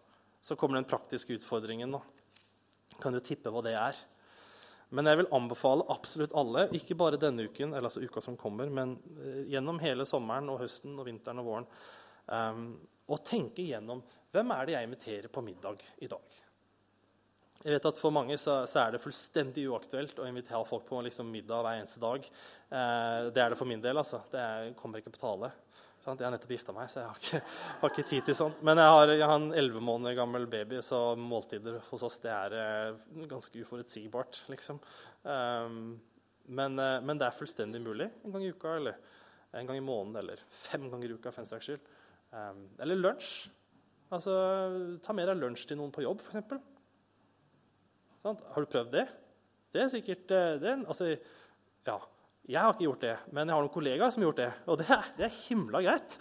Så 0.42 0.56
kommer 0.58 0.80
den 0.80 0.88
praktiske 0.90 1.36
utfordringen. 1.38 1.92
nå. 1.92 2.02
Kan 3.02 3.14
du 3.14 3.20
tippe 3.20 3.52
hva 3.54 3.62
det 3.66 3.76
er? 3.78 3.98
Men 4.92 5.08
jeg 5.08 5.22
vil 5.22 5.32
anbefale 5.36 5.88
absolutt 5.94 6.34
alle, 6.36 6.66
ikke 6.76 6.98
bare 7.00 7.20
denne 7.20 7.46
uken, 7.48 7.72
eller 7.72 7.88
altså 7.88 8.04
uka 8.04 8.24
som 8.24 8.36
kommer, 8.40 8.72
men 8.74 8.98
eh, 9.24 9.44
gjennom 9.54 9.80
hele 9.84 10.08
sommeren 10.08 10.50
og 10.52 10.60
høsten 10.66 10.98
og 11.00 11.08
vinteren 11.08 11.40
og 11.40 11.48
våren, 11.48 11.68
um, 12.28 12.66
å 13.12 13.20
tenke 13.24 13.64
gjennom 13.64 14.04
hvem 14.32 14.52
er 14.56 14.68
det 14.68 14.76
jeg 14.76 14.90
inviterer 14.90 15.32
på 15.32 15.44
middag 15.46 15.84
i 16.04 16.10
dag. 16.12 16.40
Jeg 17.62 17.76
vet 17.76 17.88
at 17.92 18.00
For 18.00 18.14
mange 18.14 18.36
så, 18.42 18.62
så 18.70 18.82
er 18.82 18.96
det 18.96 19.04
fullstendig 19.04 19.68
uaktuelt 19.70 20.20
å 20.20 20.28
invitere 20.28 20.64
folk 20.66 20.88
på 20.88 21.02
liksom, 21.06 21.30
middag 21.32 21.62
hver 21.62 21.80
eneste 21.80 22.02
dag. 22.02 22.26
Eh, 22.26 23.32
det 23.32 23.44
er 23.44 23.54
det 23.54 23.60
for 23.60 23.70
min 23.70 23.84
del. 23.84 24.00
altså. 24.02 24.24
Det 24.32 24.42
er, 24.42 24.72
kommer 24.80 25.02
ikke 25.02 25.14
på 25.14 25.22
tale. 25.22 25.52
Jeg 26.02 26.26
har 26.26 26.34
nettopp 26.34 26.54
gifta 26.56 26.74
meg, 26.74 26.88
så 26.90 27.04
jeg 27.04 27.10
har 27.12 27.20
ikke, 27.22 27.40
har 27.82 27.92
ikke, 27.92 28.06
tid 28.10 28.26
til 28.26 28.38
sånt. 28.38 28.62
Men 28.66 28.80
jeg 28.82 28.94
har, 28.96 29.12
jeg 29.14 29.28
har 29.30 29.38
en 29.38 29.52
elleve 29.54 29.84
måneder 29.86 30.18
gammel 30.18 30.48
baby, 30.50 30.80
så 30.86 31.02
måltider 31.20 31.78
hos 31.92 32.06
oss 32.08 32.18
det 32.24 32.32
er 32.34 32.56
eh, 32.58 33.26
ganske 33.30 33.62
uforutsigbart. 33.62 34.42
liksom. 34.50 34.82
Um, 35.22 36.00
men, 36.50 36.80
eh, 36.82 36.98
men, 37.06 37.22
det 37.22 37.28
er 37.28 37.38
fullstendig 37.38 37.84
mulig 37.86 38.10
en 38.26 38.34
gang 38.34 38.48
i 38.48 38.50
uka 38.50 38.74
eller 38.80 38.98
en 39.54 39.68
gang 39.70 39.78
i 39.78 39.86
måneden 39.86 40.24
eller 40.24 40.42
fem 40.50 40.90
ganger 40.90 41.12
i 41.12 41.18
uka. 41.20 41.32
for 41.32 41.44
en 41.44 41.52
saks 41.52 41.70
skyld. 41.70 41.92
Um, 42.34 42.66
eller 42.82 42.98
lunsj. 42.98 43.52
Altså, 44.12 44.34
Ta 45.06 45.14
med 45.16 45.30
deg 45.30 45.40
lunsj 45.40 45.70
til 45.70 45.80
noen 45.80 45.94
på 45.94 46.04
jobb, 46.04 46.24
f.eks. 46.26 46.58
Sånn, 48.22 48.42
har 48.54 48.64
du 48.64 48.70
prøvd 48.70 48.92
det? 48.94 49.06
Det 49.72 49.86
er 49.86 49.94
sikkert 49.94 50.34
eh, 50.36 50.58
det 50.62 50.74
er, 50.74 50.82
altså, 50.84 51.14
ja, 51.88 51.96
jeg 52.52 52.60
har 52.60 52.74
ikke 52.74 52.84
gjort 52.84 53.04
det, 53.06 53.14
men 53.32 53.48
jeg 53.48 53.56
har 53.56 53.64
noen 53.64 53.72
kollegaer 53.72 54.12
som 54.12 54.24
har 54.24 54.28
gjort 54.28 54.40
det. 54.42 54.50
Og 54.68 54.80
det 54.82 54.88
er, 54.92 55.06
det 55.16 55.26
er 55.28 55.36
himla 55.46 55.82
greit. 55.86 56.16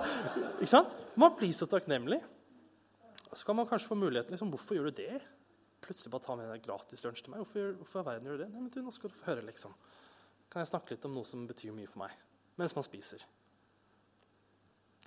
ikke 0.62 0.70
sant? 0.70 0.94
Man 1.20 1.34
blir 1.36 1.52
så 1.52 1.68
takknemlig. 1.68 2.20
Så 3.32 3.44
kan 3.44 3.58
man 3.58 3.68
kanskje 3.68 3.90
få 3.90 3.98
muligheten 3.98 4.32
liksom, 4.32 4.52
Hvorfor 4.54 4.78
gjør 4.78 4.88
du 4.88 5.02
det? 5.02 5.18
Plutselig 5.84 6.14
bare 6.14 6.24
ta 6.24 6.36
med 6.38 6.48
deg 6.48 6.64
gratis 6.64 7.04
lunsj 7.04 7.26
til 7.26 7.34
meg. 7.34 7.42
Hvorfor, 7.44 7.74
hvorfor 7.82 8.06
verden 8.08 8.30
gjør 8.30 8.38
du 8.38 8.44
det? 8.46 8.48
Nei, 8.54 8.62
men 8.62 8.72
du, 8.72 8.80
nå 8.86 8.94
skal 8.94 9.12
du 9.12 9.18
få 9.18 9.28
høre, 9.28 9.44
liksom. 9.50 9.76
Kan 10.48 10.64
jeg 10.64 10.72
snakke 10.72 10.94
litt 10.94 11.04
om 11.10 11.14
noe 11.18 11.28
som 11.28 11.44
betyr 11.50 11.76
mye 11.76 11.90
for 11.90 12.06
meg? 12.06 12.16
Mens 12.56 12.76
man 12.78 12.86
spiser. 12.86 13.26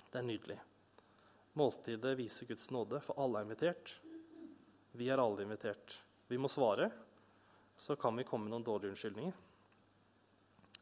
Det 0.06 0.22
er 0.22 0.26
nydelig. 0.28 0.60
Måltidet 1.58 2.14
viser 2.20 2.46
Guds 2.46 2.70
nåde, 2.70 3.02
for 3.02 3.18
alle 3.18 3.40
er 3.40 3.48
invitert. 3.48 3.96
Vi 4.94 5.10
er 5.10 5.18
alle 5.18 5.42
invitert. 5.42 5.98
Vi 6.30 6.38
må 6.38 6.52
svare. 6.52 6.92
Så 7.80 7.98
kan 7.98 8.14
vi 8.14 8.28
komme 8.28 8.46
med 8.46 8.54
noen 8.54 8.70
dårlige 8.70 8.94
unnskyldninger 8.94 9.46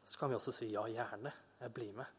så 0.09 0.17
kan 0.19 0.31
vi 0.31 0.37
også 0.39 0.53
si 0.55 0.71
ja, 0.73 0.87
gjerne. 0.89 1.31
Jeg 1.59 1.73
blir 1.73 1.91
med. 1.93 2.15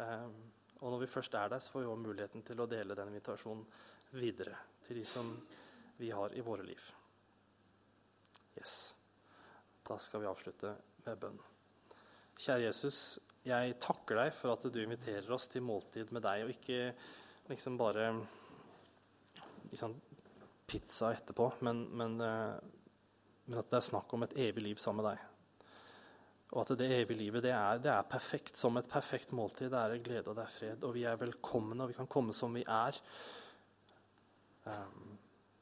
Um, 0.00 0.36
og 0.80 0.94
når 0.94 1.02
vi 1.02 1.08
først 1.12 1.34
er 1.36 1.50
der, 1.52 1.60
så 1.60 1.74
får 1.74 1.82
vi 1.82 1.88
også 1.90 2.04
muligheten 2.06 2.44
til 2.46 2.62
å 2.62 2.68
dele 2.70 2.96
den 2.96 3.10
invitasjonen 3.12 3.66
videre 4.16 4.56
til 4.86 4.96
de 5.00 5.04
som 5.08 5.34
vi 5.98 6.08
har 6.16 6.32
i 6.32 6.44
våre 6.44 6.64
liv. 6.64 6.86
Yes. 8.56 8.94
Da 9.84 9.98
skal 10.00 10.24
vi 10.24 10.30
avslutte 10.30 10.72
med 11.04 11.20
bønn. 11.20 11.38
Kjære 12.36 12.64
Jesus, 12.64 13.00
jeg 13.44 13.76
takker 13.80 14.22
deg 14.22 14.32
for 14.36 14.56
at 14.56 14.64
du 14.72 14.80
inviterer 14.80 15.36
oss 15.36 15.50
til 15.52 15.64
måltid 15.68 16.16
med 16.16 16.24
deg, 16.24 16.46
og 16.46 16.56
ikke 16.56 16.80
liksom 17.52 17.76
bare 17.80 18.08
liksom, 19.68 20.00
pizza 20.64 21.12
etterpå, 21.12 21.52
men, 21.68 21.86
men, 21.92 22.20
eh, 22.24 22.58
men 23.46 23.60
at 23.60 23.68
det 23.68 23.82
er 23.82 23.90
snakk 23.92 24.16
om 24.16 24.24
et 24.24 24.36
evig 24.48 24.70
liv 24.70 24.80
sammen 24.80 25.04
med 25.04 25.12
deg. 25.12 25.32
Og 26.54 26.62
at 26.62 26.78
det 26.78 26.86
evige 26.94 27.18
livet 27.18 27.42
det 27.42 27.52
er, 27.52 27.80
det 27.82 27.90
er, 27.90 28.06
perfekt 28.06 28.58
som 28.58 28.76
et 28.78 28.88
perfekt 28.88 29.32
måltid. 29.34 29.70
Det 29.72 29.80
er 29.80 30.02
glede 30.04 30.30
og 30.30 30.38
det 30.38 30.44
er 30.44 30.54
fred. 30.54 30.84
Og 30.86 30.94
vi 30.94 31.02
er 31.08 31.18
velkomne, 31.18 31.80
og 31.82 31.90
vi 31.90 31.98
kan 31.98 32.10
komme 32.10 32.34
som 32.36 32.54
vi 32.54 32.62
er. 32.62 33.00
Um, 34.66 35.16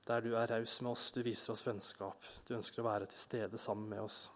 der 0.05 0.21
du 0.21 0.35
er 0.37 0.51
raus 0.51 0.81
med 0.85 0.93
oss, 0.93 1.11
du 1.17 1.23
viser 1.25 1.55
oss 1.55 1.65
vennskap. 1.65 2.29
Du 2.45 2.53
ønsker 2.57 2.83
å 2.83 2.89
være 2.91 3.09
til 3.09 3.21
stede 3.21 3.61
sammen 3.61 3.89
med 3.89 4.05
oss. 4.05 4.27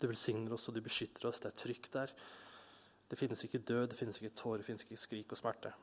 Du 0.00 0.06
velsigner 0.08 0.54
oss, 0.56 0.70
og 0.70 0.78
du 0.78 0.80
beskytter 0.84 1.28
oss. 1.28 1.42
Det 1.42 1.52
er 1.52 1.58
trygt 1.60 1.92
der. 1.92 2.14
Det 3.10 3.18
finnes 3.20 3.44
ikke 3.44 3.60
død, 3.60 3.90
det 3.92 3.98
finnes 3.98 4.22
ikke 4.22 4.36
tårer, 4.38 4.62
det 4.62 4.70
finnes 4.70 4.86
ikke 4.86 5.00
skrik 5.00 5.34
og 5.34 5.40
smerte. 5.40 5.74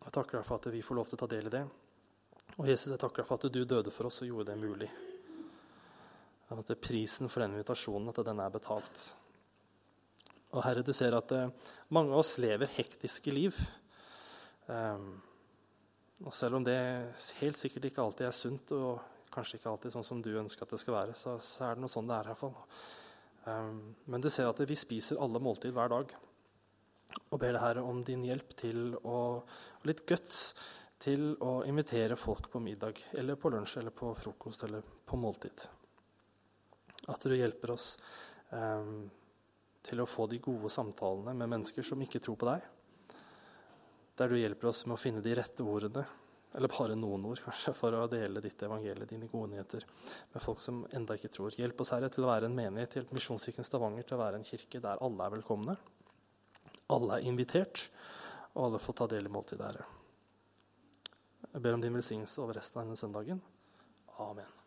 Jeg 0.00 0.14
takker 0.14 0.40
deg 0.40 0.46
for 0.48 0.58
at 0.58 0.66
vi 0.74 0.82
får 0.82 0.98
lov 0.98 1.06
til 1.06 1.18
å 1.18 1.22
ta 1.22 1.28
del 1.30 1.46
i 1.46 1.54
det. 1.54 1.62
Og 2.56 2.66
Jesus, 2.66 2.90
jeg 2.90 2.98
takker 2.98 3.22
deg 3.22 3.28
for 3.28 3.38
at 3.38 3.54
du 3.54 3.62
døde 3.62 3.94
for 3.94 4.10
oss 4.10 4.24
og 4.24 4.32
gjorde 4.32 4.50
det 4.50 4.58
mulig. 4.58 4.90
At 6.54 6.70
prisen 6.78 7.30
for 7.30 7.42
den 7.42 7.56
invitasjonen 7.56 8.12
at 8.12 8.20
den 8.26 8.42
er 8.42 8.52
betalt. 8.54 9.06
Og 10.54 10.62
Herre, 10.62 10.84
du 10.86 10.92
ser 10.94 11.16
at 11.16 11.32
eh, 11.34 11.50
mange 11.92 12.14
av 12.14 12.22
oss 12.22 12.36
lever 12.38 12.70
hektiske 12.76 13.34
liv. 13.34 13.56
Um, 14.66 15.16
og 16.24 16.32
selv 16.34 16.58
om 16.58 16.64
det 16.64 16.76
helt 17.40 17.58
sikkert 17.60 17.90
ikke 17.90 18.04
alltid 18.04 18.28
er 18.28 18.36
sunt, 18.36 18.72
og 18.72 19.02
kanskje 19.34 19.58
ikke 19.58 19.72
alltid 19.72 19.96
sånn 19.96 20.06
som 20.06 20.22
du 20.24 20.30
ønsker 20.38 20.64
at 20.64 20.72
det 20.72 20.80
skal 20.80 20.96
være, 20.96 21.18
så, 21.18 21.36
er 21.66 21.76
det 21.76 21.84
noe 21.84 21.92
sånn 21.92 22.08
det 22.08 22.16
er. 22.16 22.30
i 22.30 22.32
hvert 22.32 22.44
fall. 22.44 22.56
Um, 23.46 23.82
men 24.06 24.22
du 24.22 24.30
ser 24.32 24.48
at 24.48 24.62
vi 24.62 24.78
spiser 24.78 25.20
alle 25.22 25.42
måltid 25.42 25.74
hver 25.76 25.92
dag. 25.92 26.16
Og 27.30 27.38
ber 27.38 27.52
deg, 27.52 27.62
Herre, 27.62 27.84
om 27.86 28.00
din 28.06 28.24
hjelp 28.26 28.56
til 28.58 28.92
å 29.02 29.18
og 29.36 29.86
litt 29.86 30.06
guts 30.08 30.54
til 31.02 31.34
å 31.44 31.60
invitere 31.68 32.16
folk 32.18 32.48
på 32.50 32.60
middag 32.62 32.98
eller 33.20 33.36
på 33.38 33.52
lunsj 33.52 33.78
eller 33.82 33.94
på 33.94 34.14
frokost 34.18 34.64
eller 34.66 34.82
på 35.06 35.18
måltid. 35.20 35.66
At 37.12 37.22
du 37.22 37.34
hjelper 37.36 37.74
oss 37.76 37.94
um, 38.50 39.06
til 39.86 40.02
å 40.02 40.08
få 40.08 40.26
de 40.30 40.40
gode 40.42 40.70
samtalene 40.72 41.34
med 41.36 41.52
mennesker 41.52 41.86
som 41.86 42.02
ikke 42.02 42.22
tror 42.22 42.38
på 42.40 42.48
deg. 42.50 42.64
Der 44.16 44.32
du 44.32 44.38
hjelper 44.38 44.70
oss 44.72 44.86
med 44.86 44.96
å 44.96 45.00
finne 45.00 45.22
de 45.22 45.34
rette 45.36 45.64
ordene, 45.64 46.06
eller 46.56 46.72
bare 46.72 46.94
noen 46.96 47.26
ord, 47.28 47.40
kanskje, 47.44 47.74
for 47.76 47.92
å 47.92 48.06
dele 48.08 48.40
ditt 48.40 48.62
evangelie, 48.64 49.08
dine 49.08 49.28
gode 49.28 49.52
nyheter, 49.52 49.84
med 50.32 50.42
folk 50.42 50.62
som 50.64 50.86
enda 50.96 51.18
ikke 51.18 51.30
tror. 51.34 51.52
Hjelp 51.52 51.82
oss, 51.84 51.92
Herre, 51.92 52.08
til 52.12 52.24
å 52.24 52.30
være 52.30 52.48
en 52.48 52.56
menighet, 52.56 52.96
hjelp 52.96 53.12
Misjonskirken 53.12 53.66
Stavanger 53.66 54.08
til 54.08 54.16
å 54.16 54.22
være 54.22 54.40
en 54.40 54.46
kirke 54.46 54.80
der 54.80 55.02
alle 55.04 55.26
er 55.26 55.36
velkomne. 55.36 55.76
Alle 56.96 57.18
er 57.18 57.28
invitert, 57.28 57.88
og 58.54 58.70
alle 58.70 58.80
får 58.80 59.00
ta 59.02 59.10
del 59.12 59.28
i 59.28 59.34
måltidet, 59.36 59.68
Herre. 59.68 59.90
Jeg 61.52 61.64
ber 61.64 61.76
om 61.76 61.84
din 61.84 61.96
velsignelse 61.96 62.40
over 62.40 62.56
resten 62.56 62.80
av 62.80 62.86
denne 62.88 63.00
søndagen. 63.00 63.42
Amen. 64.24 64.65